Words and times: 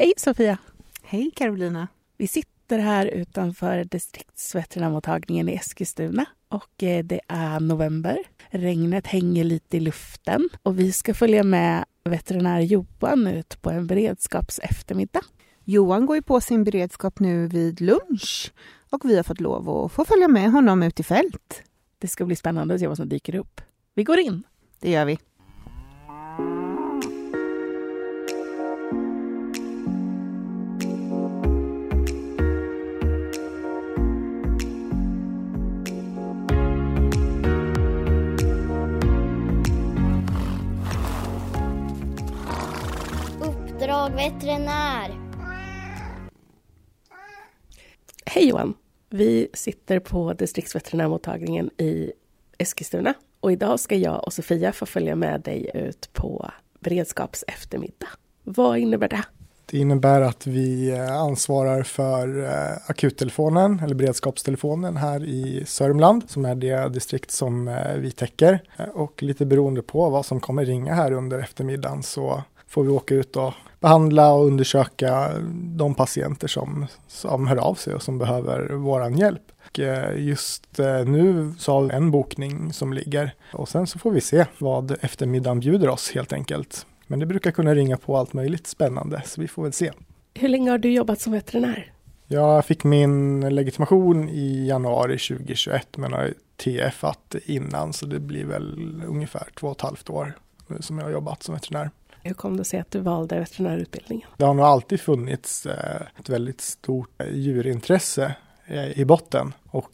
Hej 0.00 0.12
Sofia! 0.16 0.58
Hej 1.02 1.30
Carolina! 1.34 1.88
Vi 2.16 2.28
sitter 2.28 2.78
här 2.78 3.06
utanför 3.06 3.84
distriktsveterinärmottagningen 3.84 5.48
i 5.48 5.54
Eskilstuna 5.54 6.24
och 6.48 6.82
eh, 6.82 7.04
det 7.04 7.20
är 7.28 7.60
november. 7.60 8.18
Regnet 8.50 9.06
hänger 9.06 9.44
lite 9.44 9.76
i 9.76 9.80
luften 9.80 10.48
och 10.62 10.78
vi 10.78 10.92
ska 10.92 11.14
följa 11.14 11.42
med 11.42 11.84
veterinär 12.04 12.60
Johan 12.60 13.26
ut 13.26 13.62
på 13.62 13.70
en 13.70 13.86
beredskapseftermiddag. 13.86 15.22
Johan 15.64 16.06
går 16.06 16.16
ju 16.16 16.22
på 16.22 16.40
sin 16.40 16.64
beredskap 16.64 17.20
nu 17.20 17.46
vid 17.46 17.80
lunch 17.80 18.52
och 18.90 19.00
vi 19.04 19.16
har 19.16 19.22
fått 19.22 19.40
lov 19.40 19.70
att 19.70 19.92
få 19.92 20.04
följa 20.04 20.28
med 20.28 20.52
honom 20.52 20.82
ut 20.82 21.00
i 21.00 21.02
fält. 21.02 21.62
Det 21.98 22.08
ska 22.08 22.24
bli 22.24 22.36
spännande 22.36 22.74
att 22.74 22.80
se 22.80 22.86
vad 22.86 22.96
som 22.96 23.08
dyker 23.08 23.34
upp. 23.34 23.60
Vi 23.94 24.04
går 24.04 24.18
in! 24.18 24.42
Det 24.80 24.90
gör 24.90 25.04
vi. 25.04 25.18
Veterinär. 44.18 45.18
Hej 48.26 48.48
Johan! 48.48 48.74
Vi 49.10 49.48
sitter 49.54 50.00
på 50.00 50.32
distriktsveterinärmottagningen 50.32 51.70
i 51.76 52.12
Eskilstuna 52.58 53.14
och 53.40 53.52
idag 53.52 53.80
ska 53.80 53.96
jag 53.96 54.24
och 54.24 54.32
Sofia 54.32 54.72
få 54.72 54.86
följa 54.86 55.16
med 55.16 55.40
dig 55.40 55.70
ut 55.74 56.10
på 56.12 56.50
beredskapseftermiddag. 56.80 58.08
Vad 58.44 58.78
innebär 58.78 59.08
det? 59.08 59.24
Det 59.66 59.78
innebär 59.78 60.20
att 60.20 60.46
vi 60.46 60.90
eh, 60.90 61.16
ansvarar 61.16 61.82
för 61.82 62.44
eh, 62.44 62.90
akuttelefonen 62.90 63.80
eller 63.84 63.94
beredskapstelefonen 63.94 64.96
här 64.96 65.24
i 65.24 65.64
Sörmland 65.66 66.30
som 66.30 66.44
är 66.44 66.54
det 66.54 66.88
distrikt 66.88 67.30
som 67.30 67.68
eh, 67.68 67.94
vi 67.96 68.10
täcker. 68.10 68.62
Och 68.94 69.22
lite 69.22 69.46
beroende 69.46 69.82
på 69.82 70.10
vad 70.10 70.26
som 70.26 70.40
kommer 70.40 70.64
ringa 70.64 70.94
här 70.94 71.12
under 71.12 71.38
eftermiddagen 71.38 72.02
så 72.02 72.42
får 72.68 72.82
vi 72.82 72.88
åka 72.88 73.14
ut 73.14 73.36
och 73.36 73.52
behandla 73.80 74.32
och 74.32 74.46
undersöka 74.46 75.30
de 75.76 75.94
patienter 75.94 76.48
som, 76.48 76.86
som 77.06 77.46
hör 77.46 77.56
av 77.56 77.74
sig 77.74 77.94
och 77.94 78.02
som 78.02 78.18
behöver 78.18 78.68
våran 78.68 79.18
hjälp. 79.18 79.42
Och 79.66 79.78
just 80.16 80.78
nu 81.06 81.54
så 81.58 81.72
har 81.72 81.82
vi 81.82 81.94
en 81.94 82.10
bokning 82.10 82.72
som 82.72 82.92
ligger 82.92 83.34
och 83.52 83.68
sen 83.68 83.86
så 83.86 83.98
får 83.98 84.10
vi 84.10 84.20
se 84.20 84.46
vad 84.58 84.96
eftermiddagen 85.00 85.60
bjuder 85.60 85.88
oss 85.88 86.10
helt 86.14 86.32
enkelt. 86.32 86.86
Men 87.06 87.18
det 87.18 87.26
brukar 87.26 87.50
kunna 87.50 87.74
ringa 87.74 87.96
på 87.96 88.16
allt 88.16 88.32
möjligt 88.32 88.66
spännande, 88.66 89.22
så 89.26 89.40
vi 89.40 89.48
får 89.48 89.62
väl 89.62 89.72
se. 89.72 89.92
Hur 90.34 90.48
länge 90.48 90.70
har 90.70 90.78
du 90.78 90.92
jobbat 90.92 91.20
som 91.20 91.32
veterinär? 91.32 91.92
Jag 92.26 92.64
fick 92.64 92.84
min 92.84 93.40
legitimation 93.54 94.28
i 94.28 94.66
januari 94.66 95.18
2021 95.18 95.96
men 95.96 96.12
har 96.12 96.34
TFat 96.56 97.34
innan 97.44 97.92
så 97.92 98.06
det 98.06 98.20
blir 98.20 98.44
väl 98.44 99.02
ungefär 99.06 99.48
två 99.60 99.66
och 99.66 99.76
ett 99.76 99.80
halvt 99.80 100.10
år 100.10 100.32
som 100.80 100.98
jag 100.98 101.04
har 101.04 101.12
jobbat 101.12 101.42
som 101.42 101.54
veterinär. 101.54 101.90
Hur 102.22 102.34
kom 102.34 102.56
det 102.56 102.64
sig 102.64 102.80
att 102.80 102.90
du 102.90 103.00
valde 103.00 103.38
veterinärutbildningen? 103.38 104.28
Det 104.36 104.44
har 104.44 104.54
nog 104.54 104.66
alltid 104.66 105.00
funnits 105.00 105.66
eh, 105.66 106.02
ett 106.18 106.28
väldigt 106.28 106.60
stort 106.60 107.22
djurintresse 107.30 108.34
i 108.94 109.04
botten 109.04 109.54
och 109.70 109.90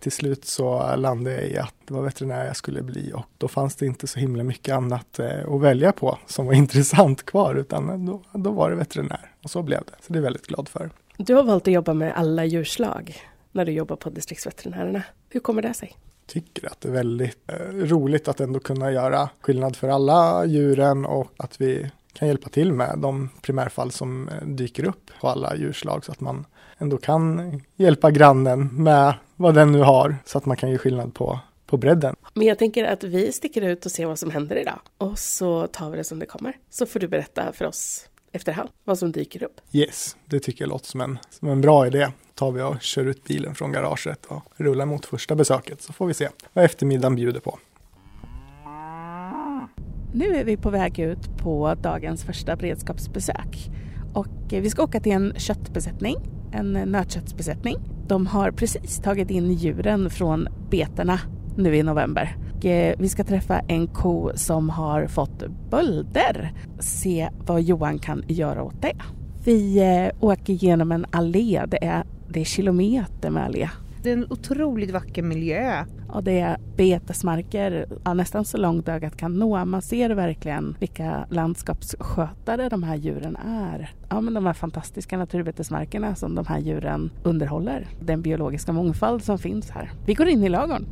till 0.00 0.12
slut 0.12 0.44
så 0.44 0.96
landade 0.96 1.36
jag 1.36 1.50
i 1.50 1.58
att 1.58 1.74
det 1.86 1.94
var 1.94 2.02
veterinär 2.02 2.46
jag 2.46 2.56
skulle 2.56 2.82
bli 2.82 3.12
och 3.14 3.24
då 3.38 3.48
fanns 3.48 3.76
det 3.76 3.86
inte 3.86 4.06
så 4.06 4.20
himla 4.20 4.44
mycket 4.44 4.74
annat 4.74 5.20
att 5.20 5.60
välja 5.60 5.92
på 5.92 6.18
som 6.26 6.46
var 6.46 6.52
intressant 6.64 7.26
kvar 7.26 7.54
utan 7.54 8.06
då, 8.06 8.22
då 8.32 8.50
var 8.50 8.70
det 8.70 8.76
veterinär 8.76 9.30
och 9.42 9.50
så 9.50 9.62
blev 9.62 9.80
det. 9.86 9.92
Så 10.00 10.12
det 10.12 10.16
är 10.16 10.20
jag 10.20 10.22
väldigt 10.22 10.46
glad 10.46 10.68
för. 10.68 10.90
Du 11.16 11.34
har 11.34 11.42
valt 11.42 11.68
att 11.68 11.74
jobba 11.74 11.94
med 11.94 12.12
alla 12.16 12.44
djurslag 12.44 13.16
när 13.52 13.64
du 13.64 13.72
jobbar 13.72 13.96
på 13.96 14.10
distriktsveterinärerna. 14.10 15.02
Hur 15.28 15.40
kommer 15.40 15.62
det 15.62 15.74
sig? 15.74 15.96
Tycker 16.28 16.66
att 16.66 16.80
det 16.80 16.88
är 16.88 16.92
väldigt 16.92 17.38
eh, 17.46 17.56
roligt 17.74 18.28
att 18.28 18.40
ändå 18.40 18.60
kunna 18.60 18.92
göra 18.92 19.28
skillnad 19.40 19.76
för 19.76 19.88
alla 19.88 20.44
djuren 20.44 21.06
och 21.06 21.32
att 21.36 21.60
vi 21.60 21.90
kan 22.12 22.28
hjälpa 22.28 22.48
till 22.48 22.72
med 22.72 22.98
de 22.98 23.28
primärfall 23.42 23.90
som 23.90 24.28
eh, 24.28 24.46
dyker 24.46 24.84
upp 24.84 25.10
på 25.20 25.28
alla 25.28 25.56
djurslag 25.56 26.04
så 26.04 26.12
att 26.12 26.20
man 26.20 26.46
ändå 26.78 26.96
kan 26.96 27.52
hjälpa 27.76 28.10
grannen 28.10 28.68
med 28.72 29.14
vad 29.36 29.54
den 29.54 29.72
nu 29.72 29.80
har 29.80 30.16
så 30.24 30.38
att 30.38 30.46
man 30.46 30.56
kan 30.56 30.70
ge 30.70 30.78
skillnad 30.78 31.14
på, 31.14 31.40
på 31.66 31.76
bredden. 31.76 32.16
Men 32.34 32.46
jag 32.46 32.58
tänker 32.58 32.84
att 32.84 33.04
vi 33.04 33.32
sticker 33.32 33.62
ut 33.62 33.86
och 33.86 33.92
ser 33.92 34.06
vad 34.06 34.18
som 34.18 34.30
händer 34.30 34.56
idag 34.56 34.78
och 34.98 35.18
så 35.18 35.66
tar 35.66 35.90
vi 35.90 35.96
det 35.96 36.04
som 36.04 36.18
det 36.18 36.26
kommer. 36.26 36.56
Så 36.70 36.86
får 36.86 37.00
du 37.00 37.08
berätta 37.08 37.52
för 37.52 37.64
oss 37.64 38.07
efterhand 38.32 38.68
vad 38.84 38.98
som 38.98 39.12
dyker 39.12 39.42
upp. 39.42 39.60
Yes, 39.72 40.16
det 40.26 40.40
tycker 40.40 40.64
jag 40.64 40.68
låter 40.68 40.86
som 40.86 41.00
en, 41.00 41.18
som 41.30 41.48
en 41.48 41.60
bra 41.60 41.86
idé. 41.86 42.08
tar 42.34 42.52
vi 42.52 42.62
och 42.62 42.80
kör 42.80 43.04
ut 43.04 43.24
bilen 43.24 43.54
från 43.54 43.72
garaget 43.72 44.26
och 44.26 44.42
rullar 44.56 44.86
mot 44.86 45.06
första 45.06 45.34
besöket 45.34 45.82
så 45.82 45.92
får 45.92 46.06
vi 46.06 46.14
se 46.14 46.28
vad 46.52 46.64
eftermiddagen 46.64 47.16
bjuder 47.16 47.40
på. 47.40 47.58
Nu 50.12 50.36
är 50.36 50.44
vi 50.44 50.56
på 50.56 50.70
väg 50.70 50.98
ut 50.98 51.38
på 51.38 51.74
dagens 51.74 52.24
första 52.24 52.56
beredskapsbesök 52.56 53.70
och 54.14 54.26
vi 54.50 54.70
ska 54.70 54.82
åka 54.82 55.00
till 55.00 55.12
en 55.12 55.34
köttbesättning, 55.36 56.16
en 56.52 56.72
nötköttsbesättning. 56.72 57.76
De 58.06 58.26
har 58.26 58.50
precis 58.50 58.98
tagit 58.98 59.30
in 59.30 59.52
djuren 59.52 60.10
från 60.10 60.48
betena 60.70 61.20
nu 61.58 61.76
i 61.76 61.82
november. 61.82 62.36
Vi 62.98 63.08
ska 63.08 63.24
träffa 63.24 63.58
en 63.58 63.86
ko 63.86 64.30
som 64.34 64.70
har 64.70 65.06
fått 65.06 65.42
bölder. 65.70 66.52
Se 66.78 67.28
vad 67.46 67.62
Johan 67.62 67.98
kan 67.98 68.24
göra 68.28 68.62
åt 68.62 68.82
det. 68.82 68.96
Vi 69.44 69.78
eh, 69.78 70.24
åker 70.24 70.52
genom 70.52 70.92
en 70.92 71.06
allé. 71.10 71.64
Det 71.68 71.84
är, 71.84 72.04
det 72.28 72.40
är 72.40 72.44
kilometer 72.44 73.30
med 73.30 73.44
allé. 73.44 73.68
Det 74.02 74.10
är 74.10 74.16
en 74.16 74.26
otroligt 74.30 74.90
vacker 74.90 75.22
miljö. 75.22 75.84
Och 76.08 76.24
det 76.24 76.40
är 76.40 76.56
betesmarker, 76.76 77.86
ja, 78.04 78.14
nästan 78.14 78.44
så 78.44 78.56
långt 78.56 78.88
ögat 78.88 79.16
kan 79.16 79.34
nå. 79.34 79.64
Man 79.64 79.82
ser 79.82 80.10
verkligen 80.10 80.76
vilka 80.80 81.26
landskapsskötare 81.30 82.68
de 82.68 82.82
här 82.82 82.96
djuren 82.96 83.36
är. 83.36 83.90
Ja, 84.08 84.20
men 84.20 84.34
de 84.34 84.46
här 84.46 84.52
fantastiska 84.52 85.18
naturbetesmarkerna 85.18 86.14
som 86.14 86.34
de 86.34 86.46
här 86.46 86.58
djuren 86.58 87.10
underhåller. 87.22 87.86
Den 88.00 88.22
biologiska 88.22 88.72
mångfald 88.72 89.24
som 89.24 89.38
finns 89.38 89.70
här. 89.70 89.90
Vi 90.06 90.14
går 90.14 90.28
in 90.28 90.44
i 90.44 90.48
lagorn. 90.48 90.86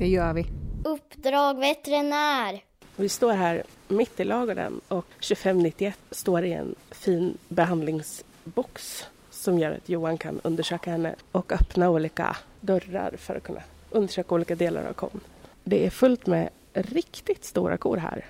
Det 0.00 0.08
gör 0.08 0.32
vi. 0.32 0.46
Uppdrag 0.84 1.58
veterinär. 1.58 2.60
Vi 2.96 3.08
står 3.08 3.32
här 3.32 3.62
mitt 3.88 4.20
i 4.20 4.24
lagren 4.24 4.80
och 4.88 5.06
2591 5.10 5.98
står 6.10 6.44
i 6.44 6.52
en 6.52 6.74
fin 6.90 7.38
behandlingsbox 7.48 9.04
som 9.30 9.58
gör 9.58 9.70
att 9.70 9.88
Johan 9.88 10.18
kan 10.18 10.40
undersöka 10.44 10.90
henne 10.90 11.14
och 11.32 11.52
öppna 11.52 11.90
olika 11.90 12.36
dörrar 12.60 13.14
för 13.18 13.36
att 13.36 13.42
kunna 13.42 13.60
undersöka 13.90 14.34
olika 14.34 14.54
delar 14.54 14.84
av 14.84 14.92
kon. 14.92 15.20
Det 15.64 15.86
är 15.86 15.90
fullt 15.90 16.26
med 16.26 16.48
riktigt 16.72 17.44
stora 17.44 17.76
kor 17.76 17.96
här. 17.96 18.24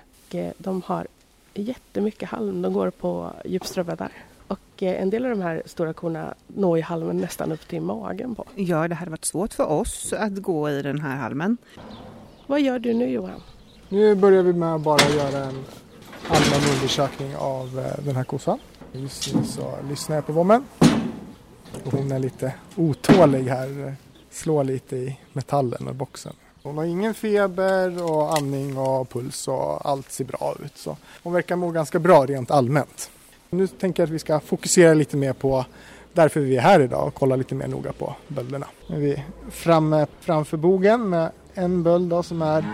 De 0.57 0.81
har 0.85 1.07
jättemycket 1.53 2.29
halm. 2.29 2.61
De 2.61 2.73
går 2.73 2.89
på 2.89 3.31
djupströbäddar. 3.45 4.11
Och 4.81 4.87
en 4.87 5.09
del 5.09 5.25
av 5.25 5.29
de 5.29 5.41
här 5.41 5.63
stora 5.65 5.93
korna 5.93 6.33
når 6.47 6.77
ju 6.77 6.83
halmen 6.83 7.17
nästan 7.17 7.51
upp 7.51 7.67
till 7.67 7.81
magen 7.81 8.35
på. 8.35 8.45
Ja, 8.55 8.87
det 8.87 8.95
hade 8.95 9.11
varit 9.11 9.25
svårt 9.25 9.53
för 9.53 9.65
oss 9.65 10.13
att 10.13 10.35
gå 10.37 10.69
i 10.69 10.81
den 10.81 11.01
här 11.01 11.15
halmen. 11.15 11.57
Vad 12.47 12.61
gör 12.61 12.79
du 12.79 12.93
nu 12.93 13.09
Johan? 13.09 13.41
Nu 13.89 14.15
börjar 14.15 14.43
vi 14.43 14.53
med 14.53 14.75
att 14.75 14.81
bara 14.81 15.09
göra 15.09 15.43
en 15.43 15.65
allmän 16.27 16.75
undersökning 16.75 17.35
av 17.35 17.93
den 18.05 18.15
här 18.15 18.23
kossan. 18.23 18.59
Just 18.91 19.35
nu 19.35 19.43
så 19.43 19.75
lyssnar 19.89 20.15
jag 20.15 20.25
på 20.25 20.33
vommen. 20.33 20.63
Och 21.85 21.91
hon 21.91 22.11
är 22.11 22.19
lite 22.19 22.53
otålig 22.75 23.43
här, 23.43 23.95
slår 24.29 24.63
lite 24.63 24.95
i 24.95 25.19
metallen 25.33 25.87
och 25.87 25.95
boxen. 25.95 26.33
Hon 26.63 26.77
har 26.77 26.85
ingen 26.85 27.13
feber 27.13 28.03
och 28.03 28.37
andning 28.37 28.77
och 28.77 29.09
puls 29.09 29.47
och 29.47 29.89
allt 29.89 30.11
ser 30.11 30.25
bra 30.25 30.55
ut. 30.65 30.77
Så 30.77 30.97
hon 31.23 31.33
verkar 31.33 31.55
må 31.55 31.71
ganska 31.71 31.99
bra 31.99 32.25
rent 32.25 32.51
allmänt. 32.51 33.10
Nu 33.53 33.67
tänker 33.67 34.03
jag 34.03 34.07
att 34.07 34.13
vi 34.13 34.19
ska 34.19 34.39
fokusera 34.39 34.93
lite 34.93 35.17
mer 35.17 35.33
på 35.33 35.65
därför 36.13 36.39
vi 36.39 36.57
är 36.57 36.61
här 36.61 36.79
idag 36.79 37.07
och 37.07 37.13
kolla 37.13 37.35
lite 37.35 37.55
mer 37.55 37.67
noga 37.67 37.93
på 37.93 38.15
bölderna. 38.27 38.67
Nu 38.87 38.95
är 38.95 38.99
vi 38.99 39.23
framme 39.49 40.07
framför 40.19 40.57
bogen 40.57 41.09
med 41.09 41.31
en 41.53 41.83
böld 41.83 42.09
då 42.09 42.23
som 42.23 42.41
är 42.41 42.65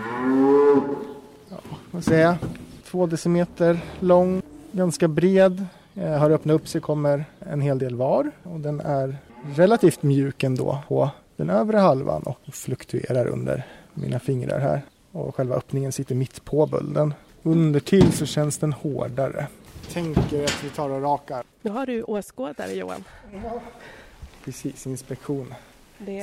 ja, 1.48 1.56
vad 1.90 2.04
säger 2.04 2.24
jag, 2.24 2.36
två 2.84 3.06
decimeter 3.06 3.80
lång, 4.00 4.42
ganska 4.72 5.08
bred. 5.08 5.66
Eh, 5.94 6.10
har 6.10 6.30
öppnat 6.30 6.54
upp 6.54 6.68
sig 6.68 6.80
kommer 6.80 7.24
en 7.38 7.60
hel 7.60 7.78
del 7.78 7.94
var 7.94 8.30
och 8.42 8.60
den 8.60 8.80
är 8.80 9.16
relativt 9.54 10.02
mjuk 10.02 10.42
ändå 10.42 10.78
på 10.88 11.10
den 11.36 11.50
övre 11.50 11.78
halvan 11.78 12.22
och 12.22 12.54
fluktuerar 12.54 13.26
under 13.26 13.66
mina 13.94 14.18
fingrar 14.18 14.60
här. 14.60 14.82
Och 15.12 15.34
själva 15.34 15.56
öppningen 15.56 15.92
sitter 15.92 16.14
mitt 16.14 16.44
på 16.44 16.66
bölden. 16.66 17.14
Under 17.42 17.80
till 17.80 18.12
så 18.12 18.26
känns 18.26 18.58
den 18.58 18.72
hårdare. 18.72 19.46
Tänker 19.92 20.44
att 20.44 20.64
vi 20.64 20.70
tar 20.70 20.90
och 20.90 21.02
rakar. 21.02 21.44
Nu 21.62 21.70
har 21.70 21.86
du 21.86 22.02
åskådare 22.02 22.72
Johan. 22.72 23.04
Ja. 23.44 23.60
Precis, 24.44 24.86
inspektion. 24.86 25.54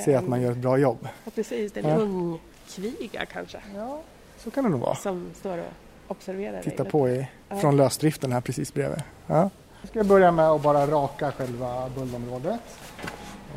Se 0.06 0.16
att 0.16 0.28
man 0.28 0.42
gör 0.42 0.52
ett 0.52 0.58
bra 0.58 0.78
jobb. 0.78 1.08
Ja, 1.26 1.32
precis, 1.36 1.72
det 1.72 1.80
är 1.80 1.84
en 1.84 1.90
Ja. 1.90 1.96
ung 1.96 2.40
kviga 2.70 3.26
kanske. 3.26 3.58
Ja, 3.76 4.02
så 4.38 4.52
kan 4.52 4.64
det 4.64 4.70
nog 4.70 4.80
vara. 4.80 4.96
Som 4.96 5.30
står 5.40 5.58
och 5.58 5.64
observerar 6.08 6.52
dig. 6.54 6.64
Titta 6.64 6.84
lite. 6.84 6.92
på 6.92 7.10
i, 7.10 7.28
Ja. 7.50 7.56
från 7.60 7.78
lösdriften 7.78 8.32
här 8.32 8.42
precis 8.42 8.74
bredvid. 8.74 9.02
Ja. 9.28 9.50
Jag 9.82 9.90
ska 9.90 10.04
börja 10.04 10.32
med 10.32 10.50
att 10.50 10.62
bara 10.62 10.88
raka 10.88 11.32
själva 11.32 11.90
buldområdet 11.90 12.60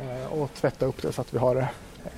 eh, 0.01 0.33
och 0.33 0.53
tvätta 0.53 0.85
upp 0.85 1.01
det 1.01 1.11
så 1.13 1.21
att 1.21 1.33
vi 1.33 1.37
har 1.37 1.67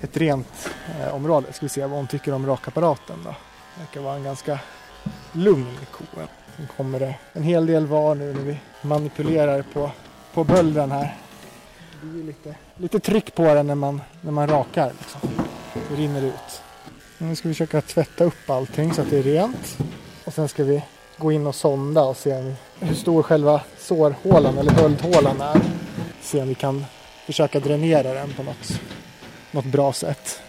ett 0.02 0.18
rent 0.18 0.70
eh, 1.00 1.16
område. 1.16 1.54
Ska 1.54 1.66
vi 1.66 1.70
se 1.70 1.82
vad 1.82 1.92
hon 1.92 2.08
tycker 2.08 2.34
om 2.34 2.46
rakapparaten 2.48 3.20
då. 3.26 3.30
Det 3.76 3.80
verkar 3.82 4.02
vara 4.02 4.16
en 4.16 4.24
ganska 4.24 4.60
lugn 5.32 5.78
ko. 5.92 6.04
Sen 6.62 6.70
kommer 6.78 7.00
det 7.00 7.16
en 7.34 7.44
hel 7.44 7.66
del 7.66 7.88
var 7.88 8.16
nu 8.16 8.34
när 8.34 8.42
vi 8.42 8.58
manipulerar 8.82 9.62
på, 9.74 9.92
på 10.34 10.44
bölden 10.44 10.92
här. 10.92 11.18
Det 12.02 12.08
blir 12.08 12.24
lite, 12.24 12.56
lite 12.78 13.00
tryck 13.00 13.36
på 13.36 13.44
den 13.44 13.68
när 13.68 13.76
man, 13.76 14.02
när 14.22 14.32
man 14.32 14.48
rakar. 14.48 14.94
Liksom. 15.00 15.22
Det 15.90 15.96
rinner 15.96 16.22
ut. 16.22 16.62
Nu 17.18 17.36
ska 17.36 17.48
vi 17.48 17.54
försöka 17.54 17.82
tvätta 17.82 18.24
upp 18.24 18.50
allting 18.50 18.94
så 18.94 19.02
att 19.02 19.10
det 19.10 19.18
är 19.18 19.24
rent. 19.24 19.78
Och 20.26 20.34
sen 20.34 20.48
ska 20.48 20.64
vi 20.64 20.84
gå 21.18 21.32
in 21.32 21.48
och 21.48 21.56
sonda 21.56 22.04
och 22.04 22.18
se 22.18 22.56
hur 22.80 22.96
stor 22.96 23.24
själva 23.24 23.62
sårhålan 23.78 24.58
eller 24.58 24.74
böldhålan 24.74 25.42
är. 25.42 25.62
Se 26.22 26.42
om 26.42 26.48
vi 26.48 26.56
kan 26.56 26.86
försöka 27.26 27.60
dränera 27.60 28.14
den 28.14 28.34
på 28.34 28.44
något, 28.44 28.82
något 29.52 29.66
bra 29.66 29.94
sätt. 29.94 30.42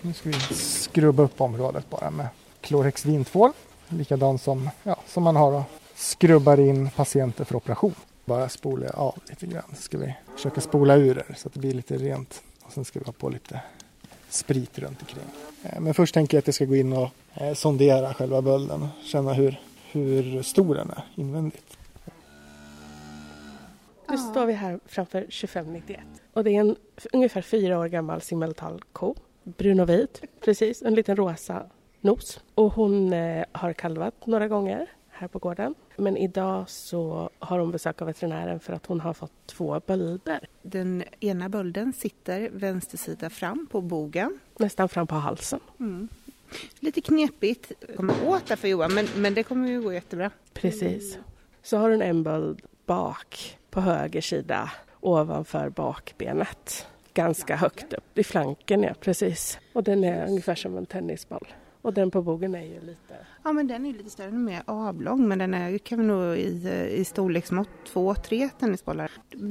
Nu 0.00 0.12
ska 0.12 0.28
vi 0.28 0.54
skrubba 0.54 1.22
upp 1.22 1.40
området 1.40 1.90
bara 1.90 2.10
med 2.10 2.26
klorhexidintvål. 2.60 3.52
Likadant 3.90 4.42
som, 4.42 4.70
ja, 4.82 4.96
som 5.06 5.22
man 5.22 5.36
har 5.36 5.52
och 5.52 5.62
skrubbar 5.94 6.60
in 6.60 6.90
patienter 6.90 7.44
för 7.44 7.56
operation. 7.56 7.94
Bara 8.24 8.48
spola 8.48 8.90
av 8.90 9.18
lite 9.28 9.46
grann. 9.46 9.62
Så 9.74 9.82
ska 9.82 9.98
vi 9.98 10.14
försöka 10.34 10.60
spola 10.60 10.96
ur 10.96 11.14
det 11.14 11.34
så 11.36 11.48
att 11.48 11.54
det 11.54 11.60
blir 11.60 11.74
lite 11.74 11.96
rent. 11.96 12.42
Och 12.62 12.72
sen 12.72 12.84
ska 12.84 12.98
vi 12.98 13.04
ha 13.04 13.12
på 13.12 13.28
lite 13.28 13.60
sprit 14.28 14.78
runt 14.78 15.00
omkring. 15.00 15.24
Eh, 15.62 15.80
men 15.80 15.94
först 15.94 16.14
tänker 16.14 16.36
jag 16.36 16.42
att 16.42 16.46
jag 16.46 16.54
ska 16.54 16.64
gå 16.64 16.76
in 16.76 16.92
och 16.92 17.08
eh, 17.34 17.54
sondera 17.54 18.14
själva 18.14 18.42
bölden 18.42 18.88
känna 19.04 19.32
hur, 19.32 19.60
hur 19.90 20.42
stor 20.42 20.74
den 20.74 20.90
är 20.90 21.04
invändigt. 21.14 21.76
Nu 24.08 24.18
står 24.18 24.46
vi 24.46 24.52
här 24.52 24.80
framför 24.86 25.20
2591 25.20 26.00
och 26.32 26.44
det 26.44 26.50
är 26.50 26.60
en 26.60 26.76
ungefär 27.12 27.42
fyra 27.42 27.78
år 27.78 27.86
gammal 27.86 28.20
simmental-ko. 28.20 29.14
Brun 29.42 29.80
och 29.80 29.88
vit, 29.88 30.22
precis. 30.40 30.82
En 30.82 30.94
liten 30.94 31.16
rosa 31.16 31.66
nos. 32.00 32.40
Och 32.54 32.72
hon 32.72 33.12
eh, 33.12 33.44
har 33.52 33.72
kalvat 33.72 34.26
några 34.26 34.48
gånger 34.48 34.86
här 35.20 35.28
på 35.28 35.38
gården. 35.38 35.74
Men 35.96 36.16
idag 36.16 36.70
så 36.70 37.30
har 37.38 37.58
hon 37.58 37.70
besök 37.70 38.02
av 38.02 38.06
veterinären 38.06 38.60
för 38.60 38.72
att 38.72 38.86
hon 38.86 39.00
har 39.00 39.14
fått 39.14 39.46
två 39.46 39.80
bölder. 39.86 40.46
Den 40.62 41.04
ena 41.20 41.48
bölden 41.48 41.92
sitter 41.92 42.50
vänster 42.52 42.98
sida 42.98 43.30
fram 43.30 43.66
på 43.70 43.80
bogen. 43.80 44.38
Nästan 44.58 44.88
fram 44.88 45.06
på 45.06 45.14
halsen. 45.14 45.60
Mm. 45.80 46.08
Lite 46.80 47.00
knepigt 47.00 47.72
att 47.88 47.96
komma 47.96 48.14
åt 48.26 48.46
där 48.46 48.56
för 48.56 48.68
Johan, 48.68 48.94
men, 48.94 49.06
men 49.16 49.34
det 49.34 49.42
kommer 49.42 49.68
ju 49.68 49.82
gå 49.82 49.92
jättebra. 49.92 50.30
Precis. 50.52 51.18
Så 51.62 51.76
har 51.76 51.90
hon 51.90 52.02
en 52.02 52.22
böld 52.22 52.62
bak 52.86 53.58
på 53.70 53.80
höger 53.80 54.20
sida 54.20 54.70
ovanför 55.00 55.68
bakbenet. 55.68 56.86
Ganska 57.14 57.56
högt 57.56 57.92
upp 57.92 58.18
i 58.18 58.24
flanken, 58.24 58.82
ja 58.82 58.94
precis. 59.00 59.58
Och 59.72 59.82
den 59.84 60.04
är 60.04 60.26
ungefär 60.28 60.54
som 60.54 60.76
en 60.76 60.86
tennisboll. 60.86 61.48
Och 61.82 61.92
den 61.92 62.10
på 62.10 62.22
bogen 62.22 62.54
är 62.54 62.62
ju 62.62 62.80
lite... 62.80 63.14
Ja 63.42 63.52
men 63.52 63.66
den 63.66 63.86
är 63.86 63.92
lite 63.92 64.10
större, 64.10 64.26
den 64.26 64.34
är 64.34 64.52
mer 64.52 64.62
avlång 64.64 65.28
men 65.28 65.38
den 65.38 65.54
är 65.54 65.78
kan 65.78 65.98
vi 65.98 66.04
nog 66.04 66.36
i, 66.36 66.88
i 66.92 67.04
storleksmått 67.04 67.68
två, 67.86 68.14
tre 68.14 68.48
tennisbollar. 68.58 69.10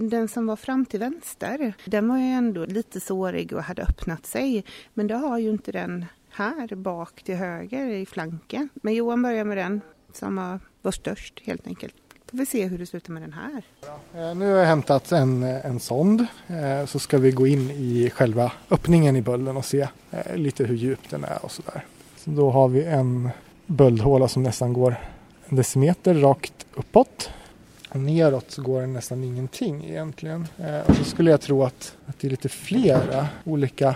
Den 0.09 0.27
som 0.27 0.47
var 0.47 0.55
fram 0.55 0.85
till 0.85 0.99
vänster, 0.99 1.73
den 1.85 2.07
var 2.07 2.17
ju 2.17 2.23
ändå 2.23 2.65
lite 2.65 2.99
sårig 2.99 3.53
och 3.53 3.63
hade 3.63 3.83
öppnat 3.83 4.25
sig. 4.25 4.65
Men 4.93 5.07
det 5.07 5.15
har 5.15 5.37
ju 5.37 5.49
inte 5.49 5.71
den 5.71 6.05
här 6.29 6.75
bak 6.75 7.23
till 7.23 7.35
höger 7.35 7.89
i 7.89 8.05
flanken. 8.05 8.69
Men 8.73 8.93
Johan 8.93 9.21
börjar 9.21 9.43
med 9.43 9.57
den 9.57 9.81
som 10.13 10.35
var, 10.35 10.59
var 10.81 10.91
störst 10.91 11.41
helt 11.45 11.67
enkelt. 11.67 11.95
Får 12.31 12.37
vi 12.37 12.45
se 12.45 12.65
hur 12.65 12.77
det 12.77 12.85
slutar 12.85 13.13
med 13.13 13.23
den 13.23 13.33
här. 13.33 13.63
Eh, 14.13 14.35
nu 14.35 14.51
har 14.51 14.57
jag 14.57 14.65
hämtat 14.65 15.11
en, 15.11 15.43
en 15.43 15.79
sond 15.79 16.25
eh, 16.47 16.85
så 16.85 16.99
ska 16.99 17.17
vi 17.17 17.31
gå 17.31 17.47
in 17.47 17.71
i 17.71 18.09
själva 18.09 18.51
öppningen 18.69 19.15
i 19.15 19.21
bölden 19.21 19.57
och 19.57 19.65
se 19.65 19.87
eh, 20.11 20.35
lite 20.35 20.63
hur 20.63 20.75
djup 20.75 21.09
den 21.09 21.23
är 21.23 21.45
och 21.45 21.51
sådär. 21.51 21.85
Då 22.35 22.49
har 22.49 22.67
vi 22.67 22.83
en 22.83 23.29
böldhåla 23.65 24.27
som 24.27 24.43
nästan 24.43 24.73
går 24.73 24.95
en 25.49 25.55
decimeter 25.55 26.13
rakt 26.13 26.65
uppåt. 26.75 27.29
Och 27.89 27.99
neråt 27.99 28.51
så 28.51 28.61
går 28.61 28.81
det 28.81 28.87
nästan 28.87 29.23
ingenting 29.23 29.85
egentligen. 29.85 30.47
Eh, 30.57 30.79
och 30.79 30.95
så 30.95 31.03
skulle 31.03 31.31
jag 31.31 31.41
tro 31.41 31.63
att, 31.63 31.95
att 32.05 32.19
det 32.19 32.27
är 32.27 32.31
lite 32.31 32.49
flera 32.49 33.27
olika 33.43 33.95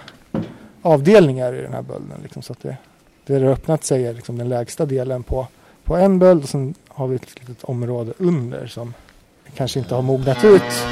avdelningar 0.82 1.54
i 1.54 1.62
den 1.62 1.74
här 1.74 1.82
bölden. 1.82 2.20
Liksom, 2.24 2.42
så 2.42 2.54
att 2.54 2.62
det, 2.62 2.78
det 3.26 3.34
har 3.34 3.52
öppnat 3.52 3.84
sig 3.84 4.06
är 4.06 4.14
liksom 4.14 4.38
den 4.38 4.50
lägsta 4.50 4.86
delen 4.86 5.24
på, 5.24 5.48
på 5.84 5.96
en 5.96 6.20
böld 6.20 6.44
och 6.44 6.50
sen 6.50 6.74
har 6.88 7.08
vi 7.08 7.16
ett 7.16 7.40
litet 7.40 7.64
område 7.64 8.14
under 8.18 8.68
som 8.68 8.94
kanske 9.56 9.80
inte 9.80 9.96
har 9.96 10.02
mognat 10.02 10.44
ut 10.44 10.86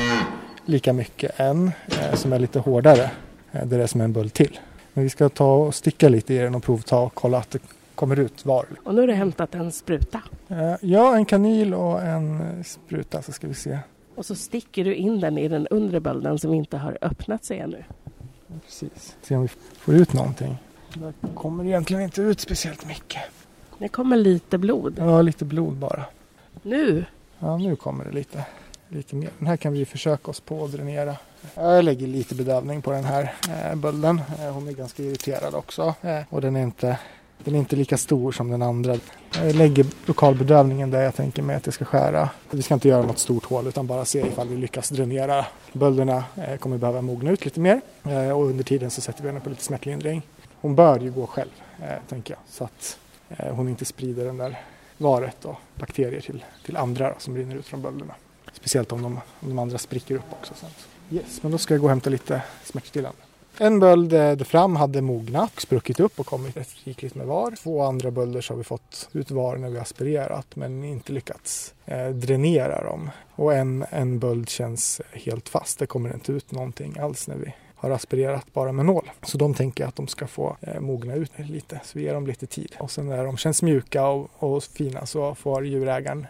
lika 0.66 0.94
mycket 0.94 1.40
än, 1.40 1.72
eh, 1.88 2.16
som 2.16 2.34
är 2.34 2.40
lite 2.40 2.60
hårdare. 2.60 3.12
Eh, 3.52 3.66
det 3.66 3.76
är 3.76 3.80
det 3.80 3.88
som 3.88 4.02
är 4.02 4.06
en 4.06 4.14
böld 4.14 4.34
till. 4.34 4.60
Men 4.94 5.04
vi 5.04 5.10
ska 5.10 5.30
ta 5.30 5.54
och 5.54 5.76
sticka 5.76 6.10
lite 6.10 6.34
i 6.34 6.38
den 6.38 6.56
och 6.56 6.64
provta 6.64 7.00
och 7.00 7.14
kolla 7.14 7.38
att 7.38 7.52
det 7.52 7.60
kommer 7.96 8.20
ut 8.20 8.46
var. 8.46 8.66
Och 8.84 8.96
nu 8.96 9.02
har 9.02 9.08
du 9.08 9.14
hämtat 9.14 9.56
en 9.56 9.72
spruta. 9.72 10.22
Eh, 10.48 10.76
ja, 10.82 11.16
en 11.16 11.26
kanyl 11.26 11.74
och 11.74 12.02
en 12.02 12.64
spruta 12.64 13.22
så 13.22 13.32
ska 13.32 13.48
vi 13.48 13.54
se. 13.54 13.80
Och 14.16 14.26
så 14.26 14.36
sticker 14.36 14.84
du 14.84 14.96
in 14.96 15.20
den 15.20 15.38
i 15.38 15.48
den 15.48 15.68
undre 15.68 16.00
bölden 16.00 16.40
som 16.40 16.54
inte 16.54 16.78
har 16.78 16.98
öppnat 17.02 17.46
sig 17.46 17.60
ännu. 17.60 17.84
Precis, 18.66 19.16
se 19.22 19.36
om 19.36 19.42
vi 19.42 19.48
får 19.78 19.96
ut 19.96 20.14
någonting. 20.14 20.58
Det 20.94 21.14
kommer 21.36 21.66
egentligen 21.66 22.04
inte 22.04 22.22
ut 22.22 22.40
speciellt 22.40 22.88
mycket. 22.88 23.22
Det 23.78 23.88
kommer 23.88 24.18
lite 24.18 24.58
blod. 24.58 24.96
Ja, 24.98 25.22
lite 25.22 25.46
blod 25.46 25.74
bara. 25.74 26.06
Nu? 26.64 27.06
Ja, 27.40 27.58
nu 27.58 27.76
kommer 27.76 28.06
det 28.06 28.12
lite, 28.12 28.46
lite 28.90 29.16
mer. 29.16 29.30
Den 29.38 29.48
här 29.48 29.58
kan 29.58 29.74
vi 29.74 29.86
försöka 29.86 30.32
oss 30.32 30.40
på 30.40 30.66
att 30.66 30.72
dränera. 30.72 31.16
Jag 31.56 31.86
lägger 31.86 32.08
lite 32.08 32.36
bedövning 32.36 32.82
på 32.82 32.92
den 32.92 33.04
här 33.04 33.34
eh, 33.50 33.76
bölden. 33.76 34.22
Eh, 34.40 34.54
hon 34.54 34.68
är 34.68 34.72
ganska 34.72 35.04
irriterad 35.04 35.56
också 35.56 35.94
eh, 36.02 36.20
och 36.30 36.42
den 36.42 36.56
är, 36.56 36.64
inte, 36.64 36.98
den 37.44 37.56
är 37.56 37.60
inte 37.60 37.76
lika 37.76 37.98
stor 37.98 38.32
som 38.32 38.52
den 38.52 38.62
andra. 38.62 38.98
Jag 39.36 39.56
lägger 39.56 39.86
lokalbedövningen 40.06 40.92
där 40.92 41.02
jag 41.02 41.16
tänker 41.16 41.42
mig 41.42 41.56
att 41.56 41.66
jag 41.66 41.74
ska 41.74 41.86
skära. 41.86 42.30
Vi 42.50 42.62
ska 42.62 42.74
inte 42.74 42.88
göra 42.88 43.06
något 43.06 43.20
stort 43.20 43.46
hål 43.46 43.68
utan 43.68 43.88
bara 43.88 44.06
se 44.06 44.28
ifall 44.28 44.48
vi 44.48 44.58
lyckas 44.58 44.90
dränera. 44.90 45.46
Bölderna 45.74 46.24
eh, 46.36 46.58
kommer 46.58 46.78
behöva 46.78 47.02
mogna 47.02 47.32
ut 47.32 47.46
lite 47.46 47.60
mer 47.60 47.82
och 48.34 48.46
under 48.46 48.64
tiden 48.64 48.92
så 48.92 49.02
sätter 49.02 49.22
vi 49.22 49.30
henne 49.30 49.40
på 49.40 49.50
lite 49.50 49.64
smärtlindring. 49.64 50.22
Hon 50.62 50.76
bör 50.76 51.00
ju 51.00 51.12
gå 51.12 51.28
själv, 51.28 51.50
tänker 52.10 52.34
jag, 52.34 52.40
så 52.50 52.64
att 52.64 52.98
hon 53.52 53.70
inte 53.70 53.86
sprider 53.86 54.26
den 54.26 54.38
där 54.38 54.60
varet 54.98 55.46
och 55.46 55.56
bakterier 55.76 56.22
till, 56.22 56.44
till 56.66 56.78
andra 56.78 57.10
då, 57.10 57.16
som 57.18 57.38
rinner 57.38 57.56
ut 57.56 57.66
från 57.66 57.82
bölderna. 57.82 58.14
Speciellt 58.54 58.92
om 58.92 59.02
de, 59.02 59.20
om 59.40 59.50
de 59.50 59.60
andra 59.60 59.78
spricker 59.78 60.16
upp 60.16 60.34
också. 60.40 60.54
Sen. 60.56 60.70
Yes, 61.12 61.44
men 61.44 61.52
då 61.52 61.58
ska 61.58 61.74
jag 61.74 61.82
gå 61.82 61.86
och 61.86 61.90
hämta 61.90 62.10
lite 62.10 62.42
smärtstillande. 62.64 63.18
En 63.58 63.80
böld 63.80 64.10
där 64.10 64.44
fram 64.44 64.76
hade 64.76 65.02
mognat 65.02 65.60
spruckit 65.60 66.00
upp 66.00 66.20
och 66.20 66.26
kommit 66.26 66.58
ett 66.58 66.70
rikligt 66.84 67.16
med 67.16 67.28
var. 67.28 67.52
Två 67.52 67.82
andra 67.82 68.12
bölder 68.12 68.42
så 68.42 68.54
har 68.54 68.58
vi 68.58 68.64
fått 68.64 69.10
ut 69.12 69.32
var 69.32 69.58
när 69.58 69.70
vi 69.70 69.80
aspirerat 69.80 70.56
men 70.56 70.84
inte 70.84 71.14
lyckats 71.14 71.74
eh, 71.86 72.10
dränera 72.10 72.84
dem. 72.84 73.10
Och 73.36 73.54
en, 73.54 73.86
en 73.90 74.20
böld 74.20 74.50
känns 74.50 75.02
helt 75.12 75.50
fast. 75.50 75.80
Det 75.80 75.86
kommer 75.86 76.14
inte 76.14 76.32
ut 76.32 76.52
någonting 76.52 76.98
alls 77.00 77.28
när 77.28 77.36
vi 77.36 77.54
har 77.82 77.92
aspirerat 77.92 78.54
bara 78.54 78.72
med 78.72 78.86
nål. 78.86 79.12
Så 79.24 79.38
de 79.38 79.54
tänker 79.54 79.86
att 79.86 79.96
de 79.96 80.08
ska 80.08 80.28
få 80.28 80.58
eh, 80.62 80.80
mogna 80.80 81.16
ut 81.16 81.32
lite, 81.36 81.80
så 81.84 82.00
vi 82.00 82.04
ger 82.04 82.14
dem 82.14 82.28
lite 82.28 82.46
tid. 82.46 82.76
Och 82.80 82.92
sen 82.92 83.08
när 83.08 83.26
de 83.26 83.38
känns 83.38 83.62
mjuka 83.62 84.08
och, 84.08 84.30
och 84.40 84.64
fina 84.64 85.06
så 85.06 85.36
får 85.36 85.66
djurägaren 85.66 86.28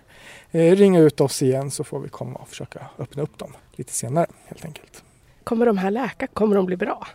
eh, 0.52 0.76
ringa 0.76 1.00
ut 1.00 1.22
oss 1.22 1.42
igen 1.42 1.72
så 1.72 1.84
får 1.84 2.00
vi 2.00 2.10
komma 2.10 2.40
och 2.40 2.48
försöka 2.48 2.80
öppna 3.00 3.24
upp 3.24 3.38
dem 3.38 3.54
lite 3.76 3.94
senare 3.94 4.28
helt 4.46 4.66
enkelt. 4.66 5.04
Kommer 5.44 5.66
de 5.66 5.78
här 5.78 5.92
läka? 5.92 6.28
Kommer 6.28 6.56
de 6.56 6.66
bli 6.66 6.78
bra? 6.78 7.08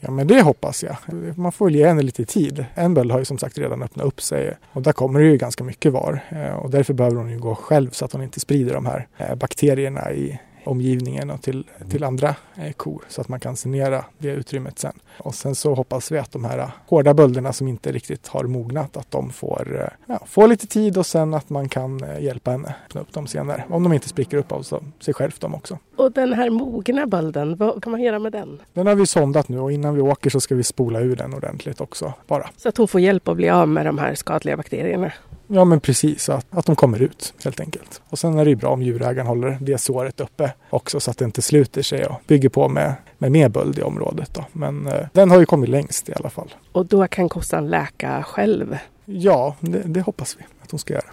Ja 0.00 0.10
men 0.10 0.26
det 0.26 0.42
hoppas 0.42 0.82
jag. 0.82 0.96
Man 1.36 1.52
får 1.52 1.70
ge 1.70 1.86
henne 1.86 2.02
lite 2.02 2.24
tid. 2.24 2.64
En 2.74 2.94
böld 2.94 3.12
har 3.12 3.18
ju 3.18 3.24
som 3.24 3.38
sagt 3.38 3.58
redan 3.58 3.82
öppnat 3.82 4.06
upp 4.06 4.20
sig 4.20 4.56
och 4.72 4.82
där 4.82 4.92
kommer 4.92 5.20
det 5.20 5.26
ju 5.26 5.36
ganska 5.36 5.64
mycket 5.64 5.92
var. 5.92 6.20
Eh, 6.28 6.54
och 6.54 6.70
därför 6.70 6.94
behöver 6.94 7.16
hon 7.16 7.30
ju 7.30 7.38
gå 7.38 7.54
själv 7.54 7.90
så 7.90 8.04
att 8.04 8.12
hon 8.12 8.22
inte 8.22 8.40
sprider 8.40 8.74
de 8.74 8.86
här 8.86 9.06
eh, 9.18 9.34
bakterierna 9.34 10.12
i, 10.12 10.38
omgivningen 10.64 11.30
och 11.30 11.42
till, 11.42 11.64
till 11.90 12.04
andra 12.04 12.34
eh, 12.56 12.72
kor 12.72 13.02
så 13.08 13.20
att 13.20 13.28
man 13.28 13.40
kan 13.40 13.56
sanera 13.56 14.04
det 14.18 14.28
utrymmet 14.28 14.78
sen. 14.78 14.92
Och 15.18 15.34
sen 15.34 15.54
så 15.54 15.74
hoppas 15.74 16.12
vi 16.12 16.18
att 16.18 16.32
de 16.32 16.44
här 16.44 16.70
hårda 16.86 17.14
bölderna 17.14 17.52
som 17.52 17.68
inte 17.68 17.92
riktigt 17.92 18.28
har 18.28 18.44
mognat 18.44 18.96
att 18.96 19.10
de 19.10 19.30
får, 19.30 19.80
eh, 19.80 19.88
ja, 20.06 20.20
får 20.26 20.48
lite 20.48 20.66
tid 20.66 20.98
och 20.98 21.06
sen 21.06 21.34
att 21.34 21.50
man 21.50 21.68
kan 21.68 22.04
eh, 22.04 22.22
hjälpa 22.22 22.50
henne 22.50 22.74
öppna 22.86 23.00
upp 23.00 23.12
dem 23.12 23.26
senare. 23.26 23.64
Om 23.68 23.82
de 23.82 23.92
inte 23.92 24.08
spricker 24.08 24.36
upp 24.36 24.52
av 24.52 24.62
sig 25.00 25.14
själv 25.14 25.32
de 25.38 25.54
också. 25.54 25.78
Och 25.96 26.12
den 26.12 26.32
här 26.32 26.50
mogna 26.50 27.06
bölden, 27.06 27.56
vad 27.56 27.82
kan 27.82 27.90
man 27.90 28.02
göra 28.02 28.18
med 28.18 28.32
den? 28.32 28.60
Den 28.72 28.86
har 28.86 28.94
vi 28.94 29.06
sondat 29.06 29.48
nu 29.48 29.58
och 29.58 29.72
innan 29.72 29.94
vi 29.94 30.00
åker 30.00 30.30
så 30.30 30.40
ska 30.40 30.54
vi 30.54 30.62
spola 30.62 31.00
ur 31.00 31.16
den 31.16 31.34
ordentligt 31.34 31.80
också 31.80 32.12
bara. 32.26 32.50
Så 32.56 32.68
att 32.68 32.76
hon 32.76 32.88
får 32.88 33.00
hjälp 33.00 33.28
att 33.28 33.36
bli 33.36 33.50
av 33.50 33.68
med 33.68 33.86
de 33.86 33.98
här 33.98 34.14
skadliga 34.14 34.56
bakterierna? 34.56 35.12
Ja 35.46 35.64
men 35.64 35.80
precis, 35.80 36.28
att, 36.28 36.46
att 36.50 36.66
de 36.66 36.76
kommer 36.76 37.02
ut 37.02 37.34
helt 37.44 37.60
enkelt. 37.60 38.02
Och 38.08 38.18
sen 38.18 38.38
är 38.38 38.44
det 38.44 38.50
ju 38.50 38.56
bra 38.56 38.70
om 38.70 38.82
djurägaren 38.82 39.26
håller 39.26 39.58
det 39.60 39.78
såret 39.78 40.20
uppe 40.20 40.52
också 40.70 41.00
så 41.00 41.10
att 41.10 41.18
det 41.18 41.24
inte 41.24 41.42
sluter 41.42 41.82
sig 41.82 42.06
och 42.06 42.20
bygger 42.26 42.48
på 42.48 42.68
med, 42.68 42.94
med 43.18 43.32
mer 43.32 43.48
böld 43.48 43.78
i 43.78 43.82
området. 43.82 44.34
Då. 44.34 44.44
Men 44.52 44.86
eh, 44.86 45.06
den 45.12 45.30
har 45.30 45.40
ju 45.40 45.46
kommit 45.46 45.70
längst 45.70 46.08
i 46.08 46.12
alla 46.16 46.30
fall. 46.30 46.54
Och 46.72 46.86
då 46.86 47.06
kan 47.06 47.28
kossan 47.28 47.68
läka 47.68 48.22
själv? 48.22 48.78
Ja, 49.04 49.56
det, 49.60 49.82
det 49.84 50.00
hoppas 50.00 50.36
vi 50.38 50.44
att 50.62 50.70
hon 50.70 50.78
ska 50.78 50.94
göra. 50.94 51.10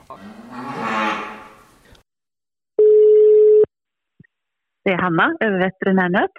Det 4.83 4.91
är 4.91 4.97
Hanna, 4.97 5.37
överveterinärnöt. 5.39 6.31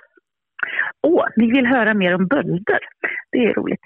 Åh, 1.02 1.24
ni 1.36 1.50
vill 1.50 1.66
höra 1.66 1.94
mer 1.94 2.14
om 2.14 2.26
bölder. 2.26 2.78
Det 3.32 3.38
är 3.38 3.54
roligt. 3.54 3.80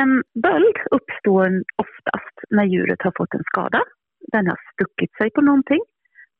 En 0.00 0.22
böld 0.42 0.76
uppstår 0.90 1.48
oftast 1.76 2.36
när 2.50 2.64
djuret 2.64 3.02
har 3.02 3.12
fått 3.16 3.34
en 3.34 3.44
skada. 3.44 3.80
Den 4.32 4.46
har 4.46 4.58
stuckit 4.72 5.16
sig 5.16 5.30
på 5.30 5.40
någonting. 5.40 5.82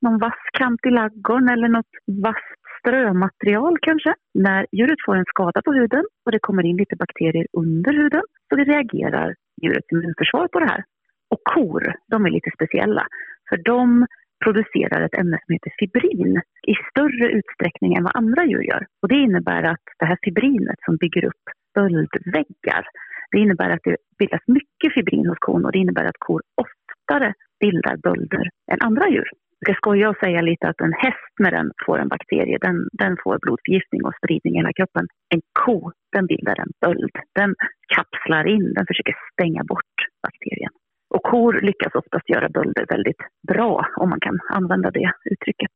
Någon 0.01 0.19
vass 0.19 0.43
kant 0.59 0.81
i 0.87 0.91
laggorn 0.91 1.49
eller 1.49 1.69
något 1.69 1.95
vasst 2.27 2.61
strömaterial 2.79 3.77
kanske. 3.83 4.15
När 4.35 4.67
djuret 4.73 5.05
får 5.07 5.17
en 5.17 5.25
skada 5.25 5.63
på 5.63 5.73
huden 5.73 6.05
och 6.25 6.33
det 6.33 6.39
kommer 6.39 6.65
in 6.67 6.77
lite 6.77 6.97
bakterier 6.97 7.47
under 7.53 7.93
huden 7.93 8.23
så 8.49 8.57
reagerar 8.57 9.35
djurets 9.63 9.93
immunförsvar 9.93 10.49
på 10.49 10.59
det 10.61 10.71
här. 10.73 10.85
Och 11.31 11.41
kor, 11.55 11.95
de 12.07 12.27
är 12.27 12.31
lite 12.31 12.51
speciella. 12.57 13.07
För 13.49 13.57
de 13.57 14.07
producerar 14.45 15.01
ett 15.01 15.19
ämne 15.19 15.39
som 15.47 15.53
heter 15.53 15.73
fibrin 15.79 16.41
i 16.67 16.75
större 16.91 17.27
utsträckning 17.39 17.95
än 17.95 18.05
vad 18.05 18.17
andra 18.17 18.45
djur 18.45 18.63
gör. 18.63 18.87
Och 19.03 19.09
det 19.09 19.15
innebär 19.27 19.63
att 19.63 19.87
det 19.99 20.07
här 20.07 20.19
fibrinet 20.23 20.79
som 20.85 20.97
bygger 20.97 21.25
upp 21.25 21.45
böldväggar, 21.75 22.85
det 23.33 23.39
innebär 23.39 23.71
att 23.71 23.85
det 23.85 23.97
bildas 24.19 24.45
mycket 24.47 24.95
fibrin 24.95 25.27
hos 25.29 25.39
kon 25.39 25.65
och 25.65 25.73
det 25.73 25.79
innebär 25.79 26.05
att 26.05 26.19
kor 26.19 26.43
oftare 26.65 27.35
bildar 27.61 27.97
bölder 27.97 28.45
än 28.73 28.81
andra 28.81 29.09
djur. 29.09 29.29
Jag 29.59 29.67
ska 29.67 29.81
skoja 29.81 30.09
och 30.11 30.17
säga 30.25 30.41
lite 30.41 30.69
att 30.69 30.81
en 30.81 30.93
häst 30.93 31.35
när 31.39 31.51
den 31.51 31.71
får 31.87 31.99
en 31.99 32.09
bakterie, 32.09 32.59
den, 32.61 32.89
den 32.93 33.17
får 33.25 33.39
blodförgiftning 33.43 34.05
och 34.05 34.15
spridning 34.19 34.55
i 34.55 34.57
hela 34.57 34.73
kroppen. 34.73 35.07
En 35.35 35.41
ko, 35.65 35.93
den 36.13 36.27
bildar 36.27 36.61
en 36.61 36.73
böld. 36.81 37.15
Den 37.35 37.55
kapslar 37.95 38.45
in, 38.47 38.75
den 38.75 38.87
försöker 38.87 39.15
stänga 39.33 39.65
bort 39.65 39.97
bakterien. 40.23 40.73
Och 41.15 41.23
kor 41.23 41.53
lyckas 41.53 41.95
oftast 41.95 42.29
göra 42.29 42.49
bölder 42.49 42.87
väldigt 42.89 43.23
bra, 43.49 43.87
om 43.97 44.09
man 44.11 44.21
kan 44.21 44.39
använda 44.49 44.91
det 44.91 45.13
uttrycket. 45.31 45.75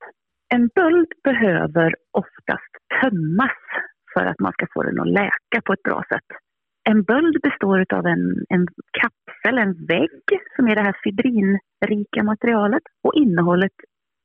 En 0.55 0.69
böld 0.75 1.11
behöver 1.25 1.95
oftast 2.13 2.73
tömmas 3.01 3.59
för 4.15 4.25
att 4.27 4.41
man 4.41 4.53
ska 4.53 4.67
få 4.75 4.83
den 4.83 5.01
att 5.01 5.09
läka 5.09 5.59
på 5.65 5.73
ett 5.73 5.83
bra 5.83 6.03
sätt. 6.13 6.29
En 6.91 7.03
böld 7.03 7.37
består 7.43 7.85
av 7.93 8.07
en, 8.07 8.45
en 8.49 8.67
kapsel, 9.01 9.59
en 9.59 9.87
vägg, 9.87 10.25
som 10.57 10.69
är 10.69 10.75
det 10.75 10.83
här 10.83 10.97
fibrinrika 11.05 12.23
materialet. 12.23 12.83
Och 13.03 13.15
innehållet 13.15 13.73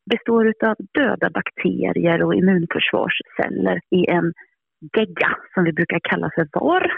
består 0.09 0.53
av 0.65 0.75
döda 0.93 1.29
bakterier 1.29 2.23
och 2.23 2.35
immunförsvarsceller 2.35 3.79
i 3.89 4.09
en 4.09 4.33
gegga 4.97 5.37
som 5.53 5.63
vi 5.63 5.73
brukar 5.73 5.99
kalla 6.03 6.29
för 6.35 6.47
var. 6.51 6.91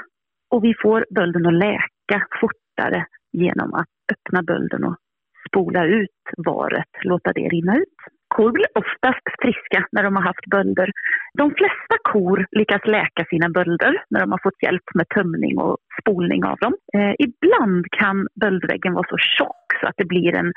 Och 0.50 0.64
vi 0.64 0.74
får 0.82 1.06
bölden 1.10 1.46
att 1.46 1.54
läka 1.54 2.28
fortare 2.42 3.06
genom 3.32 3.74
att 3.74 3.88
öppna 4.12 4.44
bölden 4.44 4.84
och 4.84 4.96
spola 5.48 5.86
ut 5.86 6.22
varet, 6.38 6.90
låta 7.04 7.34
det 7.34 7.48
rinna 7.48 7.78
ut. 7.78 8.00
Kor 8.36 8.52
blir 8.52 8.70
oftast 8.82 9.26
friska 9.42 9.80
när 9.92 10.04
de 10.04 10.16
har 10.16 10.24
haft 10.24 10.46
bölder. 10.46 10.90
De 11.38 11.46
flesta 11.60 11.96
kor 12.12 12.46
lyckas 12.52 12.86
läka 12.86 13.26
sina 13.30 13.50
bölder 13.50 14.04
när 14.10 14.20
de 14.20 14.32
har 14.32 14.40
fått 14.44 14.64
hjälp 14.64 14.88
med 14.94 15.10
tömning 15.16 15.58
och 15.58 15.78
spolning 16.02 16.44
av 16.46 16.58
dem. 16.58 16.74
Eh, 16.98 17.14
ibland 17.28 17.86
kan 18.00 18.28
böldväggen 18.42 18.94
vara 18.94 19.08
så 19.10 19.18
tjock 19.18 19.66
så 19.82 19.88
att 19.88 19.98
det 19.98 20.06
blir 20.06 20.36
en, 20.36 20.52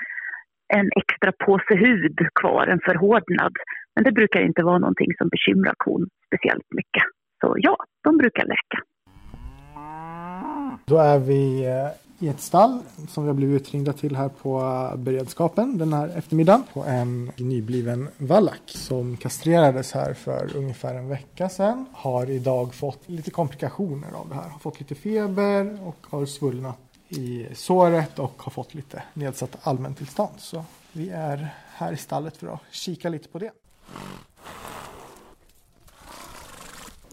en 0.75 0.89
extra 1.01 1.33
påse 1.47 1.75
hud 1.75 2.19
kvar, 2.41 2.67
en 2.67 2.81
förhårdnad. 2.89 3.55
Men 3.95 4.05
det 4.05 4.13
brukar 4.13 4.41
inte 4.41 4.63
vara 4.63 4.79
någonting 4.79 5.13
som 5.19 5.29
bekymrar 5.29 5.75
kon 5.77 6.09
speciellt 6.27 6.69
mycket. 6.71 7.05
Så 7.41 7.55
ja, 7.59 7.77
de 8.05 8.17
brukar 8.17 8.45
läka. 8.47 8.79
Då 10.87 10.99
är 10.99 11.19
vi 11.19 11.67
eh, 11.67 12.06
i 12.19 12.29
ett 12.29 12.41
stall 12.41 12.79
som 13.09 13.25
vi 13.25 13.29
har 13.29 13.35
blivit 13.35 13.63
utringda 13.63 13.93
till 13.93 14.17
här 14.17 14.29
på 14.29 14.61
eh, 14.61 14.97
beredskapen 14.97 15.79
den 15.79 15.93
här 15.93 16.09
eftermiddagen. 16.09 16.65
På 16.73 16.85
en 16.85 17.33
nybliven 17.37 18.09
vallack 18.19 18.63
som 18.67 19.17
kastrerades 19.17 19.93
här 19.93 20.15
för 20.15 20.57
ungefär 20.57 20.95
en 20.95 21.09
vecka 21.09 21.49
sedan. 21.49 21.87
Har 21.93 22.31
idag 22.31 22.75
fått 22.75 23.09
lite 23.09 23.31
komplikationer 23.31 24.09
av 24.15 24.29
det 24.29 24.35
här. 24.35 24.49
Har 24.49 24.59
fått 24.59 24.81
lite 24.81 24.95
feber 24.95 25.79
och 25.87 26.07
har 26.11 26.27
svullnat 26.27 26.79
i 27.09 27.47
såret 27.55 28.19
och 28.19 28.43
har 28.43 28.51
fått 28.51 28.75
lite 28.75 29.03
nedsatt 29.15 29.57
allmäntillstånd. 29.63 30.35
Så 30.39 30.65
vi 30.93 31.11
är 31.11 31.55
här 31.69 31.93
i 31.93 31.97
stallet 31.97 32.37
för 32.37 32.47
att 32.47 32.61
kika 32.71 33.09
lite 33.09 33.29
på 33.29 33.39
det. 33.39 33.51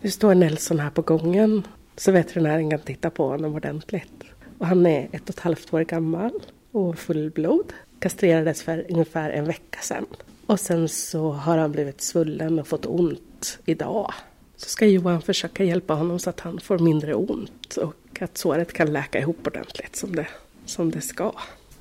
Nu 0.02 0.12
står 0.12 0.36
Nelson 0.36 0.80
här 0.80 0.90
på 0.90 1.02
gången 1.02 1.68
så 1.96 2.12
veterinären 2.12 2.70
kan 2.70 2.80
titta 2.80 3.10
på 3.10 3.28
honom 3.28 3.56
ordentligt. 3.56 4.24
Och 4.64 4.70
han 4.70 4.86
är 4.86 5.10
ett 5.12 5.24
och 5.24 5.30
ett 5.30 5.40
halvt 5.40 5.74
år 5.74 5.82
gammal 5.82 6.32
och 6.72 6.98
fullblod. 7.00 7.74
Kastrerades 8.00 8.64
för 8.64 8.86
ungefär 8.90 9.30
en 9.30 9.46
vecka 9.46 9.80
sedan. 9.82 10.06
Och 10.46 10.60
sen 10.60 10.90
så 10.90 11.32
har 11.32 11.58
han 11.58 11.72
blivit 11.72 12.02
svullen 12.02 12.60
och 12.60 12.68
fått 12.68 12.86
ont 12.86 13.60
idag. 13.66 14.14
Så 14.56 14.70
ska 14.70 14.86
Johan 14.86 15.22
försöka 15.22 15.64
hjälpa 15.64 15.94
honom 15.94 16.20
så 16.20 16.30
att 16.30 16.40
han 16.40 16.60
får 16.60 16.80
mindre 16.80 17.14
ont 17.14 17.78
och 17.78 18.22
att 18.22 18.38
såret 18.38 18.74
kan 18.74 18.94
läka 18.94 19.20
ihop 19.20 19.48
ordentligt 19.48 19.96
som 19.96 20.16
det, 20.16 20.28
som 20.66 20.92
det 20.92 21.02
ska. 21.02 21.32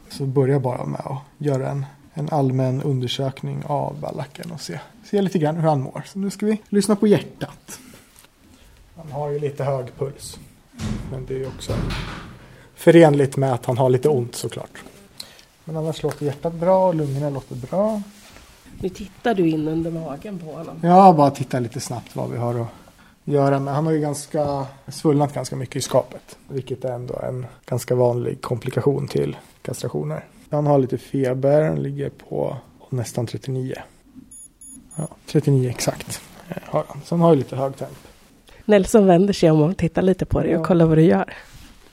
Så 0.08 0.24
börja 0.24 0.60
bara 0.60 0.86
med 0.86 1.00
att 1.04 1.22
göra 1.38 1.70
en, 1.70 1.86
en 2.14 2.28
allmän 2.28 2.82
undersökning 2.82 3.62
av 3.66 4.00
ballacken 4.00 4.50
och 4.50 4.60
se, 4.60 4.80
se 5.04 5.22
lite 5.22 5.38
grann 5.38 5.56
hur 5.56 5.68
han 5.68 5.80
mår. 5.80 6.02
Så 6.06 6.18
nu 6.18 6.30
ska 6.30 6.46
vi 6.46 6.62
lyssna 6.68 6.96
på 6.96 7.06
hjärtat. 7.06 7.80
Han 8.96 9.12
har 9.12 9.30
ju 9.30 9.38
lite 9.38 9.64
hög 9.64 9.86
puls. 9.98 10.38
Men 11.10 11.26
det 11.26 11.42
är 11.42 11.48
också 11.48 11.72
förenligt 12.82 13.36
med 13.36 13.52
att 13.52 13.66
han 13.66 13.78
har 13.78 13.90
lite 13.90 14.08
ont 14.08 14.34
såklart. 14.34 14.82
Men 15.64 15.76
annars 15.76 16.02
låter 16.02 16.26
hjärtat 16.26 16.54
bra 16.54 16.88
och 16.88 16.94
lungorna 16.94 17.30
låter 17.30 17.56
bra. 17.56 18.02
Nu 18.80 18.88
tittar 18.88 19.34
du 19.34 19.48
in 19.48 19.68
under 19.68 19.90
magen 19.90 20.38
på 20.38 20.46
honom. 20.46 20.80
Ja, 20.82 21.12
bara 21.12 21.30
titta 21.30 21.60
lite 21.60 21.80
snabbt 21.80 22.16
vad 22.16 22.30
vi 22.30 22.38
har 22.38 22.60
att 22.60 22.66
göra 23.24 23.58
med. 23.58 23.74
Han 23.74 23.86
har 23.86 23.92
ju 23.92 24.00
ganska 24.00 24.66
svullnat 24.88 25.34
ganska 25.34 25.56
mycket 25.56 25.76
i 25.76 25.80
skapet. 25.80 26.38
Vilket 26.48 26.84
är 26.84 26.92
ändå 26.92 27.20
en 27.28 27.46
ganska 27.66 27.94
vanlig 27.94 28.40
komplikation 28.40 29.08
till 29.08 29.36
kastrationer. 29.62 30.24
Han 30.50 30.66
har 30.66 30.78
lite 30.78 30.98
feber, 30.98 31.62
han 31.62 31.82
ligger 31.82 32.10
på 32.10 32.56
nästan 32.90 33.26
39. 33.26 33.74
Ja, 34.96 35.08
39 35.26 35.70
exakt 35.70 36.20
eh, 36.48 36.56
har 36.64 36.84
han. 36.88 37.00
Så 37.04 37.14
han 37.14 37.20
har 37.20 37.32
ju 37.32 37.38
lite 37.38 37.56
hög 37.56 37.76
temp. 37.76 37.98
Nelson 38.64 39.06
vänder 39.06 39.32
sig 39.32 39.50
om 39.50 39.62
och 39.62 39.76
tittar 39.76 40.02
lite 40.02 40.24
på 40.24 40.40
dig 40.40 40.56
och 40.56 40.66
kollar 40.66 40.86
vad 40.86 40.98
du 40.98 41.02
gör 41.02 41.34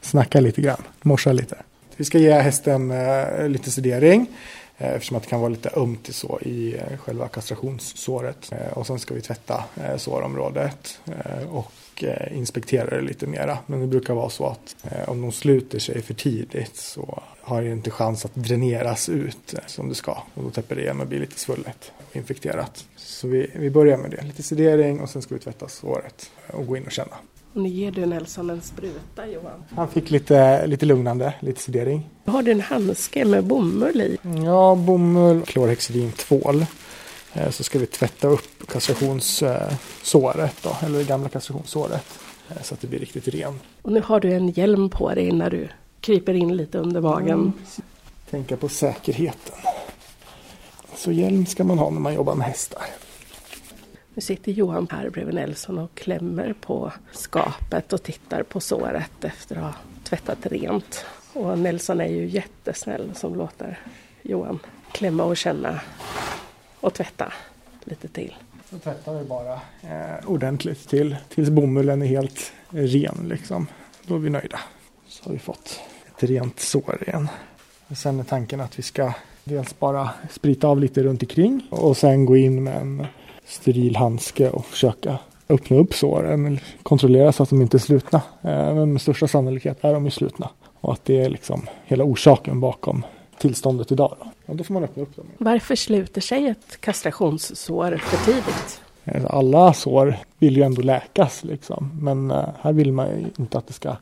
snacka 0.01 0.39
lite 0.39 0.61
grann, 0.61 0.83
morsa 1.01 1.31
lite. 1.31 1.57
Vi 1.95 2.05
ska 2.05 2.17
ge 2.17 2.31
hästen 2.31 2.91
eh, 2.91 3.47
lite 3.47 3.71
sedering 3.71 4.27
eh, 4.77 4.93
eftersom 4.93 5.17
att 5.17 5.23
det 5.23 5.29
kan 5.29 5.39
vara 5.39 5.49
lite 5.49 5.69
ömt 5.75 6.15
så 6.15 6.39
i 6.41 6.75
eh, 6.77 6.97
själva 6.97 7.27
kastrationssåret. 7.27 8.51
Eh, 8.51 8.77
och 8.77 8.87
sen 8.87 8.99
ska 8.99 9.13
vi 9.13 9.21
tvätta 9.21 9.63
eh, 9.83 9.97
sårområdet 9.97 10.99
eh, 11.05 11.49
och 11.49 12.03
eh, 12.03 12.37
inspektera 12.37 12.95
det 12.95 13.01
lite 13.01 13.27
mera. 13.27 13.57
Men 13.65 13.79
det 13.81 13.87
brukar 13.87 14.13
vara 14.13 14.29
så 14.29 14.45
att 14.45 14.75
eh, 14.83 15.09
om 15.09 15.21
de 15.21 15.31
sluter 15.31 15.79
sig 15.79 16.01
för 16.01 16.13
tidigt 16.13 16.75
så 16.75 17.23
har 17.41 17.61
det 17.61 17.69
inte 17.69 17.91
chans 17.91 18.25
att 18.25 18.35
dräneras 18.35 19.09
ut 19.09 19.53
eh, 19.53 19.59
som 19.67 19.89
det 19.89 19.95
ska. 19.95 20.11
Och 20.33 20.43
då 20.43 20.49
täpper 20.49 20.75
det 20.75 20.81
igen 20.81 21.01
och 21.01 21.07
blir 21.07 21.19
lite 21.19 21.39
svullet 21.39 21.91
och 21.97 22.15
infekterat. 22.15 22.85
Så 22.95 23.27
vi, 23.27 23.51
vi 23.55 23.69
börjar 23.69 23.97
med 23.97 24.11
det. 24.11 24.21
Lite 24.21 24.43
sedering 24.43 24.99
och 24.99 25.09
sen 25.09 25.21
ska 25.21 25.35
vi 25.35 25.41
tvätta 25.41 25.67
såret 25.67 26.31
och 26.47 26.67
gå 26.67 26.77
in 26.77 26.85
och 26.85 26.91
känna. 26.91 27.15
Och 27.53 27.61
nu 27.61 27.69
ger 27.69 27.91
du 27.91 28.05
Nelson 28.05 28.49
en 28.49 28.61
spruta 28.61 29.27
Johan. 29.27 29.63
Han 29.75 29.87
fick 29.87 30.11
lite, 30.11 30.67
lite 30.67 30.85
lugnande, 30.85 31.33
lite 31.39 31.61
sedering. 31.61 32.09
Har 32.25 32.43
du 32.43 32.51
en 32.51 32.61
handske 32.61 33.25
med 33.25 33.43
bomull 33.43 34.01
i? 34.01 34.17
Ja, 34.45 34.75
bomull, 34.75 35.41
klorhexidin, 35.41 36.11
tvål. 36.11 36.65
Eh, 37.33 37.49
så 37.49 37.63
ska 37.63 37.79
vi 37.79 37.85
tvätta 37.85 38.27
upp 38.27 38.67
kastrationssåret 38.67 40.55
då, 40.63 40.77
eller 40.85 40.97
det 40.97 41.03
gamla 41.03 41.29
kastrationssåret. 41.29 42.19
Eh, 42.49 42.61
så 42.61 42.73
att 42.73 42.81
det 42.81 42.87
blir 42.87 42.99
riktigt 42.99 43.27
rent. 43.27 43.61
Och 43.81 43.91
nu 43.91 44.01
har 44.01 44.19
du 44.19 44.33
en 44.33 44.49
hjälm 44.49 44.89
på 44.89 45.13
dig 45.13 45.31
när 45.31 45.49
du 45.49 45.67
kryper 46.01 46.33
in 46.33 46.57
lite 46.57 46.77
under 46.77 47.01
magen. 47.01 47.39
Mm. 47.39 47.53
Tänka 48.29 48.57
på 48.57 48.69
säkerheten. 48.69 49.55
Så 50.95 51.11
hjälm 51.11 51.45
ska 51.45 51.63
man 51.63 51.79
ha 51.79 51.89
när 51.89 51.99
man 51.99 52.13
jobbar 52.13 52.35
med 52.35 52.47
hästar. 52.47 52.83
Nu 54.19 54.23
sitter 54.23 54.51
Johan 54.51 54.87
här 54.91 55.09
bredvid 55.09 55.35
Nelson 55.35 55.77
och 55.77 55.95
klämmer 55.95 56.53
på 56.61 56.93
skapet 57.11 57.93
och 57.93 58.03
tittar 58.03 58.43
på 58.43 58.59
såret 58.59 59.23
efter 59.23 59.55
att 59.55 59.61
ha 59.61 59.73
tvättat 60.03 60.45
rent. 60.45 61.05
Och 61.33 61.59
Nelson 61.59 62.01
är 62.01 62.07
ju 62.07 62.25
jättesnäll 62.25 63.11
som 63.15 63.35
låter 63.35 63.79
Johan 64.21 64.59
klämma 64.91 65.23
och 65.23 65.37
känna 65.37 65.81
och 66.79 66.93
tvätta 66.93 67.33
lite 67.83 68.07
till. 68.07 68.35
Så 68.69 68.79
tvättar 68.79 69.19
vi 69.19 69.25
bara 69.25 69.53
eh, 69.81 70.29
ordentligt 70.29 70.89
till, 70.89 71.15
tills 71.29 71.49
bomullen 71.49 72.01
är 72.01 72.07
helt 72.07 72.53
ren. 72.69 73.25
Liksom. 73.29 73.67
Då 74.03 74.15
är 74.15 74.19
vi 74.19 74.29
nöjda. 74.29 74.59
Så 75.07 75.25
har 75.25 75.33
vi 75.33 75.39
fått 75.39 75.79
ett 76.15 76.23
rent 76.23 76.59
sår 76.59 77.03
igen. 77.07 77.27
Och 77.87 77.97
sen 77.97 78.19
är 78.19 78.23
tanken 78.23 78.61
att 78.61 78.79
vi 78.79 78.83
ska 78.83 79.13
dels 79.43 79.79
bara 79.79 80.09
sprita 80.31 80.67
av 80.67 80.79
lite 80.79 81.03
runt 81.03 81.23
omkring 81.23 81.67
och 81.69 81.97
sen 81.97 82.25
gå 82.25 82.37
in 82.37 82.63
med 82.63 82.81
en 82.81 83.07
steril 83.49 83.95
handske 83.95 84.49
och 84.49 84.65
försöka 84.65 85.17
öppna 85.49 85.77
upp 85.77 85.93
såren. 85.93 86.59
Kontrollera 86.83 87.31
så 87.31 87.43
att 87.43 87.49
de 87.49 87.61
inte 87.61 87.77
är 87.77 87.79
slutna. 87.79 88.21
Eh, 88.41 88.75
men 88.75 88.93
med 88.93 89.01
största 89.01 89.27
sannolikhet 89.27 89.77
är 89.81 89.93
de 89.93 90.05
ju 90.05 90.11
slutna. 90.11 90.49
Och 90.81 90.93
att 90.93 91.05
det 91.05 91.21
är 91.21 91.29
liksom 91.29 91.67
hela 91.85 92.03
orsaken 92.03 92.59
bakom 92.59 93.05
tillståndet 93.37 93.91
idag. 93.91 94.15
Då. 94.19 94.31
Och 94.45 94.55
då 94.55 94.63
får 94.63 94.73
man 94.73 94.83
öppna 94.83 95.03
upp 95.03 95.15
dem. 95.15 95.25
Varför 95.37 95.75
sluter 95.75 96.21
sig 96.21 96.47
ett 96.47 96.81
kastrationssår 96.81 97.97
för 97.97 98.25
tidigt? 98.25 98.81
Eh, 99.03 99.25
alla 99.35 99.73
sår 99.73 100.17
vill 100.39 100.57
ju 100.57 100.63
ändå 100.63 100.81
läkas 100.81 101.43
liksom. 101.43 101.91
Men 102.01 102.31
eh, 102.31 102.45
här 102.61 102.73
vill 102.73 102.91
man 102.91 103.07
ju 103.07 103.25
inte 103.39 103.57
att 103.57 103.67
det 103.67 103.73
ska 103.73 103.95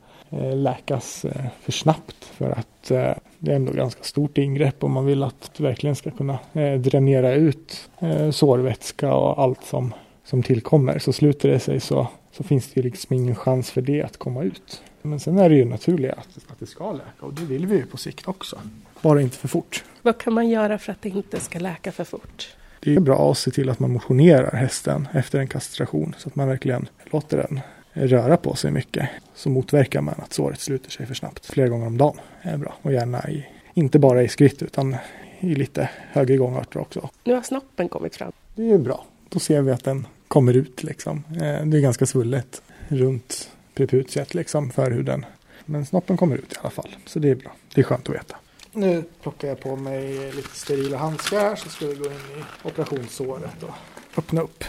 läkas 0.54 1.26
för 1.62 1.72
snabbt. 1.72 2.26
För 2.26 2.52
att 2.52 2.84
det 3.40 3.52
är 3.52 3.56
ändå 3.56 3.72
ganska 3.72 4.04
stort 4.04 4.38
ingrepp 4.38 4.84
och 4.84 4.90
man 4.90 5.06
vill 5.06 5.24
att 5.24 5.52
det 5.58 5.64
verkligen 5.64 5.96
ska 5.96 6.12
kunna 6.12 6.40
dränera 6.80 7.34
ut 7.34 7.90
sårvätska 8.32 9.14
och 9.14 9.42
allt 9.42 9.64
som, 9.64 9.94
som 10.24 10.44
tillkommer. 10.44 11.00
Så 11.00 11.14
sluter 11.14 11.50
det 11.50 11.60
sig 11.60 11.80
så, 11.80 12.08
så 12.32 12.44
finns 12.44 12.72
det 12.74 12.80
ju 12.80 12.84
liksom 12.84 13.16
ingen 13.16 13.36
chans 13.36 13.72
för 13.72 13.82
det 13.82 14.04
att 14.04 14.18
komma 14.18 14.44
ut. 14.44 14.82
Men 15.02 15.20
sen 15.20 15.38
är 15.38 15.50
det 15.50 15.56
ju 15.56 15.66
naturligt 15.66 16.12
att, 16.12 16.38
att 16.48 16.60
det 16.60 16.66
ska 16.66 16.92
läka 16.92 17.26
och 17.26 17.34
det 17.34 17.46
vill 17.46 17.66
vi 17.66 17.76
ju 17.76 17.86
på 17.86 17.98
sikt 17.98 18.28
också. 18.28 18.60
Bara 19.02 19.22
inte 19.22 19.38
för 19.38 19.48
fort. 19.48 19.84
Vad 20.02 20.18
kan 20.18 20.34
man 20.34 20.50
göra 20.50 20.78
för 20.78 20.92
att 20.92 21.02
det 21.02 21.10
inte 21.10 21.40
ska 21.40 21.60
läka 21.60 21.92
för 21.92 22.04
fort? 22.04 22.56
Det 22.80 22.96
är 22.96 23.00
bra 23.00 23.32
att 23.32 23.38
se 23.38 23.52
till 23.52 23.70
att 23.70 23.80
man 23.80 23.92
motionerar 23.92 24.52
hästen 24.52 25.08
efter 25.14 25.40
en 25.40 25.48
kastration 25.48 26.16
så 26.18 26.30
att 26.30 26.36
man 26.36 26.48
verkligen 26.48 26.90
låter 27.12 27.38
den 27.38 27.60
röra 27.98 28.38
på 28.38 28.56
sig 28.56 28.72
mycket. 28.72 29.10
Så 29.36 29.50
motverkar 29.50 30.02
man 30.02 30.16
att 30.18 30.34
såret 30.34 30.60
sluter 30.60 30.92
sig 30.92 31.06
för 31.06 31.14
snabbt. 31.14 31.46
Flera 31.46 31.68
gånger 31.68 31.88
om 31.88 31.98
dagen 31.98 32.20
är 32.42 32.58
bra 32.58 32.76
och 32.82 32.94
gärna 32.94 33.30
i, 33.30 33.46
inte 33.74 34.00
bara 34.00 34.24
i 34.24 34.28
skritt 34.28 34.62
utan 34.62 34.96
i 35.40 35.56
lite 35.56 35.90
högre 36.12 36.38
gångarter 36.38 36.80
också. 36.80 37.10
Nu 37.24 37.34
har 37.34 37.42
snoppen 37.42 37.90
kommit 37.90 38.16
fram. 38.16 38.32
Det 38.56 38.72
är 38.72 38.78
bra. 38.78 39.06
Då 39.30 39.40
ser 39.40 39.62
vi 39.62 39.72
att 39.72 39.84
den 39.84 40.08
kommer 40.28 40.54
ut 40.54 40.84
liksom. 40.84 41.24
Eh, 41.32 41.66
det 41.66 41.78
är 41.78 41.82
ganska 41.82 42.06
svullet 42.06 42.62
runt 42.88 43.50
preputiet 43.74 44.34
liksom 44.34 44.72
för 44.72 44.92
hur 44.92 45.04
den 45.04 45.26
men 45.66 45.86
snoppen 45.86 46.18
kommer 46.18 46.36
ut 46.36 46.54
i 46.54 46.56
alla 46.62 46.70
fall. 46.70 46.96
Så 47.06 47.20
det 47.20 47.30
är 47.30 47.36
bra. 47.36 47.52
Det 47.74 47.82
är 47.82 47.86
skönt 47.86 48.10
att 48.10 48.16
veta. 48.16 48.38
Nu 48.72 49.04
plockar 49.22 49.48
jag 49.48 49.60
på 49.60 49.76
mig 49.76 50.32
lite 50.32 50.56
sterila 50.56 50.98
handskar 50.98 51.56
så 51.56 51.70
ska 51.70 51.88
vi 51.88 51.96
gå 51.96 52.06
in 52.06 52.12
i 52.12 52.68
operationssåret 52.68 53.64
och 53.64 53.74
öppna 54.18 54.42
upp. 54.42 54.64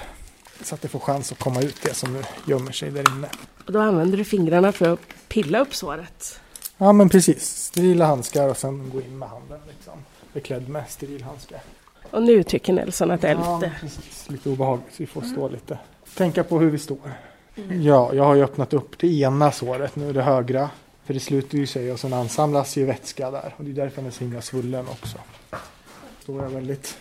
Så 0.63 0.75
att 0.75 0.83
det 0.83 0.89
får 0.89 0.99
chans 0.99 1.33
att 1.33 1.39
komma 1.39 1.63
ut 1.63 1.83
det 1.83 1.95
som 1.95 2.13
nu 2.13 2.23
gömmer 2.47 2.73
sig 2.73 2.91
där 2.91 3.17
inne. 3.17 3.29
Och 3.67 3.73
då 3.73 3.81
använder 3.81 4.19
du 4.19 4.25
fingrarna 4.25 4.73
för 4.73 4.93
att 4.93 5.01
pilla 5.29 5.61
upp 5.61 5.75
såret? 5.75 6.41
Ja 6.77 6.93
men 6.93 7.09
precis. 7.09 7.57
Sterila 7.57 8.07
handskar 8.07 8.49
och 8.49 8.57
sen 8.57 8.91
gå 8.91 9.01
in 9.01 9.19
med 9.19 9.29
handen 9.29 9.61
liksom. 9.69 9.93
Beklädd 10.33 10.69
med 10.69 10.85
sterilhandskar. 10.89 11.61
Och 12.11 12.23
nu 12.23 12.43
tycker 12.43 12.73
Nelson 12.73 13.11
att 13.11 13.21
det 13.21 13.29
är 13.29 13.35
lite... 13.35 13.49
Ja, 13.49 13.71
precis. 13.81 14.25
Lite 14.29 14.49
obehagligt. 14.49 14.95
Vi 14.97 15.07
får 15.07 15.23
stå 15.23 15.49
lite. 15.49 15.79
Tänka 16.15 16.45
på 16.45 16.59
hur 16.59 16.71
vi 16.71 16.79
står. 16.79 17.13
Mm. 17.57 17.83
Ja, 17.83 18.15
jag 18.15 18.25
har 18.25 18.35
ju 18.35 18.43
öppnat 18.43 18.73
upp 18.73 18.99
det 18.99 19.07
ena 19.07 19.53
såret. 19.53 19.97
Nu 19.97 20.13
det 20.13 20.23
högra. 20.23 20.71
För 21.05 21.15
det 21.15 21.21
sluter 21.21 21.59
ju 21.59 21.67
sig 21.67 21.93
och 21.93 22.01
sen 22.01 22.13
ansamlas 22.13 22.77
ju 22.77 22.85
vätska 22.85 23.31
där. 23.31 23.55
Och 23.57 23.65
det 23.65 23.71
är 23.71 23.75
därför 23.75 23.97
den 23.97 24.07
är 24.07 24.11
så 24.11 24.25
himla 24.25 24.43
svullen 24.43 24.87
också. 24.89 25.19
Står 26.23 26.43
jag 26.43 26.51
väldigt, 26.51 26.99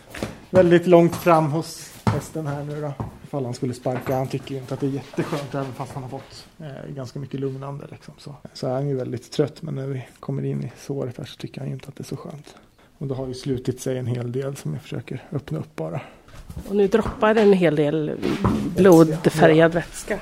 väldigt 0.49 0.87
långt 0.87 1.15
fram 1.15 1.51
hos 1.51 1.91
hästen 2.05 2.47
här 2.47 2.63
nu 2.63 2.81
då. 2.81 2.93
Ifall 3.27 3.45
han 3.45 3.53
skulle 3.53 3.73
sparka. 3.73 4.15
Han 4.15 4.27
tycker 4.27 4.51
ju 4.55 4.61
inte 4.61 4.73
att 4.73 4.79
det 4.79 4.85
är 4.85 4.91
jätteskönt 4.91 5.55
även 5.55 5.73
fast 5.73 5.93
han 5.93 6.03
har 6.03 6.09
fått 6.09 6.47
eh, 6.59 6.93
ganska 6.95 7.19
mycket 7.19 7.39
lugnande. 7.39 7.87
Liksom, 7.91 8.13
så. 8.17 8.35
så 8.53 8.67
är 8.67 8.73
han 8.73 8.87
ju 8.87 8.95
väldigt 8.95 9.31
trött. 9.31 9.61
Men 9.61 9.75
när 9.75 9.87
vi 9.87 10.05
kommer 10.19 10.45
in 10.45 10.63
i 10.63 10.71
såret 10.77 11.17
här 11.17 11.25
så 11.25 11.37
tycker 11.37 11.61
han 11.61 11.67
ju 11.67 11.73
inte 11.73 11.87
att 11.87 11.95
det 11.95 12.01
är 12.01 12.05
så 12.05 12.17
skönt. 12.17 12.55
Och 12.97 13.07
det 13.07 13.15
har 13.15 13.27
ju 13.27 13.33
slutit 13.33 13.81
sig 13.81 13.97
en 13.97 14.05
hel 14.05 14.31
del 14.31 14.55
som 14.55 14.73
jag 14.73 14.81
försöker 14.81 15.23
öppna 15.31 15.59
upp 15.59 15.75
bara. 15.75 16.01
Och 16.69 16.75
nu 16.75 16.87
droppar 16.87 17.35
en 17.35 17.53
hel 17.53 17.75
del 17.75 18.11
blodfärgad 18.75 19.73
vätska. 19.73 20.19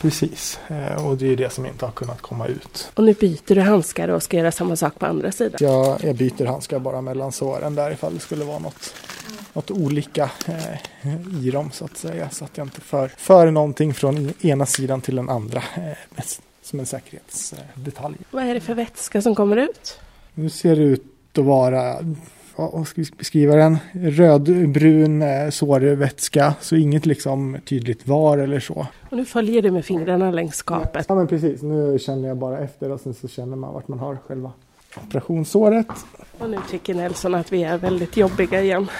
Precis, 0.00 0.60
eh, 0.68 1.06
och 1.06 1.16
det 1.16 1.32
är 1.32 1.36
det 1.36 1.52
som 1.52 1.66
inte 1.66 1.84
har 1.84 1.92
kunnat 1.92 2.20
komma 2.20 2.46
ut. 2.46 2.90
Och 2.94 3.04
nu 3.04 3.14
byter 3.14 3.54
du 3.54 3.60
handskar 3.60 4.08
och 4.08 4.22
ska 4.22 4.36
göra 4.36 4.52
samma 4.52 4.76
sak 4.76 4.98
på 4.98 5.06
andra 5.06 5.32
sidan? 5.32 5.58
Ja, 5.60 5.98
jag 6.02 6.16
byter 6.16 6.46
handskar 6.46 6.78
bara 6.78 7.00
mellan 7.00 7.32
såren 7.32 7.74
där 7.74 7.90
ifall 7.90 8.14
det 8.14 8.20
skulle 8.20 8.44
vara 8.44 8.58
något, 8.58 8.94
något 9.52 9.70
olika 9.70 10.30
eh, 10.46 11.44
i 11.44 11.50
dem 11.50 11.70
så 11.72 11.84
att 11.84 11.96
säga. 11.96 12.30
Så 12.30 12.44
att 12.44 12.56
jag 12.56 12.66
inte 12.66 12.80
för, 12.80 13.08
för 13.08 13.50
någonting 13.50 13.94
från 13.94 14.32
ena 14.40 14.66
sidan 14.66 15.00
till 15.00 15.16
den 15.16 15.28
andra 15.28 15.62
eh, 15.76 16.24
som 16.62 16.80
en 16.80 16.86
säkerhetsdetalj. 16.86 18.16
Vad 18.30 18.44
är 18.44 18.54
det 18.54 18.60
för 18.60 18.74
vätska 18.74 19.22
som 19.22 19.34
kommer 19.34 19.56
ut? 19.56 19.98
Nu 20.34 20.50
ser 20.50 20.76
det 20.76 20.82
ut 20.82 21.38
att 21.38 21.44
vara 21.44 21.98
vad 22.56 22.88
ska 22.88 23.00
vi 23.00 23.10
beskriva 23.18 23.56
den? 23.56 23.78
Rödbrun 23.92 25.22
eh, 25.22 25.50
sårvätska, 25.50 26.54
så 26.60 26.76
inget 26.76 27.06
liksom 27.06 27.58
tydligt 27.64 28.06
var 28.06 28.38
eller 28.38 28.60
så. 28.60 28.86
Och 29.10 29.16
nu 29.16 29.24
följer 29.24 29.62
du 29.62 29.70
med 29.70 29.84
fingrarna 29.84 30.30
längs 30.30 30.56
skapet. 30.56 31.06
Ja 31.08 31.14
men 31.14 31.26
precis, 31.26 31.62
nu 31.62 31.98
känner 31.98 32.28
jag 32.28 32.36
bara 32.36 32.58
efter 32.58 32.90
och 32.90 33.00
sen 33.00 33.14
så 33.14 33.28
känner 33.28 33.56
man 33.56 33.74
vart 33.74 33.88
man 33.88 33.98
har 33.98 34.18
själva 34.26 34.52
operationssåret. 35.06 35.86
Och 36.38 36.50
nu 36.50 36.58
tycker 36.70 36.94
Nelson 36.94 37.34
att 37.34 37.52
vi 37.52 37.62
är 37.62 37.78
väldigt 37.78 38.16
jobbiga 38.16 38.62
igen. 38.62 38.90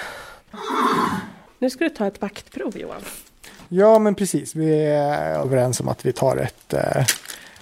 Nu 1.59 1.69
ska 1.69 1.83
du 1.83 1.89
ta 1.89 2.07
ett 2.07 2.21
vaktprov 2.21 2.77
Johan. 2.77 3.01
Ja 3.69 3.99
men 3.99 4.15
precis, 4.15 4.55
vi 4.55 4.85
är 4.85 5.39
överens 5.39 5.79
om 5.79 5.87
att 5.87 6.05
vi 6.05 6.13
tar 6.13 6.37
ett 6.37 6.73
eh, 6.73 7.05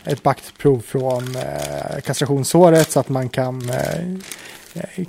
ett 0.04 0.24
baktprov 0.24 0.80
från 0.80 1.36
eh, 1.36 2.02
kastrationssåret 2.04 2.92
så 2.92 3.00
att 3.00 3.10
man 3.10 3.30
kan 3.30 3.70
Eh, 3.70 4.18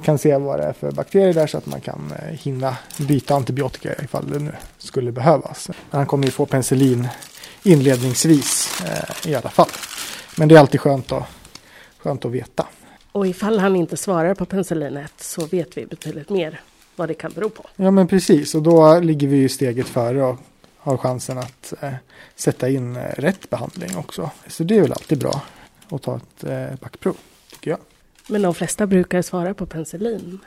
kan 0.02 0.18
se 0.18 0.36
vad 0.36 0.60
det 0.60 0.64
är 0.64 0.72
för 0.72 0.90
bakterier 0.90 1.34
där 1.34 1.46
så 1.46 1.58
att 1.58 1.66
man 1.66 1.80
kan 1.80 2.12
eh, 2.18 2.34
hinna 2.34 2.76
byta 2.98 3.34
antibiotika 3.34 3.94
ifall 4.04 4.30
det 4.30 4.38
nu 4.38 4.52
skulle 4.78 5.12
behövas. 5.12 5.70
Han 5.90 6.06
kommer 6.06 6.24
ju 6.24 6.30
få 6.30 6.46
penicillin 6.46 7.08
inledningsvis 7.62 8.80
eh, 8.84 9.30
i 9.30 9.34
alla 9.34 9.50
fall. 9.50 9.68
Men 10.38 10.48
det 10.48 10.54
är 10.54 10.58
alltid 10.58 10.80
skönt 10.80 11.12
att, 11.12 11.24
skönt 11.98 12.24
att 12.24 12.32
veta. 12.32 12.66
Och 13.12 13.26
ifall 13.26 13.58
han 13.58 13.76
inte 13.76 13.96
svarar 13.96 14.34
på 14.34 14.44
penicillinet 14.44 15.12
så 15.16 15.46
vet 15.46 15.76
vi 15.76 15.86
betydligt 15.86 16.30
mer 16.30 16.60
vad 16.96 17.08
det 17.08 17.14
kan 17.14 17.32
bero 17.32 17.48
på. 17.48 17.66
Ja 17.76 17.90
men 17.90 18.08
precis 18.08 18.54
och 18.54 18.62
då 18.62 19.00
ligger 19.00 19.28
vi 19.28 19.36
ju 19.36 19.48
steget 19.48 19.86
före 19.86 20.22
och 20.22 20.38
har 20.78 20.96
chansen 20.96 21.38
att 21.38 21.74
eh, 21.80 21.92
sätta 22.36 22.68
in 22.68 22.96
eh, 22.96 23.02
rätt 23.02 23.50
behandling 23.50 23.96
också. 23.96 24.30
Så 24.46 24.64
det 24.64 24.76
är 24.76 24.82
väl 24.82 24.92
alltid 24.92 25.18
bra 25.18 25.42
att 25.88 26.02
ta 26.02 26.16
ett 26.16 26.44
eh, 26.44 26.88
jag. 27.02 27.14
Men 28.28 28.42
de 28.42 28.54
flesta 28.54 28.86
brukar 28.86 29.22
svara 29.22 29.54
på 29.54 29.66
penicillin. 29.66 30.38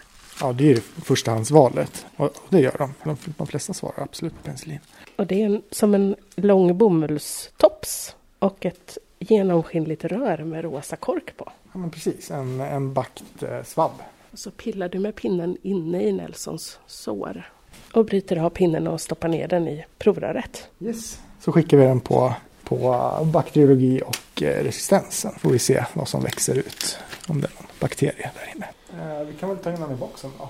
Ja, 0.42 0.54
det 0.54 0.72
är 0.72 0.80
förstahandsvalet. 0.80 2.06
Och 2.16 2.34
det 2.50 2.60
gör 2.60 2.76
de. 2.78 2.94
De, 3.04 3.18
de 3.38 3.48
flesta 3.48 3.74
svarar 3.74 4.04
absolut 4.04 4.34
på 4.34 4.42
penicillin. 4.42 4.80
Och 5.16 5.28
det 5.28 5.42
är 5.42 5.46
en, 5.46 5.62
som 5.72 5.94
en 5.94 6.16
lång 6.36 6.78
bomullstops 6.78 8.16
och 8.40 8.66
ett 8.66 8.98
genomskinligt 9.20 10.06
rör 10.06 10.38
med 10.38 10.64
rosa 10.64 10.96
kork 10.96 11.38
på. 11.38 11.52
Ja, 11.74 11.80
men 11.80 11.90
precis. 11.90 12.32
En, 12.32 12.62
en 12.62 12.94
bakt 12.94 13.44
eh, 13.44 13.64
svabb. 13.64 13.92
Och 14.32 14.40
så 14.40 14.52
pillar 14.52 14.90
du 14.90 15.00
med 15.00 15.16
pinnen 15.16 15.58
inne 15.62 16.04
i 16.04 16.12
Nelsons 16.12 16.80
sår. 16.88 17.50
Och 17.94 18.06
bryter 18.06 18.38
av 18.38 18.50
pinnen 18.50 18.88
och 18.88 19.02
stoppar 19.02 19.28
ner 19.28 19.48
den 19.48 19.68
i 19.68 19.86
provröret. 19.98 20.70
Yes. 20.80 21.20
Så 21.40 21.52
skickar 21.52 21.78
vi 21.78 21.84
den 21.84 22.00
på, 22.00 22.34
på 22.66 23.00
bakteriologi 23.34 24.02
och 24.06 24.44
eh, 24.44 24.64
resistensen. 24.64 25.32
Får 25.40 25.50
vi 25.50 25.60
se 25.60 25.86
vad 25.94 26.08
som 26.08 26.24
växer 26.24 26.56
ut 26.56 26.98
om 27.28 27.42
det 27.42 27.48
är 27.48 27.52
någon 27.56 27.68
bakterie 27.80 28.32
där 28.36 28.56
inne. 28.56 28.68
Eh, 29.04 29.28
vi 29.28 29.34
kan 29.34 29.50
väl 29.50 29.58
ta 29.58 29.70
in 29.74 29.82
den 29.82 29.92
i 29.92 29.96
boxen 29.96 30.32
då. 30.40 30.50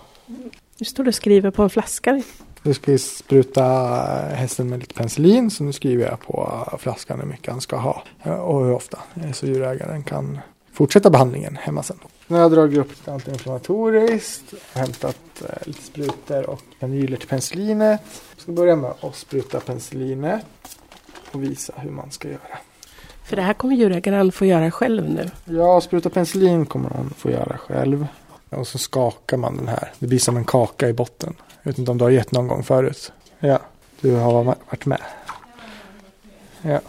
Nu 0.77 0.85
står 0.85 1.03
du 1.03 1.07
och 1.07 1.15
skriver 1.15 1.51
på 1.51 1.63
en 1.63 1.69
flaska. 1.69 2.23
Nu 2.63 2.73
ska 2.73 2.91
vi 2.91 2.97
spruta 2.97 3.63
hästen 4.33 4.69
med 4.69 4.79
lite 4.79 4.93
penicillin 4.93 5.51
så 5.51 5.63
nu 5.63 5.73
skriver 5.73 6.05
jag 6.05 6.19
på 6.19 6.65
flaskan 6.79 7.19
hur 7.19 7.27
mycket 7.27 7.51
han 7.51 7.61
ska 7.61 7.75
ha 7.75 8.03
eh, 8.23 8.33
och 8.33 8.65
hur 8.65 8.73
ofta. 8.73 8.99
Eh, 9.23 9.31
så 9.31 9.45
djurägaren 9.45 10.03
kan 10.03 10.39
fortsätta 10.73 11.09
behandlingen 11.09 11.57
hemma 11.61 11.83
sen. 11.83 11.97
Nu 12.27 12.35
har 12.35 12.41
jag 12.41 12.51
dragit 12.51 12.79
upp 12.79 12.89
lite 12.89 13.13
antiinflammatoriskt, 13.13 14.53
hämtat 14.73 15.43
lite 15.65 15.81
sprutor 15.81 16.49
och 16.49 16.61
kanyler 16.79 17.17
till 17.17 17.27
penicillinet. 17.27 18.01
Jag 18.35 18.41
ska 18.41 18.51
börja 18.51 18.75
med 18.75 18.93
att 19.01 19.15
spruta 19.15 19.59
penicillinet 19.59 20.45
och 21.31 21.43
visa 21.43 21.73
hur 21.77 21.91
man 21.91 22.11
ska 22.11 22.27
göra. 22.27 22.59
För 23.23 23.35
det 23.35 23.41
här 23.41 23.53
kommer 23.53 23.75
djurägaren 23.75 24.31
få 24.31 24.45
göra 24.45 24.71
själv 24.71 25.09
nu? 25.09 25.29
Ja, 25.45 25.81
spruta 25.81 26.09
penicillin 26.09 26.65
kommer 26.65 26.89
hon 26.89 27.13
få 27.17 27.31
göra 27.31 27.57
själv. 27.57 28.07
Och 28.49 28.67
så 28.67 28.77
skakar 28.77 29.37
man 29.37 29.57
den 29.57 29.67
här. 29.67 29.91
Det 29.99 30.07
blir 30.07 30.19
som 30.19 30.37
en 30.37 30.45
kaka 30.45 30.89
i 30.89 30.93
botten. 30.93 31.35
Jag 31.61 31.71
vet 31.71 31.79
inte 31.79 31.91
om 31.91 31.97
du 31.97 32.03
har 32.03 32.11
gett 32.11 32.31
någon 32.31 32.47
gång 32.47 32.63
förut. 32.63 33.11
Ja, 33.39 33.59
du 34.01 34.15
har 34.15 34.43
varit 34.43 34.85
med. 34.85 35.01
Ja. 36.61 36.79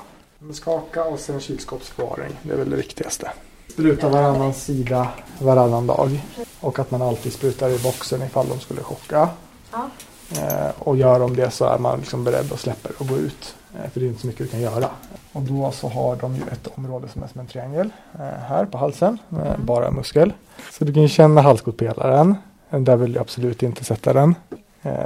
Skaka 0.52 1.04
och 1.04 1.18
sen 1.18 1.40
kylskåpsförvaring. 1.40 2.32
Det 2.42 2.52
är 2.52 2.56
väl 2.56 2.70
det 2.70 2.76
viktigaste. 2.76 3.30
Spruta 3.72 4.08
varannan 4.08 4.54
sida 4.54 5.08
varannan 5.38 5.86
dag. 5.86 6.20
Och 6.60 6.78
att 6.78 6.90
man 6.90 7.02
alltid 7.02 7.32
sprutar 7.32 7.70
i 7.70 7.78
boxen 7.78 8.22
ifall 8.22 8.48
de 8.48 8.60
skulle 8.60 8.82
chocka. 8.82 9.28
Ja. 9.72 9.90
Eh, 10.36 10.70
och 10.78 10.96
gör 10.96 11.20
de 11.20 11.36
det 11.36 11.50
så 11.50 11.64
är 11.64 11.78
man 11.78 11.98
liksom 12.00 12.24
beredd 12.24 12.52
att 12.52 12.60
släppa 12.60 12.88
det 12.88 12.94
och 12.98 13.08
gå 13.08 13.16
ut. 13.16 13.54
Eh, 13.76 13.90
för 13.90 14.00
det 14.00 14.06
är 14.06 14.08
inte 14.08 14.20
så 14.20 14.26
mycket 14.26 14.46
du 14.46 14.48
kan 14.48 14.60
göra. 14.60 14.90
Och 15.32 15.42
då 15.42 15.70
så 15.70 15.88
har 15.88 16.16
de 16.16 16.36
ju 16.36 16.42
ett 16.42 16.68
område 16.74 17.08
som 17.08 17.22
är 17.22 17.26
som 17.26 17.40
en 17.40 17.46
triangel 17.46 17.90
eh, 18.14 18.20
här 18.20 18.64
på 18.64 18.78
halsen. 18.78 19.18
Bara 19.58 19.90
muskel. 19.90 20.32
Så 20.72 20.84
du 20.84 20.92
kan 20.92 21.02
ju 21.02 21.08
känna 21.08 21.40
halskotpelaren. 21.40 22.34
Där 22.70 22.96
vill 22.96 23.14
jag 23.14 23.20
absolut 23.20 23.62
inte 23.62 23.84
sätta 23.84 24.12
den. 24.12 24.34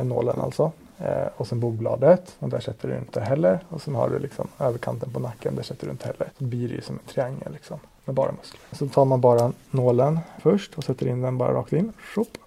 Nålen 0.03 0.41
alltså. 0.41 0.73
Eh, 1.01 1.29
och 1.37 1.47
sen 1.47 1.61
bogbladet 1.61 2.37
och 2.39 2.49
där 2.49 2.61
sätter 2.61 2.89
du 2.89 2.97
inte 2.97 3.21
heller. 3.21 3.61
Och 3.69 3.83
sen 3.83 3.95
har 3.95 4.09
du 4.09 4.19
liksom 4.19 4.49
överkanten 4.59 5.11
på 5.11 5.21
nacken, 5.21 5.57
där 5.57 5.63
sätter 5.63 5.87
du 5.87 5.93
inte 5.93 6.07
heller. 6.07 6.29
Då 6.39 6.45
blir 6.45 6.69
det 6.69 6.75
ju 6.75 6.81
som 6.81 6.95
en 6.95 7.13
triangel 7.13 7.53
liksom, 7.53 7.79
med 8.05 8.15
bara 8.15 8.33
muskler. 8.33 8.61
Så 8.73 8.89
tar 8.89 9.05
man 9.05 9.21
bara 9.21 9.53
nålen 9.71 10.19
först 10.43 10.75
och 10.75 10.85
sätter 10.85 11.09
in 11.09 11.23
den 11.23 11.39
bara 11.39 11.53
rakt 11.53 11.73
in. 11.73 11.93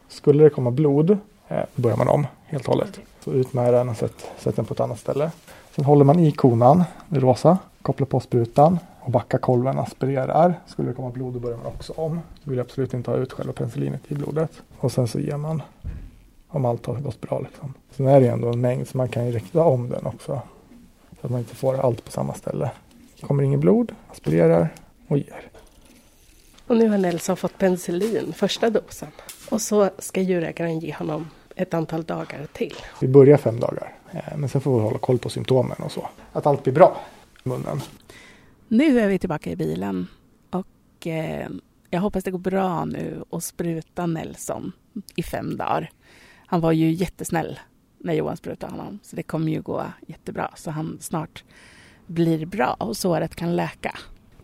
Skulle 0.08 0.44
det 0.44 0.50
komma 0.50 0.72
blod, 0.72 1.18
eh, 1.48 1.64
då 1.76 1.82
börjar 1.82 1.98
man 1.98 2.08
om 2.08 2.28
helt 2.46 2.68
och 2.68 2.74
hållet. 2.74 3.00
Så 3.24 3.32
ut 3.32 3.54
med 3.54 3.74
den 3.74 3.90
och 3.90 3.98
sätt, 3.98 4.32
sätt 4.40 4.56
den 4.56 4.66
på 4.66 4.74
ett 4.74 4.80
annat 4.80 5.00
ställe. 5.00 5.32
Sen 5.76 5.86
håller 5.86 6.06
man 6.06 6.20
i 6.20 6.32
konan, 6.32 6.84
det 7.10 7.20
rosa, 7.20 7.58
kopplar 7.82 8.06
på 8.06 8.20
sprutan 8.20 8.80
och 9.00 9.12
backar 9.12 9.38
kolven, 9.38 9.80
aspirerar. 9.80 10.60
Skulle 10.66 10.90
det 10.90 10.96
komma 10.96 11.10
blod 11.10 11.34
då 11.34 11.40
börjar 11.40 11.58
man 11.58 11.66
också 11.66 11.94
om. 11.96 12.20
Du 12.44 12.50
vill 12.50 12.60
absolut 12.60 12.94
inte 12.94 13.12
ha 13.12 13.18
ut 13.18 13.34
själva 13.34 13.54
penicillinet 13.54 14.02
i 14.08 14.16
blodet. 14.16 14.52
Och 14.80 14.92
sen 14.92 15.08
så 15.08 15.20
ger 15.20 15.38
man 15.38 15.62
om 16.48 16.66
allt 16.66 16.86
har 16.86 16.96
gått 16.96 17.22
bra. 17.22 17.40
Liksom. 17.40 17.74
Sen 17.92 18.08
är 18.08 18.22
det 18.22 18.28
ändå 18.28 18.48
en 18.48 18.62
mängd 18.62 18.88
så 18.88 18.98
man 18.98 19.10
kan 19.10 19.26
ju 19.26 19.32
rikta 19.32 19.64
om 19.64 19.90
den 19.90 20.06
också. 20.06 20.42
Så 21.20 21.26
att 21.26 21.32
man 21.32 21.40
inte 21.40 21.56
får 21.56 21.80
allt 21.80 22.06
på 22.06 22.12
samma 22.12 22.34
ställe. 22.34 22.72
Kommer 23.22 23.44
inget 23.44 23.60
blod, 23.60 23.92
aspirerar 24.12 24.70
och 25.08 25.18
ger. 25.18 25.42
Och 26.68 26.78
nu 26.78 26.90
har 26.90 26.98
Nelson 26.98 27.38
fått 27.38 27.58
penicillin, 27.58 28.34
första 28.34 28.70
dosen. 28.70 29.10
Och 29.50 29.62
så 29.62 29.90
ska 30.00 30.22
djurägaren 30.22 30.80
ge 30.80 30.94
honom 30.94 31.30
ett 31.56 31.74
antal 31.74 32.04
dagar 32.04 32.48
till. 32.54 32.76
Vi 33.00 33.08
börjar 33.08 33.38
fem 33.38 33.60
dagar, 33.60 33.94
men 34.38 34.50
sen 34.50 34.62
får 34.62 34.78
vi 34.78 34.84
hålla 34.84 34.98
koll 34.98 35.18
på 35.18 35.30
symptomen 35.30 35.78
och 35.78 35.92
så. 35.92 36.10
Att 36.32 36.46
allt 36.46 36.64
blir 36.64 36.74
bra 36.74 37.02
i 37.46 37.50
munnen. 37.50 37.82
Nu 38.68 39.00
är 39.00 39.08
vi 39.08 39.20
tillbaka 39.20 39.52
i 39.52 39.56
bilen 39.56 40.08
och 40.50 41.08
eh, 41.08 41.50
jag 41.90 42.02
hoppas 42.02 42.24
det 42.24 42.32
går 42.32 42.40
bra 42.40 42.86
nu 42.86 43.24
att 43.30 43.44
spruta 43.44 44.06
Nelson 44.06 44.72
i 45.16 45.24
fem 45.24 45.58
dagar. 45.58 45.92
Han 46.46 46.62
var 46.62 46.72
ju 46.72 46.92
jättesnäll 46.92 47.60
när 47.98 48.14
Johan 48.14 48.38
sprutade 48.38 48.72
honom 48.72 49.00
så 49.04 49.16
det 49.16 49.24
kommer 49.24 49.52
ju 49.52 49.62
gå 49.62 49.86
jättebra 50.08 50.52
så 50.56 50.72
han 50.72 50.98
snart 51.02 51.44
blir 52.08 52.46
bra 52.46 52.76
och 52.80 52.98
såret 52.98 53.36
kan 53.36 53.56
läka. 53.56 53.98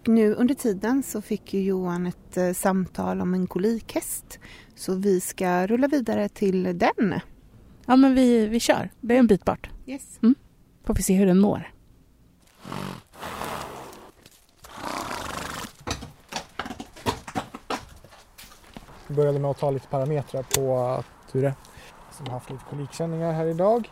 Nu 0.05 0.33
under 0.33 0.55
tiden 0.55 1.03
så 1.03 1.21
fick 1.21 1.53
ju 1.53 1.61
Johan 1.61 2.05
ett 2.05 2.37
eh, 2.37 2.51
samtal 2.53 3.21
om 3.21 3.33
en 3.33 3.47
kolikhäst 3.47 4.39
så 4.75 4.95
vi 4.95 5.21
ska 5.21 5.67
rulla 5.67 5.87
vidare 5.87 6.29
till 6.29 6.77
den. 6.77 7.19
Ja 7.89 7.95
men 7.95 8.15
vi, 8.15 8.47
vi 8.47 8.59
kör, 8.59 8.89
det 9.01 9.15
är 9.15 9.19
en 9.19 9.27
bit 9.27 9.45
bort. 9.45 9.69
Yes. 9.85 10.19
Får 10.83 10.93
vi 10.93 11.03
se 11.03 11.13
hur 11.13 11.25
den 11.25 11.39
mår. 11.39 11.71
Vi 19.07 19.15
började 19.15 19.39
med 19.39 19.51
att 19.51 19.57
ta 19.57 19.71
lite 19.71 19.87
parametrar 19.87 20.43
på 20.43 21.03
Ture 21.31 21.53
som 22.17 22.25
har 22.25 22.33
haft 22.33 22.49
lite 22.49 22.63
kolikkänningar 22.69 23.31
här 23.33 23.45
idag. 23.45 23.91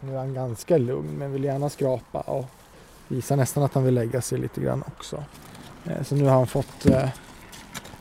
Nu 0.00 0.12
är 0.14 0.18
han 0.18 0.34
ganska 0.34 0.78
lugn 0.78 1.10
men 1.18 1.32
vill 1.32 1.44
gärna 1.44 1.68
skrapa 1.68 2.20
och 2.20 2.46
visar 3.08 3.36
nästan 3.36 3.62
att 3.62 3.74
han 3.74 3.84
vill 3.84 3.94
lägga 3.94 4.20
sig 4.20 4.38
lite 4.38 4.60
grann 4.60 4.82
också. 4.86 5.24
Eh, 5.84 6.02
Så 6.02 6.14
nu 6.14 6.24
har 6.24 6.30
han 6.36 6.46
fått 6.46 6.86
eh, 6.86 7.08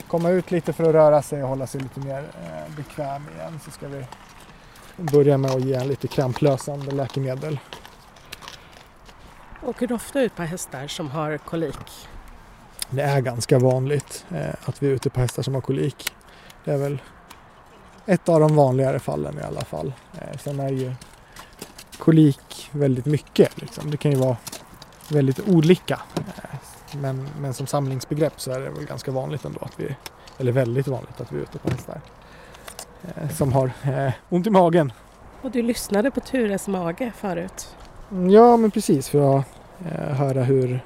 komma 0.08 0.30
ut 0.30 0.52
lite 0.52 0.74
för 0.74 0.84
att 0.84 0.94
röra 0.94 1.22
sig 1.22 1.44
och 1.44 1.50
hålla 1.50 1.68
sig 1.68 1.82
lite 1.82 2.00
mer 2.00 2.20
eh, 2.44 2.76
bekväm 2.76 3.24
igen. 3.36 3.60
Så 3.66 3.72
ska 3.72 3.88
vi 3.88 4.06
börja 4.98 5.38
med 5.38 5.52
att 5.52 5.62
ge 5.62 5.84
lite 5.84 6.08
kramplösande 6.08 6.92
läkemedel. 6.92 7.60
Åker 9.64 9.88
du 9.88 9.94
ofta 9.94 10.22
ut 10.22 10.36
på 10.36 10.44
hästar 10.44 10.88
som 10.88 11.10
har 11.10 11.38
kolik? 11.38 12.08
Det 12.90 13.02
är 13.02 13.22
ganska 13.22 13.60
vanligt 13.60 14.26
eh, 14.30 14.56
att 14.66 14.84
vi 14.84 14.88
är 14.88 14.92
ute 14.92 15.10
på 15.10 15.20
hästar 15.20 15.44
som 15.44 15.54
har 15.54 15.62
kolik. 15.62 16.16
Det 16.64 16.72
är 16.72 16.78
väl 16.78 17.02
ett 18.06 18.30
av 18.30 18.40
de 18.40 18.56
vanligare 18.56 19.00
fallen 19.00 19.40
i 19.40 19.42
alla 19.42 19.62
fall. 19.62 19.94
Eh, 20.14 20.38
sen 20.38 20.60
är 20.60 20.70
ju 20.70 20.94
kolik 21.98 22.70
väldigt 22.72 23.06
mycket. 23.06 23.62
Liksom. 23.62 23.92
Det 23.92 23.98
kan 23.98 24.12
ju 24.12 24.18
vara 24.18 24.38
väldigt 25.10 25.50
olika. 25.50 26.02
Eh, 26.16 26.60
men, 26.92 27.30
men 27.40 27.54
som 27.54 27.68
samlingsbegrepp 27.68 28.42
så 28.42 28.52
är 28.52 28.60
det 28.60 28.70
väl 28.70 28.86
ganska 28.86 29.12
vanligt 29.12 29.46
ändå 29.46 29.60
att 29.60 29.80
vi, 29.80 29.96
eller 30.38 30.52
väldigt 30.52 30.88
vanligt 30.88 31.22
att 31.22 31.32
vi 31.32 31.38
är 31.38 31.42
ute 31.42 31.58
på 31.58 31.70
hästar 31.70 32.02
som 33.38 33.54
har 33.54 33.72
eh, 33.84 34.14
ont 34.30 34.48
i 34.48 34.50
magen. 34.50 34.92
Och 35.42 35.52
du 35.52 35.62
lyssnade 35.62 36.12
på 36.12 36.20
Tures 36.20 36.68
mage 36.68 37.12
förut. 37.16 37.76
Ja, 38.30 38.58
men 38.58 38.72
precis 38.72 39.10
för 39.10 39.40
att 39.40 39.46
eh, 39.86 40.16
höra 40.16 40.44
hur, 40.44 40.80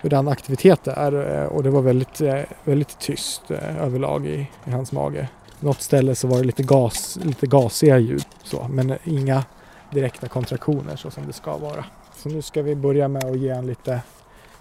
hur 0.00 0.10
den 0.10 0.28
aktivitet 0.28 0.86
är 0.86 1.40
eh, 1.40 1.46
och 1.46 1.62
det 1.62 1.70
var 1.70 1.82
väldigt, 1.82 2.20
eh, 2.20 2.40
väldigt 2.64 2.98
tyst 2.98 3.50
eh, 3.50 3.82
överlag 3.82 4.26
i, 4.26 4.46
i 4.64 4.70
hans 4.70 4.92
mage. 4.92 5.28
Något 5.60 5.82
ställe 5.82 6.14
så 6.14 6.28
var 6.28 6.38
det 6.38 6.44
lite, 6.44 6.62
gas, 6.62 7.18
lite 7.22 7.46
gasiga 7.46 7.98
ljud 7.98 8.26
så, 8.42 8.66
men 8.70 8.94
inga 9.04 9.44
direkta 9.90 10.28
kontraktioner 10.28 10.96
så 10.96 11.10
som 11.10 11.26
det 11.26 11.32
ska 11.32 11.56
vara. 11.56 11.84
Så 12.16 12.28
nu 12.28 12.42
ska 12.42 12.62
vi 12.62 12.74
börja 12.74 13.08
med 13.08 13.24
att 13.24 13.38
ge 13.38 13.50
honom 13.50 13.66
lite, 13.66 14.00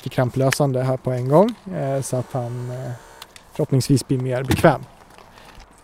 kramplösande 0.09 0.83
här 0.83 0.97
på 0.97 1.11
en 1.11 1.29
gång 1.29 1.55
eh, 1.75 2.01
så 2.01 2.17
att 2.17 2.31
han 2.31 2.71
eh, 2.71 2.91
förhoppningsvis 3.51 4.07
blir 4.07 4.17
mer 4.17 4.43
bekväm. 4.43 4.81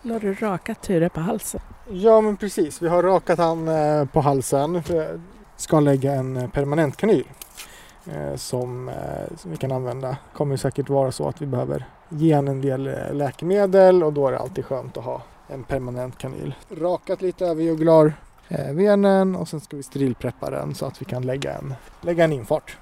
Nu 0.08 0.14
har 0.14 0.20
du 0.20 0.34
rakat 0.34 0.82
Ture 0.82 1.08
på 1.08 1.20
halsen. 1.20 1.60
Ja 1.90 2.20
men 2.20 2.36
precis, 2.36 2.82
vi 2.82 2.88
har 2.88 3.02
rakat 3.02 3.38
han 3.38 3.68
eh, 3.68 4.04
på 4.04 4.20
halsen. 4.20 4.82
För 4.82 5.20
ska 5.56 5.80
lägga 5.80 6.12
en 6.12 6.36
eh, 6.36 6.50
permanent 6.50 6.96
kanyl 6.96 7.24
eh, 8.06 8.36
som, 8.36 8.90
som 9.36 9.50
vi 9.50 9.56
kan 9.56 9.72
använda. 9.72 10.16
kommer 10.34 10.56
säkert 10.56 10.88
vara 10.88 11.12
så 11.12 11.28
att 11.28 11.42
vi 11.42 11.46
behöver 11.46 11.86
ge 12.08 12.34
han 12.34 12.48
en 12.48 12.60
del 12.60 12.90
läkemedel 13.12 14.02
och 14.02 14.12
då 14.12 14.28
är 14.28 14.32
det 14.32 14.38
alltid 14.38 14.64
skönt 14.64 14.96
att 14.96 15.04
ha 15.04 15.22
en 15.46 15.64
permanent 15.64 16.18
kanyl. 16.18 16.54
Rakat 16.70 17.22
lite 17.22 17.46
över 17.46 17.62
jugularvenen 17.62 18.76
venen 18.76 19.36
och 19.36 19.48
sen 19.48 19.60
ska 19.60 19.76
vi 19.76 19.82
sterilpreppa 19.82 20.50
den 20.50 20.74
så 20.74 20.86
att 20.86 21.00
vi 21.00 21.04
kan 21.04 21.22
lägga 21.22 21.54
en, 21.54 21.74
lägga 22.00 22.24
en 22.24 22.32
infart. 22.32 22.76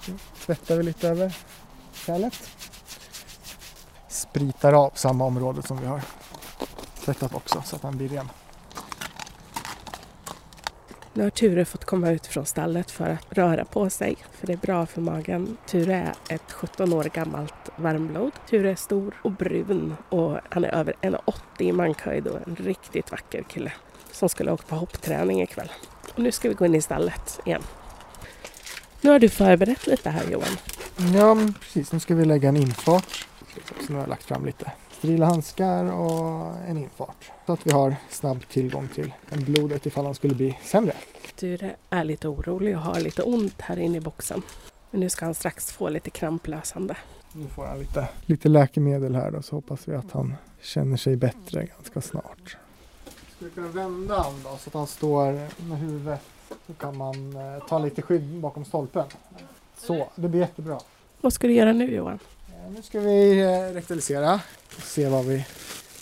Så 0.00 0.12
Tvättar 0.46 0.76
vi 0.76 0.82
lite 0.82 1.08
över 1.08 1.36
kärlet. 1.92 2.34
Spritar 4.08 4.72
av 4.72 4.90
samma 4.94 5.24
område 5.24 5.62
som 5.62 5.80
vi 5.80 5.86
har 5.86 6.00
tvättat 7.00 7.34
också 7.34 7.62
så 7.66 7.76
att 7.76 7.82
han 7.82 7.96
blir 7.96 8.08
ren. 8.08 8.28
Nu 11.12 11.22
har 11.22 11.30
Ture 11.30 11.64
fått 11.64 11.84
komma 11.84 12.10
ut 12.10 12.26
från 12.26 12.46
stallet 12.46 12.90
för 12.90 13.10
att 13.10 13.26
röra 13.30 13.64
på 13.64 13.90
sig, 13.90 14.16
för 14.32 14.46
det 14.46 14.52
är 14.52 14.56
bra 14.56 14.86
för 14.86 15.00
magen. 15.00 15.56
Ture 15.66 15.94
är 15.94 16.34
ett 16.34 16.52
17 16.52 16.92
år 16.92 17.04
gammalt 17.04 17.54
varmblod. 17.76 18.32
Ture 18.50 18.70
är 18.70 18.76
stor 18.76 19.14
och 19.22 19.32
brun 19.32 19.96
och 20.08 20.40
han 20.48 20.64
är 20.64 20.68
över 20.68 20.94
1,80 21.02 21.34
i 21.58 21.72
mankhöjd 21.72 22.26
och 22.26 22.38
en 22.46 22.56
riktigt 22.56 23.10
vacker 23.10 23.42
kille 23.42 23.72
som 24.12 24.28
skulle 24.28 24.52
åka 24.52 24.62
på 24.66 24.76
hoppträning 24.76 25.42
ikväll. 25.42 25.72
Och 26.14 26.18
nu 26.18 26.32
ska 26.32 26.48
vi 26.48 26.54
gå 26.54 26.66
in 26.66 26.74
i 26.74 26.82
stallet 26.82 27.40
igen. 27.44 27.62
Nu 29.00 29.10
har 29.10 29.18
du 29.18 29.28
förberett 29.28 29.86
lite 29.86 30.10
här 30.10 30.30
Johan. 30.30 30.56
Ja, 31.14 31.52
precis. 31.60 31.92
Nu 31.92 32.00
ska 32.00 32.14
vi 32.14 32.24
lägga 32.24 32.48
en 32.48 32.56
infart. 32.56 33.26
Så 33.86 33.92
nu 33.92 33.94
har 33.94 34.02
jag 34.02 34.08
lagt 34.08 34.24
fram 34.24 34.46
lite 34.46 34.72
sterila 35.00 35.26
handskar 35.26 35.92
och 35.92 36.56
en 36.68 36.76
infart. 36.76 37.30
Så 37.46 37.52
att 37.52 37.66
vi 37.66 37.72
har 37.72 37.96
snabb 38.10 38.48
tillgång 38.48 38.88
till 38.88 39.12
en 39.28 39.44
blodet 39.44 39.86
ifall 39.86 40.04
han 40.04 40.14
skulle 40.14 40.34
bli 40.34 40.58
sämre. 40.64 40.92
Ture 41.36 41.76
är 41.90 42.04
lite 42.04 42.28
orolig 42.28 42.76
och 42.76 42.82
har 42.82 43.00
lite 43.00 43.22
ont 43.22 43.60
här 43.60 43.78
inne 43.78 43.96
i 43.96 44.00
boxen. 44.00 44.42
Men 44.90 45.00
nu 45.00 45.08
ska 45.08 45.24
han 45.24 45.34
strax 45.34 45.72
få 45.72 45.88
lite 45.88 46.10
kramplösande. 46.10 46.96
Nu 47.32 47.46
får 47.46 47.66
han 47.66 47.78
lite, 47.78 48.08
lite 48.26 48.48
läkemedel 48.48 49.14
här 49.14 49.30
då 49.30 49.42
så 49.42 49.56
hoppas 49.56 49.88
vi 49.88 49.94
att 49.94 50.12
han 50.12 50.34
känner 50.60 50.96
sig 50.96 51.16
bättre 51.16 51.66
ganska 51.66 52.00
snart. 52.00 52.56
Ska 53.36 53.44
vi 53.44 53.50
kunna 53.50 53.68
vända 53.68 54.22
han 54.22 54.42
då 54.42 54.56
så 54.58 54.70
att 54.70 54.74
han 54.74 54.86
står 54.86 55.32
med 55.68 55.78
huvudet 55.78 56.20
så 56.66 56.72
kan 56.72 56.96
man 56.96 57.36
eh, 57.36 57.66
ta 57.68 57.78
lite 57.78 58.02
skydd 58.02 58.40
bakom 58.40 58.64
stolpen. 58.64 59.04
Så, 59.76 60.08
det 60.14 60.28
blir 60.28 60.40
jättebra. 60.40 60.78
Vad 61.20 61.32
ska 61.32 61.46
du 61.46 61.52
göra 61.52 61.72
nu 61.72 61.94
Johan? 61.94 62.18
Nu 62.74 62.82
ska 62.82 63.00
vi 63.00 63.40
eh, 63.40 63.74
rektalisera 63.74 64.40
och 64.76 64.82
se 64.82 65.08
vad 65.08 65.24
vi 65.24 65.46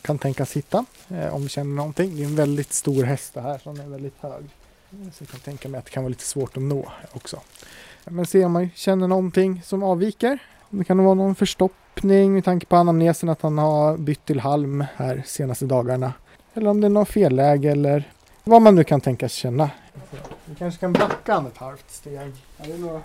kan 0.03 0.19
tänkas 0.19 0.53
hitta. 0.53 0.85
Eh, 1.09 1.35
om 1.35 1.43
vi 1.43 1.49
känner 1.49 1.75
någonting. 1.75 2.17
Det 2.17 2.23
är 2.23 2.27
en 2.27 2.37
väldigt 2.37 2.73
stor 2.73 3.05
häst 3.05 3.35
det 3.35 3.41
här 3.41 3.59
som 3.59 3.81
är 3.81 3.87
väldigt 3.87 4.15
hög. 4.21 4.45
Eh, 4.91 5.13
så 5.13 5.23
jag 5.23 5.29
kan 5.29 5.41
tänka 5.41 5.69
mig 5.69 5.79
att 5.79 5.85
det 5.85 5.91
kan 5.91 6.03
vara 6.03 6.09
lite 6.09 6.25
svårt 6.25 6.57
att 6.57 6.63
nå 6.63 6.93
också. 7.13 7.41
Men 8.05 8.27
se 8.27 8.45
om 8.45 8.53
man 8.53 8.71
känner 8.75 9.09
någonting 9.09 9.63
som 9.65 9.83
avviker. 9.83 10.39
Det 10.71 10.85
kan 10.85 11.05
vara 11.05 11.15
någon 11.15 11.35
förstoppning 11.35 12.35
med 12.35 12.45
tanke 12.45 12.67
på 12.67 12.77
anamnesen 12.77 13.29
att 13.29 13.43
han 13.43 13.59
har 13.59 13.97
bytt 13.97 14.25
till 14.25 14.41
halm 14.41 14.85
här 14.97 15.23
senaste 15.27 15.65
dagarna. 15.65 16.13
Eller 16.55 16.71
om 16.71 16.81
det 16.81 16.87
är 16.87 16.91
något 16.91 17.09
felläge 17.09 17.71
eller 17.71 18.13
vad 18.45 18.63
man 18.63 18.75
nu 18.75 18.85
kan 18.85 19.01
tänkas 19.01 19.33
känna. 19.33 19.71
Vi 20.45 20.55
kanske 20.55 20.81
kan 20.81 20.93
backa 20.93 21.35
han 21.35 21.47
ett 21.47 21.59
halvt 21.59 21.91
steg. 21.91 22.33
Det 22.57 22.73
är 22.73 22.79
nog 22.79 23.01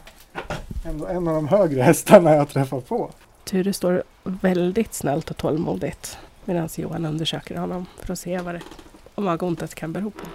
ändå 0.85 1.07
en 1.07 1.27
av 1.27 1.35
de 1.35 1.47
högre 1.47 1.81
hästarna 1.81 2.35
jag 2.35 2.49
träffat 2.49 2.87
på. 2.87 3.11
Ture 3.45 3.73
står 3.73 4.03
väldigt 4.23 4.93
snällt 4.93 5.31
och 5.31 5.37
tålmodigt 5.37 6.17
medan 6.45 6.69
Johan 6.75 7.05
undersöker 7.05 7.55
honom 7.55 7.85
för 7.99 8.13
att 8.13 8.19
se 8.19 8.39
vad 8.39 8.55
det, 8.55 8.61
om 9.15 9.25
magontet 9.25 9.75
kan 9.75 9.93
bero 9.93 10.11
på. 10.11 10.25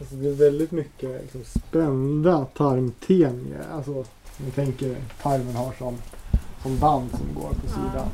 Alltså 0.00 0.14
det 0.14 0.28
är 0.28 0.34
väldigt 0.34 0.70
mycket 0.70 1.22
liksom 1.22 1.44
spända 1.44 2.44
tarmtenier. 2.44 3.62
Alltså 3.72 3.92
om 3.92 4.50
tänker 4.54 4.96
tarmen 5.22 5.56
har 5.56 5.72
som, 5.78 5.98
som 6.62 6.78
band 6.78 7.10
som 7.10 7.42
går 7.42 7.50
på 7.50 7.68
sidan. 7.68 8.08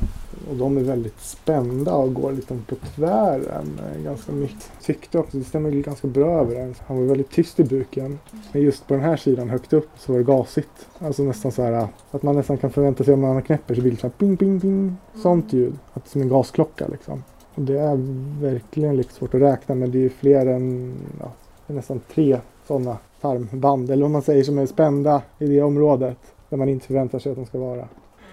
Och 0.49 0.55
de 0.55 0.77
är 0.77 0.81
väldigt 0.81 1.19
spända 1.19 1.95
och 1.95 2.13
går 2.13 2.31
liksom 2.31 2.65
på 2.67 2.75
tvären 2.75 3.79
eh, 3.79 4.03
ganska 4.03 4.31
mycket. 4.31 4.71
Tyckte 4.81 5.19
också, 5.19 5.37
det 5.37 5.43
stämmer 5.43 5.71
ganska 5.71 6.07
bra 6.07 6.39
överens. 6.41 6.77
Han 6.87 6.97
var 6.97 7.05
väldigt 7.05 7.31
tyst 7.31 7.59
i 7.59 7.63
buken. 7.63 8.19
Men 8.51 8.61
just 8.61 8.87
på 8.87 8.93
den 8.93 9.03
här 9.03 9.17
sidan 9.17 9.49
högt 9.49 9.73
upp 9.73 9.89
så 9.97 10.11
var 10.11 10.19
det 10.19 10.25
gasigt. 10.25 10.87
Alltså 10.99 11.23
nästan 11.23 11.51
så 11.51 11.61
här 11.61 11.87
att 12.11 12.23
man 12.23 12.35
nästan 12.35 12.57
kan 12.57 12.69
förvänta 12.69 13.03
sig 13.03 13.13
om 13.13 13.21
man 13.21 13.41
knäpper 13.41 13.75
så 13.75 13.81
blir 13.81 13.91
det 13.91 13.97
så 13.97 14.07
här 14.07 14.13
ping, 14.17 14.37
ping, 14.37 14.59
ping. 14.59 14.97
Sånt 15.15 15.53
ljud. 15.53 15.73
Att 15.93 16.07
som 16.07 16.21
en 16.21 16.29
gasklocka 16.29 16.87
liksom. 16.87 17.23
Och 17.55 17.61
det 17.61 17.79
är 17.79 17.97
verkligen 18.41 18.97
lite 18.97 19.13
svårt 19.13 19.33
att 19.33 19.41
räkna 19.41 19.75
men 19.75 19.91
det 19.91 20.05
är 20.05 20.09
fler 20.09 20.45
än 20.45 20.93
ja, 21.19 21.31
nästan 21.67 22.01
tre 22.13 22.39
sådana 22.67 22.97
tarmband 23.21 23.91
eller 23.91 24.05
om 24.05 24.11
man 24.11 24.21
säger 24.21 24.43
som 24.43 24.57
är 24.57 24.65
spända 24.65 25.21
i 25.39 25.47
det 25.47 25.61
området 25.61 26.17
där 26.49 26.57
man 26.57 26.69
inte 26.69 26.85
förväntar 26.85 27.19
sig 27.19 27.31
att 27.31 27.37
de 27.37 27.45
ska 27.45 27.57
vara. 27.57 27.87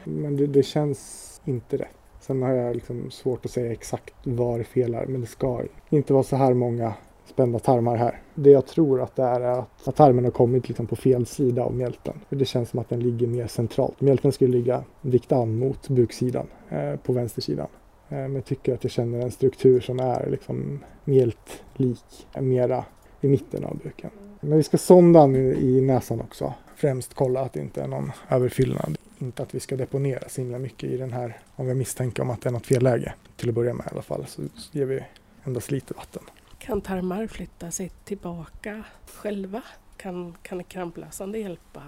Men 0.04 0.36
det, 0.36 0.46
det 0.46 0.62
känns 0.62 1.31
inte 1.44 1.76
rätt. 1.76 1.96
Sen 2.20 2.42
har 2.42 2.52
jag 2.52 2.74
liksom 2.74 3.10
svårt 3.10 3.44
att 3.44 3.50
säga 3.50 3.72
exakt 3.72 4.14
var 4.22 4.58
det 4.58 4.64
felar 4.64 5.06
men 5.06 5.20
det 5.20 5.26
ska 5.26 5.62
inte 5.90 6.12
vara 6.12 6.22
så 6.22 6.36
här 6.36 6.54
många 6.54 6.94
spända 7.26 7.58
tarmar 7.58 7.96
här. 7.96 8.20
Det 8.34 8.50
jag 8.50 8.66
tror 8.66 9.02
att 9.02 9.16
det 9.16 9.22
är 9.22 9.40
är 9.40 9.58
att, 9.58 9.88
att 9.88 9.96
tarmen 9.96 10.24
har 10.24 10.30
kommit 10.30 10.68
liksom 10.68 10.86
på 10.86 10.96
fel 10.96 11.26
sida 11.26 11.64
av 11.64 11.74
mjälten. 11.74 12.14
Det 12.28 12.44
känns 12.44 12.70
som 12.70 12.78
att 12.78 12.88
den 12.88 13.00
ligger 13.00 13.26
mer 13.26 13.46
centralt. 13.46 14.00
Mjälten 14.00 14.32
skulle 14.32 14.56
ligga 14.56 14.84
riktad 15.00 15.36
an 15.36 15.58
mot 15.58 15.88
buksidan 15.88 16.46
eh, 16.68 16.96
på 16.96 17.12
vänstersidan. 17.12 17.66
Eh, 18.08 18.16
men 18.16 18.34
jag 18.34 18.44
tycker 18.44 18.74
att 18.74 18.84
jag 18.84 18.90
känner 18.90 19.20
en 19.20 19.30
struktur 19.30 19.80
som 19.80 20.00
är 20.00 20.30
liksom 20.30 20.80
mjältlik, 21.04 22.26
eh, 22.34 22.42
mera 22.42 22.84
i 23.20 23.28
mitten 23.28 23.64
av 23.64 23.78
buken. 23.84 24.10
Men 24.40 24.56
vi 24.56 24.62
ska 24.62 24.78
sonda 24.78 25.26
nu 25.26 25.54
i 25.54 25.80
näsan 25.80 26.20
också. 26.20 26.54
Främst 26.76 27.14
kolla 27.14 27.40
att 27.40 27.52
det 27.52 27.60
inte 27.60 27.82
är 27.82 27.88
någon 27.88 28.12
överfyllnad. 28.28 28.98
Inte 29.22 29.42
att 29.42 29.54
vi 29.54 29.60
ska 29.60 29.76
deponera 29.76 30.28
så 30.28 30.40
himla 30.40 30.58
mycket 30.58 30.90
i 30.90 30.96
den 30.96 31.12
här, 31.12 31.38
om 31.56 31.66
vi 31.66 31.74
misstänker 31.74 32.22
om 32.22 32.30
att 32.30 32.42
det 32.42 32.48
är 32.48 32.52
något 32.52 32.66
fel 32.66 32.82
läge. 32.82 33.14
Till 33.36 33.48
att 33.48 33.54
börja 33.54 33.74
med 33.74 33.86
i 33.86 33.90
alla 33.90 34.02
fall 34.02 34.26
så 34.26 34.42
ger 34.72 34.84
vi 34.84 35.04
endast 35.44 35.70
lite 35.70 35.94
vatten. 35.94 36.22
Kan 36.58 36.80
tarmar 36.80 37.26
flytta 37.26 37.70
sig 37.70 37.90
tillbaka 38.04 38.84
själva? 39.06 39.62
Kan, 39.96 40.36
kan 40.42 40.64
kramplösande 40.64 41.38
hjälpa? 41.38 41.82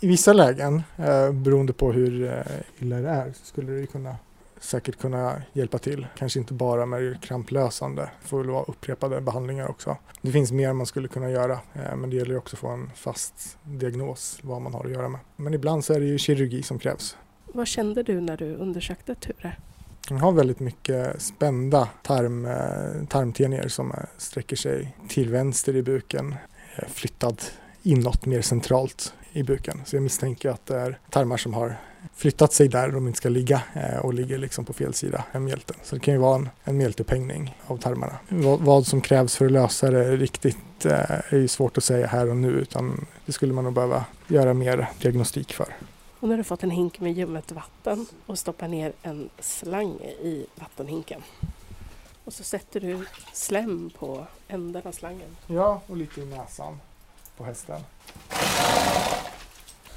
I 0.00 0.06
vissa 0.06 0.32
lägen, 0.32 0.82
eh, 0.96 1.32
beroende 1.32 1.72
på 1.72 1.92
hur 1.92 2.24
eh, 2.24 2.42
illa 2.78 2.96
det 2.96 3.08
är, 3.08 3.32
så 3.32 3.44
skulle 3.44 3.72
det 3.72 3.86
kunna 3.86 4.16
säkert 4.64 4.98
kunna 4.98 5.42
hjälpa 5.52 5.78
till. 5.78 6.06
Kanske 6.18 6.38
inte 6.38 6.54
bara 6.54 6.86
med 6.86 7.22
kramplösande, 7.22 8.02
det 8.02 8.28
får 8.28 8.38
väl 8.38 8.50
vara 8.50 8.64
upprepade 8.64 9.20
behandlingar 9.20 9.68
också. 9.68 9.96
Det 10.22 10.32
finns 10.32 10.52
mer 10.52 10.72
man 10.72 10.86
skulle 10.86 11.08
kunna 11.08 11.30
göra, 11.30 11.52
eh, 11.52 11.96
men 11.96 12.10
det 12.10 12.16
gäller 12.16 12.36
också 12.36 12.56
att 12.56 12.60
få 12.60 12.68
en 12.68 12.90
fast 12.94 13.58
diagnos 13.62 14.38
vad 14.42 14.62
man 14.62 14.74
har 14.74 14.84
att 14.84 14.90
göra 14.90 15.08
med. 15.08 15.20
Men 15.36 15.54
ibland 15.54 15.84
så 15.84 15.92
är 15.92 16.00
det 16.00 16.06
ju 16.06 16.18
kirurgi 16.18 16.62
som 16.62 16.78
krävs. 16.78 17.16
Vad 17.46 17.66
kände 17.66 18.02
du 18.02 18.20
när 18.20 18.36
du 18.36 18.54
undersökte 18.54 19.14
Ture? 19.14 19.56
Han 20.08 20.18
har 20.18 20.32
väldigt 20.32 20.60
mycket 20.60 21.22
spända 21.22 21.88
tarm, 22.02 22.46
eh, 22.46 23.06
tarmtenier 23.08 23.68
som 23.68 23.90
eh, 23.90 23.96
sträcker 24.16 24.56
sig 24.56 24.96
till 25.08 25.30
vänster 25.30 25.76
i 25.76 25.82
buken, 25.82 26.34
flyttad 26.88 27.42
inåt 27.82 28.26
mer 28.26 28.42
centralt 28.42 29.14
i 29.32 29.42
buken. 29.42 29.80
Så 29.84 29.96
jag 29.96 30.02
misstänker 30.02 30.50
att 30.50 30.66
det 30.66 30.76
är 30.76 30.98
tarmar 31.10 31.36
som 31.36 31.54
har 31.54 31.76
flyttat 32.14 32.52
sig 32.52 32.68
där 32.68 32.88
de 32.88 33.06
inte 33.06 33.16
ska 33.16 33.28
ligga 33.28 33.62
eh, 33.74 33.98
och 33.98 34.14
ligger 34.14 34.38
liksom 34.38 34.64
på 34.64 34.72
fel 34.72 34.94
sida 34.94 35.24
av 35.32 35.40
mjälten. 35.40 35.76
Så 35.82 35.94
det 35.94 36.00
kan 36.00 36.14
ju 36.14 36.20
vara 36.20 36.36
en, 36.36 36.48
en 36.64 36.76
mjältupphängning 36.76 37.58
av 37.66 37.76
tarmarna. 37.76 38.18
Vad, 38.28 38.60
vad, 38.60 38.86
som 38.86 39.00
krävs 39.00 39.36
för 39.36 39.46
att 39.46 39.52
lösa 39.52 39.90
det 39.90 40.16
riktigt 40.16 40.84
eh, 40.84 41.10
är 41.10 41.36
ju 41.36 41.48
svårt 41.48 41.78
att 41.78 41.84
säga 41.84 42.06
här 42.06 42.30
och 42.30 42.36
nu 42.36 42.48
utan 42.48 43.06
det 43.26 43.32
skulle 43.32 43.52
man 43.52 43.64
nog 43.64 43.72
behöva 43.72 44.04
göra 44.28 44.54
mer 44.54 44.88
diagnostik 45.00 45.52
för. 45.52 45.66
Och 46.20 46.28
nu 46.28 46.34
har 46.34 46.38
du 46.38 46.44
fått 46.44 46.62
en 46.62 46.70
hink 46.70 47.00
med 47.00 47.12
ljummet 47.12 47.52
vatten 47.52 48.06
och 48.26 48.38
stoppar 48.38 48.68
ner 48.68 48.92
en 49.02 49.28
slang 49.38 49.94
i 50.02 50.46
vattenhinken. 50.54 51.22
Och 52.24 52.32
så 52.32 52.44
sätter 52.44 52.80
du 52.80 53.06
slem 53.32 53.90
på 53.98 54.26
änden 54.48 54.82
av 54.84 54.92
slangen. 54.92 55.36
Ja, 55.46 55.80
och 55.86 55.96
lite 55.96 56.20
i 56.20 56.24
näsan 56.24 56.80
på 57.36 57.44
hästen. 57.44 57.80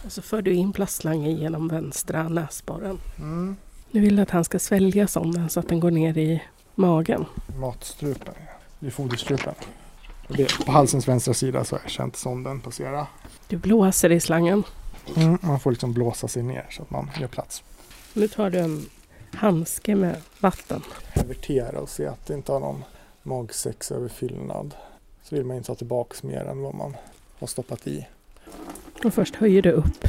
Och 0.07 0.13
så 0.13 0.21
för 0.21 0.41
du 0.41 0.53
in 0.53 0.73
plastslangen 0.73 1.37
genom 1.37 1.67
vänstra 1.67 2.29
näsborren. 2.29 2.99
Mm. 3.17 3.55
Nu 3.91 4.01
vill 4.01 4.15
du 4.15 4.21
att 4.21 4.29
han 4.29 4.43
ska 4.43 4.59
svälja 4.59 5.07
sonden 5.07 5.49
så 5.49 5.59
att 5.59 5.69
den 5.69 5.79
går 5.79 5.91
ner 5.91 6.17
i 6.17 6.43
magen. 6.75 7.25
Matstrupen, 7.59 8.33
i 8.79 8.91
foderstrupen. 8.91 9.53
På 10.65 10.71
halsens 10.71 11.07
vänstra 11.07 11.33
sida 11.33 11.63
så 11.63 11.75
har 11.75 11.81
jag 11.83 11.91
känt 11.91 12.15
sonden 12.15 12.61
passera. 12.61 13.07
Du 13.47 13.57
blåser 13.57 14.11
i 14.11 14.19
slangen. 14.19 14.63
Mm, 15.15 15.37
man 15.41 15.59
får 15.59 15.71
liksom 15.71 15.93
blåsa 15.93 16.27
sig 16.27 16.43
ner 16.43 16.65
så 16.69 16.81
att 16.81 16.89
man 16.89 17.09
gör 17.19 17.27
plats. 17.27 17.63
Nu 18.13 18.27
tar 18.27 18.49
du 18.49 18.59
en 18.59 18.85
handske 19.33 19.95
med 19.95 20.21
vatten. 20.39 20.81
Vertera 21.15 21.79
och 21.79 21.89
se 21.89 22.05
att 22.05 22.25
det 22.25 22.33
inte 22.33 22.51
har 22.51 22.59
någon 22.59 22.83
magsäcksöverfyllnad. 23.23 24.75
Så 25.23 25.35
vill 25.35 25.45
man 25.45 25.57
inte 25.57 25.67
ta 25.67 25.75
tillbaks 25.75 26.23
mer 26.23 26.45
än 26.45 26.61
vad 26.61 26.75
man 26.75 26.95
har 27.39 27.47
stoppat 27.47 27.87
i. 27.87 28.07
Och 29.03 29.13
först 29.13 29.35
höjer 29.35 29.61
du 29.61 29.71
upp 29.71 30.07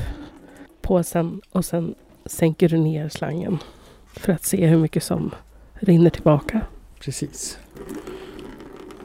påsen 0.83 1.41
och 1.53 1.65
sen 1.65 1.95
sänker 2.27 2.69
du 2.69 2.79
ner 2.79 3.09
slangen 3.09 3.59
för 4.13 4.33
att 4.33 4.45
se 4.45 4.67
hur 4.67 4.79
mycket 4.79 5.03
som 5.03 5.35
rinner 5.75 6.11
tillbaka. 6.11 6.61
Precis. 7.01 7.59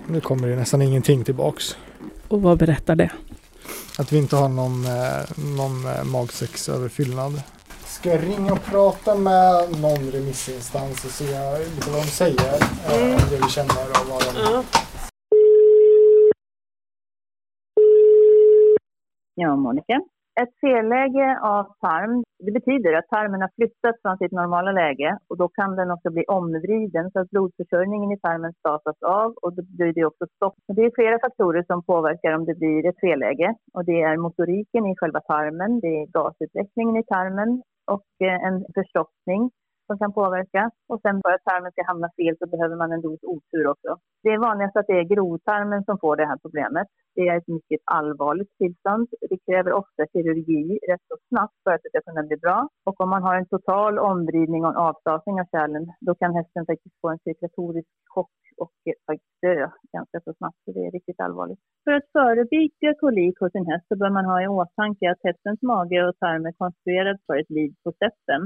Nu 0.08 0.22
kommer 0.22 0.48
det 0.48 0.56
nästan 0.56 0.82
ingenting 0.82 1.24
tillbaks. 1.24 1.78
Och 2.28 2.42
vad 2.42 2.58
berättar 2.58 2.96
det? 2.96 3.12
Att 3.98 4.12
vi 4.12 4.18
inte 4.18 4.36
har 4.36 4.50
någon, 4.50 4.86
eh, 4.86 5.56
någon 5.58 5.86
eh, 5.86 6.04
magsäcksöverfyllnad. 6.04 7.42
Ska 7.86 8.10
jag 8.10 8.24
ringa 8.24 8.54
och 8.54 8.64
prata 8.64 9.16
med 9.16 9.82
någon 9.82 10.12
remissinstans 10.12 11.06
och 11.06 11.12
se 11.12 11.26
vad 11.88 12.02
de 12.02 12.08
säger? 12.08 12.56
Mm. 12.92 13.20
Det 13.30 13.38
vi 13.46 13.50
känner 13.50 13.90
och 13.90 14.08
vad 14.10 14.24
de... 14.24 14.42
Ja. 14.42 14.64
Ja, 19.36 19.56
Monica. 19.56 20.02
Ett 20.42 20.60
felläge 20.62 21.40
av 21.42 21.64
tarm, 21.64 22.24
det 22.40 22.52
betyder 22.52 22.94
att 22.94 23.08
tarmen 23.08 23.42
har 23.42 23.50
flyttat 23.56 23.96
från 24.02 24.18
sitt 24.18 24.32
normala 24.32 24.72
läge 24.72 25.18
och 25.30 25.38
då 25.38 25.48
kan 25.48 25.76
den 25.76 25.92
också 25.92 26.10
bli 26.12 26.24
omvriden 26.28 27.12
så 27.12 27.20
att 27.20 27.30
blodförsörjningen 27.30 28.12
i 28.12 28.20
tarmen 28.20 28.54
startas 28.54 28.96
av 29.02 29.34
och 29.42 29.54
då 29.56 29.62
blir 29.78 29.94
det 29.94 30.06
också 30.06 30.26
stopp. 30.36 30.56
Det 30.68 30.82
är 30.82 30.92
flera 30.96 31.20
faktorer 31.20 31.64
som 31.68 31.84
påverkar 31.84 32.32
om 32.32 32.46
det 32.46 32.56
blir 32.56 32.86
ett 32.86 33.00
felläge 33.00 33.56
och 33.74 33.86
det 33.86 34.02
är 34.02 34.18
motoriken 34.18 34.86
i 34.86 34.96
själva 34.98 35.20
tarmen, 35.20 35.80
det 35.80 35.88
är 36.02 36.06
gasutvecklingen 36.06 36.98
i 36.98 37.04
tarmen 37.04 37.62
och 37.86 38.28
eh, 38.28 38.44
en 38.48 38.66
förstoppning 38.74 39.52
som 39.88 39.98
kan 39.98 40.14
påverka. 40.14 40.72
Och 40.92 41.02
sen 41.02 41.22
för 41.24 41.32
att 41.34 41.44
tarmen 41.50 41.72
ska 41.72 41.82
hamna 41.92 42.10
fel 42.20 42.36
så 42.40 42.46
behöver 42.54 42.76
man 42.76 42.92
en 42.92 43.02
dos 43.02 43.24
otur 43.34 43.66
också. 43.74 43.92
Det 44.24 44.30
är 44.30 44.46
vanligast 44.50 44.78
att 44.78 44.88
det 44.88 45.00
är 45.00 45.12
grovtarmen 45.14 45.84
som 45.84 45.96
får 46.04 46.16
det 46.16 46.26
här 46.26 46.38
problemet. 46.38 46.88
Det 47.16 47.28
är 47.30 47.38
ett 47.38 47.48
mycket 47.48 47.82
allvarligt 47.86 48.52
tillstånd. 48.58 49.08
Det 49.32 49.40
kräver 49.48 49.72
ofta 49.82 50.02
kirurgi 50.12 50.80
rätt 50.90 51.06
så 51.08 51.16
snabbt 51.30 51.58
för 51.64 51.72
att 51.74 51.82
det 51.84 51.90
ska 51.90 52.02
kunna 52.02 52.24
bli 52.24 52.38
bra. 52.38 52.70
Och 52.86 53.02
om 53.02 53.10
man 53.10 53.24
har 53.24 53.36
en 53.36 53.52
total 53.56 54.00
omvridning 54.00 54.62
och 54.66 54.72
en 54.72 54.84
avstasning 54.88 55.36
av 55.42 55.48
kärlen, 55.52 55.86
då 56.08 56.16
kan 56.16 56.36
hästen 56.36 56.66
faktiskt 56.66 56.96
få 57.02 57.10
en 57.10 57.20
cirkulatorisk 57.26 57.90
chock 58.14 58.36
och 58.58 58.76
eh, 58.90 58.98
faktiskt 59.08 59.42
dö 59.42 59.70
ganska 59.98 60.18
så 60.26 60.34
snabbt. 60.34 60.60
Så 60.66 60.72
det 60.72 60.86
är 60.88 60.92
riktigt 60.92 61.20
allvarligt. 61.20 61.60
För 61.84 61.92
att 61.92 62.12
förebygga 62.18 62.92
kolik 63.00 63.40
hos 63.40 63.56
en 63.56 63.66
häst 63.72 63.86
så 63.88 63.96
bör 63.96 64.10
man 64.18 64.26
ha 64.26 64.44
i 64.44 64.48
åtanke 64.48 65.12
att 65.12 65.24
hästens 65.24 65.62
mage 65.62 66.08
och 66.08 66.18
tarm 66.18 66.46
är 66.46 66.52
konstruerad 66.64 67.18
för 67.28 67.36
ett 67.38 67.50
liv 67.50 67.72
på 67.84 67.92
sätten. 67.92 68.42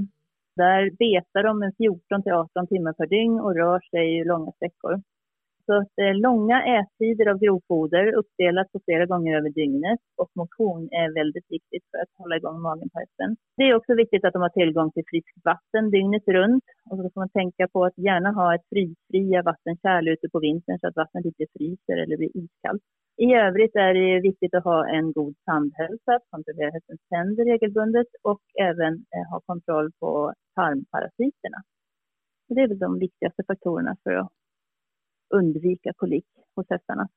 Där 0.57 0.81
betar 0.99 1.43
de 1.43 1.63
en 1.63 1.73
14 1.77 2.23
till 2.23 2.31
18 2.31 2.67
timmar 2.67 2.93
per 2.93 3.07
dygn 3.07 3.39
och 3.39 3.55
rör 3.55 3.79
sig 3.91 4.25
långa 4.25 4.51
sträckor. 4.51 5.01
Så 5.67 5.73
att 5.81 5.95
eh, 6.01 6.15
långa 6.27 6.57
ättider 6.79 7.25
av 7.31 7.37
grovfoder 7.43 8.05
uppdelat 8.19 8.71
på 8.71 8.79
flera 8.85 9.05
gånger 9.05 9.37
över 9.37 9.49
dygnet 9.49 9.99
och 10.21 10.31
motion 10.41 10.83
är 11.01 11.13
väldigt 11.19 11.47
viktigt 11.55 11.85
för 11.91 11.97
att 12.03 12.13
hålla 12.21 12.35
igång 12.37 12.61
magen 12.61 12.89
på 12.89 12.99
hästen. 12.99 13.29
Det 13.57 13.63
är 13.63 13.75
också 13.75 13.93
viktigt 13.95 14.25
att 14.25 14.33
de 14.33 14.41
har 14.41 14.49
tillgång 14.49 14.91
till 14.91 15.07
friskt 15.11 15.37
vatten 15.51 15.89
dygnet 15.95 16.27
runt 16.27 16.67
och 16.89 16.97
så 16.97 17.03
får 17.03 17.21
man 17.21 17.29
tänka 17.29 17.67
på 17.73 17.85
att 17.85 17.97
gärna 17.97 18.29
ha 18.31 18.55
ett 18.55 18.69
frysfria 18.73 19.41
vattenkärl 19.41 20.07
ute 20.07 20.29
på 20.29 20.39
vintern 20.39 20.79
så 20.79 20.87
att 20.87 20.95
vattnet 20.95 21.25
inte 21.25 21.45
fryser 21.53 21.97
eller 22.03 22.17
blir 22.17 22.37
iskallt. 22.37 22.83
I 23.17 23.33
övrigt 23.33 23.75
är 23.75 23.93
det 23.93 24.19
viktigt 24.29 24.53
att 24.53 24.63
ha 24.63 24.79
en 24.97 25.11
god 25.11 25.35
tandhälsa, 25.45 26.19
kontrollera 26.29 26.71
hästens 26.71 27.01
tänder 27.09 27.45
regelbundet 27.45 28.07
och 28.23 28.41
även 28.69 28.93
eh, 28.93 29.25
ha 29.31 29.39
kontroll 29.45 29.91
på 29.99 30.33
tarmparasiterna. 30.55 31.59
Det 32.49 32.61
är 32.61 32.67
väl 32.67 32.79
de 32.79 32.99
viktigaste 32.99 33.43
faktorerna 33.47 33.95
för 34.03 34.11
att 34.11 34.36
undvika 35.29 35.93
kolik 35.95 36.25
hos 36.55 36.69
hästarna. 36.69 37.07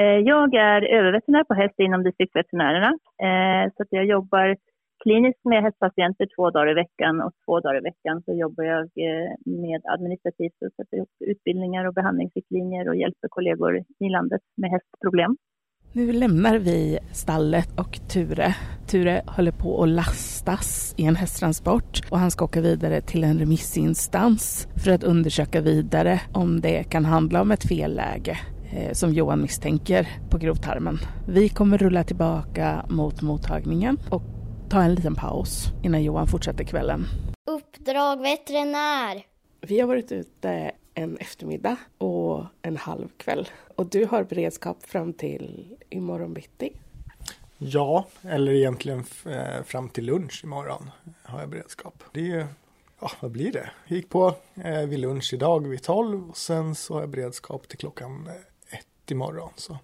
Eh, 0.00 0.18
jag 0.30 0.54
är 0.54 0.82
överveterinär 0.82 1.44
på 1.44 1.54
häst 1.54 1.74
inom 1.78 2.02
distriktsveterinärerna. 2.02 2.90
Eh, 3.26 3.72
så 3.76 3.82
att 3.82 3.88
jag 3.90 4.04
jobbar 4.04 4.56
kliniskt 5.02 5.44
med 5.44 5.62
hästpatienter 5.62 6.28
två 6.36 6.50
dagar 6.50 6.70
i 6.70 6.74
veckan 6.74 7.20
och 7.20 7.32
två 7.44 7.60
dagar 7.60 7.78
i 7.78 7.80
veckan 7.90 8.22
så 8.22 8.32
jobbar 8.32 8.64
jag 8.64 8.82
eh, 8.82 9.32
med 9.44 9.80
administrativt 9.84 10.62
och 10.62 10.72
sätter 10.76 10.96
ihop 10.96 11.10
utbildningar 11.20 11.84
och 11.84 11.94
behandlingsriktlinjer 11.94 12.88
och 12.88 12.96
hjälper 12.96 13.28
kollegor 13.28 13.84
i 13.98 14.08
landet 14.08 14.42
med 14.56 14.70
hästproblem. 14.70 15.36
Nu 15.94 16.12
lämnar 16.12 16.58
vi 16.58 16.98
stallet 17.12 17.68
och 17.78 18.00
Ture. 18.08 18.54
Ture 18.86 19.22
håller 19.26 19.52
på 19.52 19.82
att 19.82 19.88
lastas 19.88 20.94
i 20.96 21.04
en 21.04 21.16
hästtransport 21.16 22.00
och 22.10 22.18
han 22.18 22.30
ska 22.30 22.44
åka 22.44 22.60
vidare 22.60 23.00
till 23.00 23.24
en 23.24 23.38
remissinstans 23.38 24.68
för 24.84 24.90
att 24.90 25.04
undersöka 25.04 25.60
vidare 25.60 26.20
om 26.32 26.60
det 26.60 26.84
kan 26.84 27.04
handla 27.04 27.40
om 27.40 27.50
ett 27.50 27.68
felläge 27.68 28.38
eh, 28.72 28.92
som 28.92 29.12
Johan 29.12 29.42
misstänker 29.42 30.08
på 30.30 30.38
grovtarmen. 30.38 30.98
Vi 31.28 31.48
kommer 31.48 31.78
rulla 31.78 32.04
tillbaka 32.04 32.86
mot 32.88 33.22
mottagningen 33.22 33.98
och 34.10 34.22
ta 34.70 34.82
en 34.82 34.94
liten 34.94 35.14
paus 35.14 35.66
innan 35.82 36.02
Johan 36.02 36.26
fortsätter 36.26 36.64
kvällen. 36.64 37.04
Uppdrag 37.50 38.22
veterinär. 38.22 39.22
Vi 39.66 39.80
har 39.80 39.88
varit 39.88 40.12
ute 40.12 40.72
en 40.94 41.16
eftermiddag 41.16 41.76
och 41.98 42.44
en 42.62 42.76
halv 42.76 43.08
kväll. 43.16 43.48
Och 43.76 43.86
du 43.86 44.04
har 44.04 44.24
beredskap 44.24 44.82
fram 44.86 45.12
till 45.12 45.76
imorgon 45.90 46.34
bitti. 46.34 46.72
Ja, 47.58 48.06
eller 48.22 48.52
egentligen 48.52 49.04
eh, 49.26 49.62
fram 49.64 49.88
till 49.88 50.04
lunch 50.04 50.40
imorgon 50.44 50.90
har 51.22 51.40
jag 51.40 51.48
beredskap. 51.48 52.04
Det 52.12 52.30
är 52.30 52.46
ja, 53.00 53.10
vad 53.20 53.30
blir 53.30 53.52
det? 53.52 53.70
Jag 53.86 53.96
gick 53.96 54.08
på 54.08 54.34
eh, 54.54 54.80
vid 54.80 54.98
lunch 54.98 55.34
idag 55.34 55.68
vid 55.68 55.82
12 55.82 56.30
och 56.30 56.36
sen 56.36 56.74
så 56.74 56.94
har 56.94 57.00
jag 57.00 57.10
beredskap 57.10 57.68
till 57.68 57.78
klockan 57.78 58.26
eh, 58.26 58.78
ett 58.78 59.10
imorgon. 59.10 59.50
Så 59.56 59.78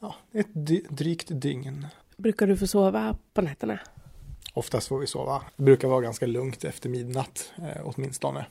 ja, 0.00 0.14
ett 0.32 0.48
dy 0.52 0.82
drygt 0.88 1.28
dygn. 1.30 1.86
Brukar 2.16 2.46
du 2.46 2.56
få 2.56 2.66
sova 2.66 3.16
på 3.34 3.42
nätterna? 3.42 3.80
Oftast 4.54 4.88
får 4.88 4.98
vi 4.98 5.06
sova. 5.06 5.42
Det 5.56 5.62
brukar 5.62 5.88
vara 5.88 6.00
ganska 6.00 6.26
lugnt 6.26 6.64
efter 6.64 6.88
midnatt 6.88 7.52
eh, 7.58 7.82
åtminstone. 7.84 8.46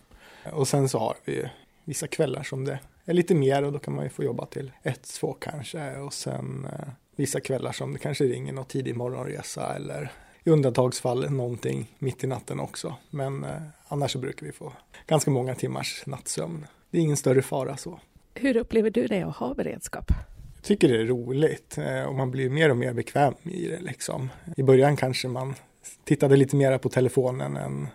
Och 0.53 0.67
sen 0.67 0.89
så 0.89 0.99
har 0.99 1.15
vi 1.25 1.49
vissa 1.87 2.07
kvällar 2.07 2.43
som 2.43 2.65
det 2.65 2.79
är 3.05 3.13
lite 3.13 3.35
mer 3.35 3.63
och 3.63 3.71
då 3.71 3.79
kan 3.79 3.95
man 3.95 4.03
ju 4.03 4.09
få 4.09 4.23
jobba 4.23 4.45
till 4.45 4.71
ett, 4.83 5.03
två 5.03 5.33
kanske 5.33 5.97
och 5.97 6.13
sen 6.13 6.67
eh, 6.71 6.87
vissa 7.15 7.39
kvällar 7.39 7.71
som 7.71 7.93
det 7.93 7.99
kanske 7.99 8.23
ringer 8.23 8.53
någon 8.53 8.65
tidig 8.65 8.95
morgonresa 8.95 9.75
eller 9.75 10.11
i 10.43 10.49
undantagsfall 10.49 11.31
någonting 11.31 11.95
mitt 11.99 12.23
i 12.23 12.27
natten 12.27 12.59
också. 12.59 12.95
Men 13.09 13.43
eh, 13.43 13.61
annars 13.87 14.11
så 14.11 14.19
brukar 14.19 14.45
vi 14.45 14.51
få 14.51 14.73
ganska 15.07 15.31
många 15.31 15.55
timmars 15.55 16.03
nattsömn. 16.05 16.65
Det 16.91 16.97
är 16.97 17.01
ingen 17.01 17.17
större 17.17 17.41
fara 17.41 17.77
så. 17.77 17.99
Hur 18.33 18.57
upplever 18.57 18.89
du 18.89 19.07
det 19.07 19.21
att 19.21 19.35
ha 19.35 19.53
beredskap? 19.53 20.11
Jag 20.55 20.63
tycker 20.63 20.87
det 20.87 21.01
är 21.01 21.05
roligt 21.05 21.77
eh, 21.77 22.03
och 22.03 22.15
man 22.15 22.31
blir 22.31 22.49
mer 22.49 22.69
och 22.69 22.77
mer 22.77 22.93
bekväm 22.93 23.33
i 23.43 23.67
det 23.67 23.79
liksom. 23.79 24.29
I 24.57 24.63
början 24.63 24.97
kanske 24.97 25.27
man 25.27 25.55
tittade 26.03 26.35
lite 26.35 26.55
mer 26.55 26.77
på 26.77 26.89
telefonen 26.89 27.57
än 27.57 27.87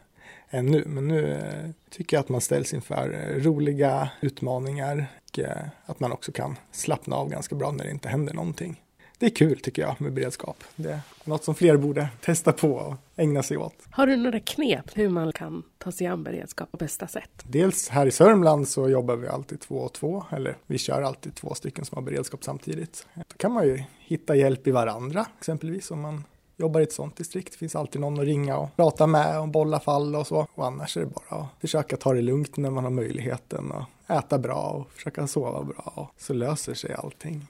än 0.53 0.67
nu. 0.67 0.85
Men 0.87 1.09
nu 1.09 1.33
eh, 1.33 1.71
tycker 1.91 2.17
jag 2.17 2.23
att 2.23 2.29
man 2.29 2.41
ställs 2.41 2.75
inför 2.75 3.12
eh, 3.12 3.43
roliga 3.43 4.11
utmaningar 4.21 5.07
och 5.31 5.38
eh, 5.38 5.57
att 5.87 6.01
man 6.01 6.12
också 6.12 6.33
kan 6.33 6.57
slappna 6.73 7.17
av 7.17 7.31
ganska 7.31 7.55
bra 7.55 7.71
när 7.71 7.85
det 7.85 7.91
inte 7.91 8.09
händer 8.09 8.35
någonting. 8.35 8.83
Det 9.19 9.27
är 9.27 9.31
kul 9.31 9.61
tycker 9.61 9.83
jag 9.83 10.01
med 10.01 10.12
beredskap. 10.12 10.65
Det 10.77 10.91
är 10.91 11.01
något 11.25 11.45
som 11.45 11.55
fler 11.55 11.77
borde 11.77 12.09
testa 12.21 12.53
på 12.53 12.73
och 12.73 12.95
ägna 13.17 13.43
sig 13.43 13.57
åt. 13.57 13.75
Har 13.91 14.07
du 14.07 14.17
några 14.17 14.41
knep 14.41 14.91
hur 14.95 15.09
man 15.09 15.33
kan 15.33 15.62
ta 15.79 15.93
sig 15.93 16.07
an 16.07 16.23
beredskap 16.23 16.71
på 16.71 16.77
bästa 16.77 17.07
sätt? 17.07 17.31
Dels 17.43 17.88
här 17.88 18.07
i 18.07 18.11
Sörmland 18.11 18.69
så 18.69 18.88
jobbar 18.88 19.17
vi 19.17 19.29
alltid 19.29 19.61
två 19.61 19.77
och 19.77 19.93
två, 19.93 20.25
eller 20.31 20.57
vi 20.67 20.79
kör 20.79 21.03
alltid 21.03 21.35
två 21.35 21.55
stycken 21.55 21.85
som 21.85 21.97
har 21.97 22.03
beredskap 22.03 22.45
samtidigt. 22.45 23.07
Då 23.15 23.37
kan 23.37 23.53
man 23.53 23.67
ju 23.67 23.83
hitta 23.99 24.37
hjälp 24.37 24.67
i 24.67 24.71
varandra, 24.71 25.27
exempelvis 25.38 25.91
om 25.91 26.01
man 26.01 26.25
jobbar 26.57 26.81
i 26.81 26.83
ett 26.83 26.93
sånt 26.93 27.17
distrikt. 27.17 27.55
Finns 27.55 27.77
alltid 27.77 28.01
någon 28.01 28.21
att 28.21 28.27
ringa 28.27 28.57
och 28.57 28.77
prata 28.77 29.07
med 29.07 29.41
och 29.41 29.49
bolla 29.49 29.81
fall 29.81 30.17
och 30.17 30.27
så. 30.27 30.47
Och 30.55 30.67
annars 30.67 30.97
är 30.97 31.01
det 31.01 31.07
bara 31.07 31.41
att 31.41 31.49
försöka 31.61 31.97
ta 31.97 32.12
det 32.12 32.23
lugnt 32.23 32.57
när 32.57 32.71
man 32.71 32.85
har 32.85 32.91
möjligheten 32.91 33.71
och 33.71 34.11
äta 34.11 34.38
bra 34.38 34.61
och 34.61 34.93
försöka 34.93 35.27
sova 35.27 35.65
bra. 35.65 35.93
Och 35.95 36.23
så 36.23 36.33
löser 36.33 36.75
sig 36.75 36.95
allting. 36.95 37.47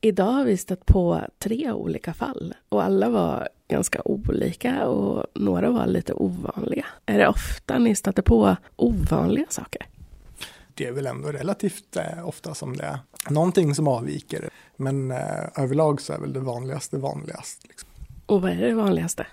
Idag 0.00 0.32
har 0.32 0.44
vi 0.44 0.56
stött 0.56 0.86
på 0.86 1.20
tre 1.38 1.72
olika 1.72 2.14
fall 2.14 2.54
och 2.68 2.84
alla 2.84 3.08
var 3.08 3.48
ganska 3.68 4.02
olika 4.04 4.86
och 4.86 5.26
några 5.34 5.70
var 5.70 5.86
lite 5.86 6.12
ovanliga. 6.12 6.86
Är 7.06 7.18
det 7.18 7.28
ofta 7.28 7.78
ni 7.78 7.94
stöter 7.94 8.22
på 8.22 8.56
ovanliga 8.76 9.46
saker? 9.48 9.86
Det 10.74 10.86
är 10.86 10.92
väl 10.92 11.06
ändå 11.06 11.28
relativt 11.28 11.96
eh, 11.96 12.28
ofta 12.28 12.54
som 12.54 12.76
det 12.76 12.84
är 12.84 12.98
någonting 13.30 13.74
som 13.74 13.88
avviker. 13.88 14.50
Men 14.76 15.10
eh, 15.10 15.18
överlag 15.56 16.00
så 16.00 16.12
är 16.12 16.18
väl 16.18 16.32
det 16.32 16.40
vanligaste 16.40 16.96
vanligast. 16.96 17.68
Liksom. 17.68 17.89
Och 18.30 18.42
vad 18.42 18.50
är 18.50 18.56
det 18.56 18.74
vanligaste? 18.74 19.26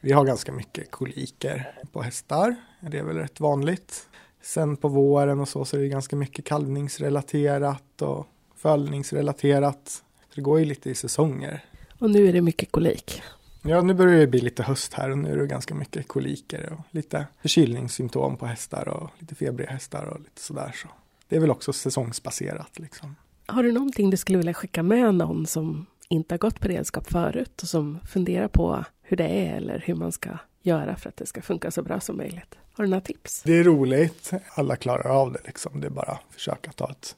Vi 0.00 0.12
har 0.12 0.24
ganska 0.24 0.52
mycket 0.52 0.90
koliker 0.90 1.72
på 1.92 2.02
hästar. 2.02 2.56
Det 2.80 2.98
är 2.98 3.02
väl 3.02 3.16
rätt 3.16 3.40
vanligt. 3.40 4.08
Sen 4.42 4.76
på 4.76 4.88
våren 4.88 5.40
och 5.40 5.48
så, 5.48 5.64
så 5.64 5.76
är 5.76 5.80
det 5.80 5.88
ganska 5.88 6.16
mycket 6.16 6.44
kalvningsrelaterat 6.44 8.02
och 8.02 8.26
följningsrelaterat. 8.56 10.02
Det 10.34 10.40
går 10.40 10.58
ju 10.58 10.64
lite 10.64 10.90
i 10.90 10.94
säsonger. 10.94 11.64
Och 11.98 12.10
nu 12.10 12.28
är 12.28 12.32
det 12.32 12.40
mycket 12.40 12.72
kolik. 12.72 13.22
Ja, 13.62 13.82
nu 13.82 13.94
börjar 13.94 14.20
det 14.20 14.26
bli 14.26 14.40
lite 14.40 14.62
höst 14.62 14.94
här 14.94 15.10
och 15.10 15.18
nu 15.18 15.32
är 15.32 15.36
det 15.36 15.46
ganska 15.46 15.74
mycket 15.74 16.08
koliker 16.08 16.72
och 16.72 16.80
lite 16.90 17.26
förkylningssymptom 17.40 18.36
på 18.36 18.46
hästar 18.46 18.88
och 18.88 19.10
lite 19.18 19.34
febriga 19.34 19.70
hästar 19.70 20.04
och 20.04 20.20
lite 20.20 20.40
sådär. 20.40 20.72
Så 20.82 20.88
det 21.28 21.36
är 21.36 21.40
väl 21.40 21.50
också 21.50 21.72
säsongsbaserat 21.72 22.78
liksom. 22.78 23.16
Har 23.46 23.62
du 23.62 23.72
någonting 23.72 24.10
du 24.10 24.16
skulle 24.16 24.38
vilja 24.38 24.54
skicka 24.54 24.82
med 24.82 25.14
någon 25.14 25.46
som 25.46 25.86
inte 26.08 26.32
har 26.32 26.38
gått 26.38 26.60
beredskap 26.60 27.06
förut 27.06 27.62
och 27.62 27.68
som 27.68 27.98
funderar 28.06 28.48
på 28.48 28.84
hur 29.02 29.16
det 29.16 29.28
är 29.28 29.56
eller 29.56 29.82
hur 29.86 29.94
man 29.94 30.12
ska 30.12 30.30
göra 30.62 30.96
för 30.96 31.08
att 31.08 31.16
det 31.16 31.26
ska 31.26 31.42
funka 31.42 31.70
så 31.70 31.82
bra 31.82 32.00
som 32.00 32.16
möjligt. 32.16 32.54
Har 32.72 32.84
du 32.84 32.90
några 32.90 33.00
tips? 33.00 33.42
Det 33.42 33.52
är 33.52 33.64
roligt. 33.64 34.30
Alla 34.54 34.76
klarar 34.76 35.10
av 35.10 35.32
det 35.32 35.40
liksom. 35.44 35.80
Det 35.80 35.86
är 35.86 35.90
bara 35.90 36.10
att 36.10 36.34
försöka 36.34 36.72
ta 36.72 36.90
ett, 36.90 37.16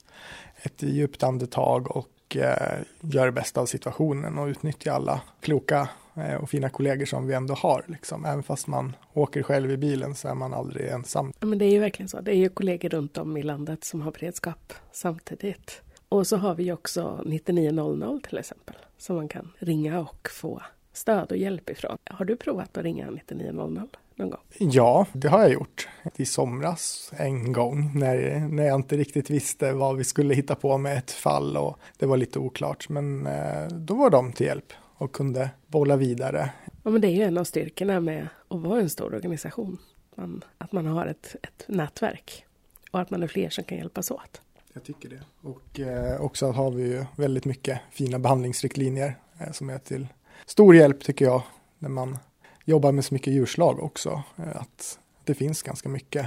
ett 0.63 0.83
djupt 0.83 1.23
andetag 1.23 1.97
och 1.97 2.37
eh, 2.37 2.79
göra 3.01 3.27
det 3.27 3.33
bästa 3.33 3.61
av 3.61 3.67
situationen 3.67 4.39
och 4.39 4.47
utnyttja 4.47 4.93
alla 4.93 5.21
kloka 5.41 5.89
eh, 6.15 6.35
och 6.35 6.51
fina 6.51 6.69
kollegor 6.69 7.05
som 7.07 7.27
vi 7.27 7.35
ändå 7.35 7.55
har. 7.55 7.85
Liksom. 7.87 8.25
Även 8.25 8.43
fast 8.43 8.67
man 8.67 8.97
åker 9.13 9.43
själv 9.43 9.71
i 9.71 9.77
bilen 9.77 10.15
så 10.15 10.29
är 10.29 10.35
man 10.35 10.55
aldrig 10.55 10.89
ensam. 10.89 11.33
Ja, 11.41 11.47
men 11.47 11.59
det 11.59 11.65
är 11.65 11.71
ju 11.71 11.79
verkligen 11.79 12.09
så. 12.09 12.21
Det 12.21 12.31
är 12.31 12.37
ju 12.37 12.49
kollegor 12.49 12.89
runt 12.89 13.19
om 13.19 13.37
i 13.37 13.43
landet 13.43 13.85
som 13.85 14.01
har 14.01 14.13
beredskap 14.13 14.73
samtidigt. 14.93 15.83
Och 16.09 16.27
så 16.27 16.37
har 16.37 16.55
vi 16.55 16.73
också 16.73 17.23
9900 17.27 18.21
till 18.29 18.39
exempel 18.39 18.77
som 18.99 19.17
man 19.17 19.29
kan 19.29 19.53
ringa 19.59 20.01
och 20.01 20.29
få 20.31 20.63
stöd 20.93 21.33
och 21.33 21.37
hjälp 21.37 21.71
ifrån. 21.71 21.99
Har 22.05 22.25
du 22.25 22.37
provat 22.37 22.77
att 22.77 22.85
ringa 22.85 23.11
9900 23.11 23.89
någon 24.15 24.31
gång? 24.31 24.41
Ja, 24.59 25.07
det 25.13 25.29
har 25.29 25.41
jag 25.41 25.53
gjort. 25.53 25.89
I 26.17 26.25
somras 26.25 27.13
en 27.17 27.53
gång 27.53 27.99
när, 27.99 28.49
när 28.49 28.65
jag 28.65 28.75
inte 28.75 28.97
riktigt 28.97 29.31
visste 29.31 29.73
vad 29.73 29.97
vi 29.97 30.05
skulle 30.05 30.35
hitta 30.35 30.55
på 30.55 30.79
med 30.79 30.99
ett 30.99 31.11
fall 31.11 31.57
och 31.57 31.79
det 31.99 32.07
var 32.07 32.17
lite 32.17 32.39
oklart. 32.39 32.89
Men 32.89 33.27
eh, 33.27 33.69
då 33.69 33.95
var 33.95 34.11
de 34.11 34.33
till 34.33 34.47
hjälp 34.47 34.73
och 34.99 35.13
kunde 35.13 35.51
bolla 35.67 35.97
vidare. 35.97 36.51
Ja, 36.83 36.91
men 36.91 37.01
det 37.01 37.09
är 37.09 37.17
ju 37.17 37.23
en 37.23 37.39
av 37.39 37.45
styrkorna 37.45 38.01
med 38.01 38.29
att 38.49 38.61
vara 38.61 38.81
en 38.81 38.91
stor 38.91 39.15
organisation. 39.15 39.79
Man, 40.15 40.45
att 40.59 40.73
man 40.73 40.87
har 40.87 41.07
ett, 41.07 41.37
ett 41.43 41.65
nätverk 41.69 42.45
och 42.91 43.01
att 43.01 43.11
man 43.11 43.23
är 43.23 43.27
fler 43.27 43.51
som 43.51 43.65
kan 43.65 43.79
hjälpas 43.79 44.11
åt. 44.11 44.41
Jag 44.73 44.85
tycker 44.85 45.09
det. 45.09 45.21
Och 45.43 45.81
eh, 45.81 46.21
också 46.21 46.51
har 46.51 46.71
vi 46.71 46.83
ju 46.83 47.05
väldigt 47.17 47.45
mycket 47.45 47.81
fina 47.91 48.19
behandlingsriktlinjer 48.19 49.19
eh, 49.41 49.53
som 49.53 49.71
är 49.71 49.79
till 49.79 50.07
stor 50.47 50.77
hjälp 50.77 51.05
tycker 51.05 51.25
jag 51.25 51.43
när 51.79 51.89
man 51.89 52.19
jobbar 52.65 52.93
med 52.93 53.05
så 53.05 53.15
mycket 53.15 53.33
djurslag 53.33 53.83
också. 53.83 54.23
Eh, 54.37 54.57
att 54.57 54.99
det 55.25 55.35
finns 55.35 55.63
ganska 55.63 55.89
mycket 55.89 56.27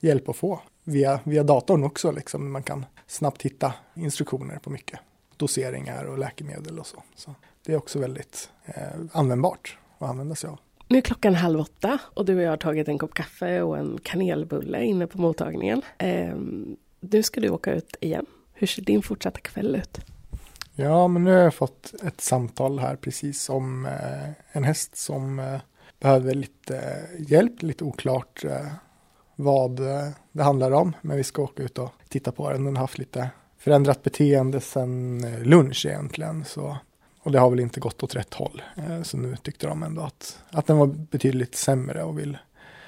hjälp 0.00 0.28
att 0.28 0.36
få 0.36 0.60
via, 0.84 1.20
via 1.24 1.42
datorn 1.42 1.84
också. 1.84 2.10
Liksom. 2.10 2.52
Man 2.52 2.62
kan 2.62 2.84
snabbt 3.06 3.42
hitta 3.42 3.74
instruktioner 3.94 4.58
på 4.58 4.70
mycket 4.70 5.00
doseringar 5.36 6.04
och 6.04 6.18
läkemedel 6.18 6.78
och 6.78 6.86
så. 6.86 7.02
så 7.16 7.34
det 7.66 7.72
är 7.72 7.76
också 7.76 7.98
väldigt 7.98 8.50
eh, 8.64 8.98
användbart 9.12 9.78
att 9.98 10.08
använda 10.08 10.34
sig 10.34 10.50
av. 10.50 10.58
Nu 10.88 10.98
är 10.98 11.02
klockan 11.02 11.34
halv 11.34 11.60
åtta 11.60 11.98
och 12.14 12.24
du 12.24 12.36
och 12.36 12.42
jag 12.42 12.50
har 12.50 12.56
tagit 12.56 12.88
en 12.88 12.98
kopp 12.98 13.14
kaffe 13.14 13.62
och 13.62 13.78
en 13.78 13.98
kanelbulle 14.02 14.84
inne 14.84 15.06
på 15.06 15.18
mottagningen. 15.18 15.82
Ehm, 15.98 16.76
du 17.00 17.16
nu 17.18 17.22
ska 17.22 17.40
du 17.40 17.48
åka 17.48 17.72
ut 17.72 17.96
igen. 18.00 18.26
Hur 18.52 18.66
ser 18.66 18.82
din 18.82 19.02
fortsatta 19.02 19.40
kväll 19.40 19.76
ut? 19.76 19.98
Ja, 20.74 21.08
men 21.08 21.24
nu 21.24 21.30
har 21.30 21.38
jag 21.38 21.54
fått 21.54 21.94
ett 22.02 22.20
samtal 22.20 22.78
här 22.78 22.96
precis 22.96 23.48
om 23.48 23.86
eh, 23.86 24.30
en 24.52 24.64
häst 24.64 24.96
som 24.96 25.38
eh, 25.38 25.60
behöver 26.00 26.34
lite 26.34 26.76
eh, 26.78 27.30
hjälp, 27.30 27.62
lite 27.62 27.84
oklart 27.84 28.44
eh, 28.44 28.66
vad 29.36 29.80
eh, 29.80 30.08
det 30.32 30.42
handlar 30.42 30.70
om. 30.70 30.96
Men 31.02 31.16
vi 31.16 31.24
ska 31.24 31.42
åka 31.42 31.62
ut 31.62 31.78
och 31.78 31.90
titta 32.08 32.32
på 32.32 32.50
den. 32.50 32.64
Den 32.64 32.76
har 32.76 32.80
haft 32.80 32.98
lite 32.98 33.30
förändrat 33.58 34.02
beteende 34.02 34.60
sedan 34.60 35.24
eh, 35.24 35.42
lunch 35.42 35.86
egentligen. 35.86 36.44
Så, 36.44 36.76
och 37.20 37.32
det 37.32 37.38
har 37.38 37.50
väl 37.50 37.60
inte 37.60 37.80
gått 37.80 38.02
åt 38.02 38.16
rätt 38.16 38.34
håll. 38.34 38.62
Eh, 38.76 39.02
så 39.02 39.16
nu 39.16 39.36
tyckte 39.36 39.66
de 39.66 39.82
ändå 39.82 40.02
att, 40.02 40.42
att 40.50 40.66
den 40.66 40.78
var 40.78 40.86
betydligt 40.86 41.54
sämre 41.54 42.02
och 42.02 42.18
vill, 42.18 42.38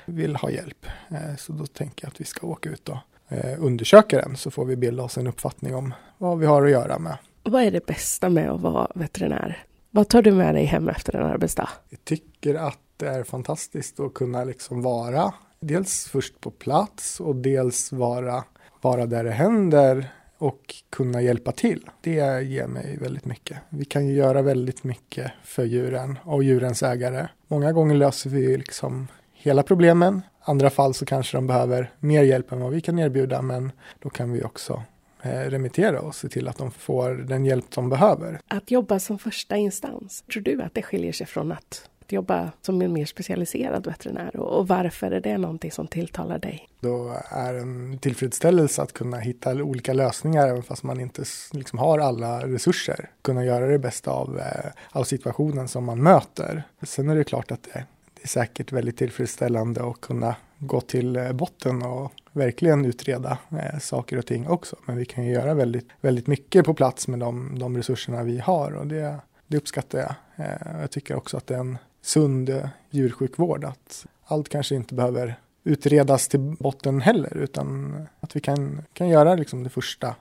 vill 0.04 0.36
ha 0.36 0.50
hjälp. 0.50 0.86
Eh, 1.08 1.36
så 1.38 1.52
då 1.52 1.66
tänker 1.66 2.04
jag 2.04 2.10
att 2.10 2.20
vi 2.20 2.24
ska 2.24 2.46
åka 2.46 2.68
ut 2.68 2.88
och 2.88 2.98
eh, 3.30 3.64
undersöka 3.64 4.20
den 4.20 4.36
så 4.36 4.50
får 4.50 4.64
vi 4.64 4.76
bilda 4.76 5.02
oss 5.02 5.18
en 5.18 5.26
uppfattning 5.26 5.74
om 5.74 5.94
vad 6.18 6.38
vi 6.38 6.46
har 6.46 6.64
att 6.64 6.70
göra 6.70 6.98
med. 6.98 7.16
Vad 7.42 7.62
är 7.62 7.70
det 7.70 7.86
bästa 7.86 8.28
med 8.28 8.50
att 8.50 8.60
vara 8.60 8.90
veterinär? 8.94 9.64
Vad 9.90 10.08
tar 10.08 10.22
du 10.22 10.32
med 10.32 10.54
dig 10.54 10.64
hem 10.64 10.88
efter 10.88 11.16
en 11.16 11.26
arbetsdag? 11.26 11.68
Jag 11.88 12.04
tycker 12.04 12.54
att 12.54 12.78
det 12.96 13.08
är 13.08 13.22
fantastiskt 13.22 14.00
att 14.00 14.14
kunna 14.14 14.44
liksom 14.44 14.82
vara 14.82 15.34
dels 15.60 16.08
först 16.08 16.40
på 16.40 16.50
plats 16.50 17.20
och 17.20 17.36
dels 17.36 17.92
vara, 17.92 18.44
vara 18.80 19.06
där 19.06 19.24
det 19.24 19.30
händer 19.30 20.12
och 20.38 20.74
kunna 20.90 21.22
hjälpa 21.22 21.52
till. 21.52 21.90
Det 22.00 22.42
ger 22.42 22.66
mig 22.66 22.98
väldigt 23.00 23.24
mycket. 23.24 23.58
Vi 23.68 23.84
kan 23.84 24.06
ju 24.06 24.14
göra 24.14 24.42
väldigt 24.42 24.84
mycket 24.84 25.32
för 25.44 25.64
djuren 25.64 26.18
och 26.24 26.44
djurens 26.44 26.82
ägare. 26.82 27.28
Många 27.48 27.72
gånger 27.72 27.94
löser 27.94 28.30
vi 28.30 28.56
liksom 28.56 29.08
hela 29.32 29.62
problemen. 29.62 30.22
Andra 30.50 30.70
fall 30.70 30.94
så 30.94 31.06
kanske 31.06 31.36
de 31.36 31.46
behöver 31.46 31.90
mer 32.00 32.22
hjälp 32.22 32.52
än 32.52 32.60
vad 32.60 32.72
vi 32.72 32.80
kan 32.80 32.98
erbjuda, 32.98 33.42
men 33.42 33.72
då 33.98 34.10
kan 34.10 34.32
vi 34.32 34.42
också 34.42 34.82
eh, 35.22 35.30
remittera 35.30 36.00
och 36.00 36.14
se 36.14 36.28
till 36.28 36.48
att 36.48 36.58
de 36.58 36.70
får 36.70 37.10
den 37.10 37.44
hjälp 37.44 37.64
de 37.70 37.88
behöver. 37.88 38.40
Att 38.48 38.70
jobba 38.70 38.98
som 38.98 39.18
första 39.18 39.56
instans, 39.56 40.22
tror 40.32 40.42
du 40.42 40.62
att 40.62 40.74
det 40.74 40.82
skiljer 40.82 41.12
sig 41.12 41.26
från 41.26 41.52
att 41.52 41.90
jobba 42.08 42.52
som 42.62 42.82
en 42.82 42.92
mer 42.92 43.06
specialiserad 43.06 43.86
veterinär 43.86 44.36
och 44.36 44.68
varför 44.68 45.10
är 45.10 45.20
det 45.20 45.38
någonting 45.38 45.70
som 45.70 45.86
tilltalar 45.86 46.38
dig? 46.38 46.68
Då 46.80 47.16
är 47.28 47.54
en 47.54 47.98
tillfredsställelse 47.98 48.82
att 48.82 48.92
kunna 48.92 49.16
hitta 49.18 49.54
olika 49.54 49.92
lösningar 49.92 50.48
även 50.48 50.62
fast 50.62 50.82
man 50.82 51.00
inte 51.00 51.24
liksom 51.52 51.78
har 51.78 51.98
alla 51.98 52.46
resurser. 52.46 53.10
Kunna 53.22 53.44
göra 53.44 53.66
det 53.66 53.78
bästa 53.78 54.10
av, 54.10 54.38
eh, 54.38 54.70
av 54.90 55.04
situationen 55.04 55.68
som 55.68 55.84
man 55.84 56.02
möter. 56.02 56.62
Sen 56.82 57.08
är 57.08 57.16
det 57.16 57.24
klart 57.24 57.50
att 57.50 57.62
det, 57.62 57.84
det 58.20 58.26
är 58.26 58.28
säkert 58.28 58.72
väldigt 58.72 58.96
tillfredsställande 58.96 59.90
att 59.90 60.00
kunna 60.00 60.36
gå 60.58 60.80
till 60.80 61.16
eh, 61.16 61.32
botten 61.32 61.82
och 61.82 62.12
verkligen 62.32 62.84
utreda 62.84 63.38
eh, 63.50 63.78
saker 63.78 64.18
och 64.18 64.26
ting 64.26 64.48
också. 64.48 64.76
Men 64.86 64.96
vi 64.96 65.04
kan 65.04 65.24
ju 65.24 65.32
göra 65.32 65.54
väldigt, 65.54 65.88
väldigt 66.00 66.26
mycket 66.26 66.64
på 66.64 66.74
plats 66.74 67.08
med 67.08 67.18
de, 67.18 67.58
de 67.58 67.76
resurserna 67.76 68.22
vi 68.22 68.38
har 68.38 68.72
och 68.72 68.86
det, 68.86 69.16
det 69.46 69.56
uppskattar 69.56 69.98
jag. 69.98 70.14
Eh, 70.46 70.80
jag 70.80 70.90
tycker 70.90 71.16
också 71.16 71.36
att 71.36 71.46
det 71.46 71.54
är 71.54 71.58
en 71.58 71.78
sund 72.02 72.48
eh, 72.48 72.68
djursjukvård. 72.90 73.64
Att 73.64 74.06
allt 74.24 74.48
kanske 74.48 74.74
inte 74.74 74.94
behöver 74.94 75.34
utredas 75.64 76.28
till 76.28 76.40
botten 76.40 77.00
heller 77.00 77.36
utan 77.36 77.94
att 78.20 78.36
vi 78.36 78.40
kan, 78.40 78.82
kan 78.92 79.08
göra 79.08 79.34
liksom 79.34 79.62
det 79.62 79.70
första, 79.70 80.14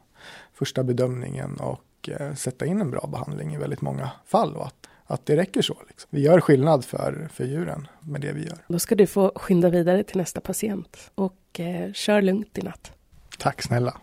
första 0.53 0.83
bedömningen 0.83 1.55
och 1.55 2.09
eh, 2.09 2.33
sätta 2.33 2.65
in 2.65 2.81
en 2.81 2.91
bra 2.91 3.07
behandling 3.11 3.53
i 3.53 3.57
väldigt 3.57 3.81
många 3.81 4.11
fall 4.25 4.55
och 4.55 4.65
att, 4.65 4.88
att 5.09 5.25
det 5.25 5.37
räcker 5.37 5.61
så. 5.61 5.77
Liksom. 5.87 6.07
Vi 6.11 6.21
gör 6.21 6.41
skillnad 6.41 6.85
för, 6.85 7.29
för 7.33 7.43
djuren 7.43 7.87
med 8.01 8.21
det 8.21 8.31
vi 8.31 8.45
gör. 8.45 8.57
Då 8.67 8.79
ska 8.79 8.95
du 8.95 9.07
få 9.07 9.31
skynda 9.35 9.69
vidare 9.69 10.03
till 10.03 10.17
nästa 10.17 10.41
patient 10.41 11.11
och 11.15 11.59
eh, 11.59 11.93
kör 11.93 12.21
lugnt 12.21 12.57
i 12.57 12.61
natt. 12.61 12.91
Tack 13.37 13.61
snälla. 13.61 13.97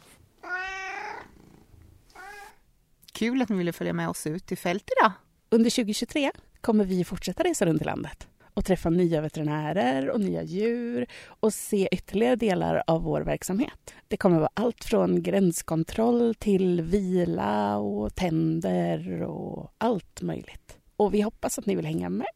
Kul 3.13 3.43
att 3.43 3.49
ni 3.49 3.57
ville 3.57 3.73
följa 3.73 3.93
med 3.93 4.09
oss 4.09 4.27
ut 4.27 4.53
i 4.53 4.57
fält 4.57 4.91
idag. 4.99 5.13
Under 5.51 5.71
2023 5.71 6.31
kommer 6.61 6.85
vi 6.85 7.05
fortsätta 7.05 7.43
resa 7.43 7.67
runt 7.67 7.83
i 7.83 7.85
landet 7.85 8.29
och 8.55 8.65
träffa 8.65 8.91
nya 8.91 9.21
veterinärer 9.21 10.11
och 10.11 10.21
nya 10.21 10.43
djur 10.43 11.07
och 11.27 11.53
se 11.55 11.89
ytterligare 11.93 12.37
delar 12.37 12.83
av 12.87 13.03
vår 13.03 13.21
verksamhet. 13.21 13.95
Det 14.09 14.17
kommer 14.17 14.39
vara 14.39 14.51
allt 14.55 14.85
från 14.85 15.23
gränskontroll 15.23 16.35
till 16.35 16.83
vila 16.83 17.77
och 17.77 18.15
tänder 18.15 19.23
och 19.23 19.73
allt 19.79 20.23
möjligt. 20.23 20.77
Och 20.97 21.15
vi 21.15 21.21
hoppas 21.21 21.59
att 21.59 21.67
ni 21.67 21.77
vill 21.77 21.87
hänga 21.87 22.09
med. 22.09 22.27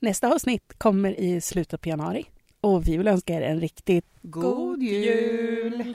Nästa 0.00 0.34
avsnitt 0.34 0.74
kommer 0.78 1.20
i 1.20 1.40
slutet 1.40 1.80
på 1.80 1.88
januari 1.88 2.26
och 2.60 2.88
vi 2.88 2.96
vill 2.96 3.08
önska 3.08 3.34
er 3.34 3.42
en 3.42 3.60
riktigt 3.60 4.04
God 4.22 4.82
jul! 4.82 5.94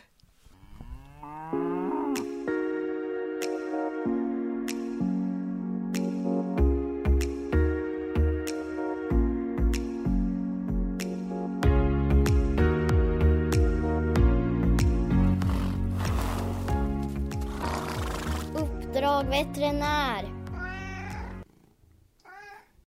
Uppdrag 18.55 19.23
veterinär. 19.23 20.36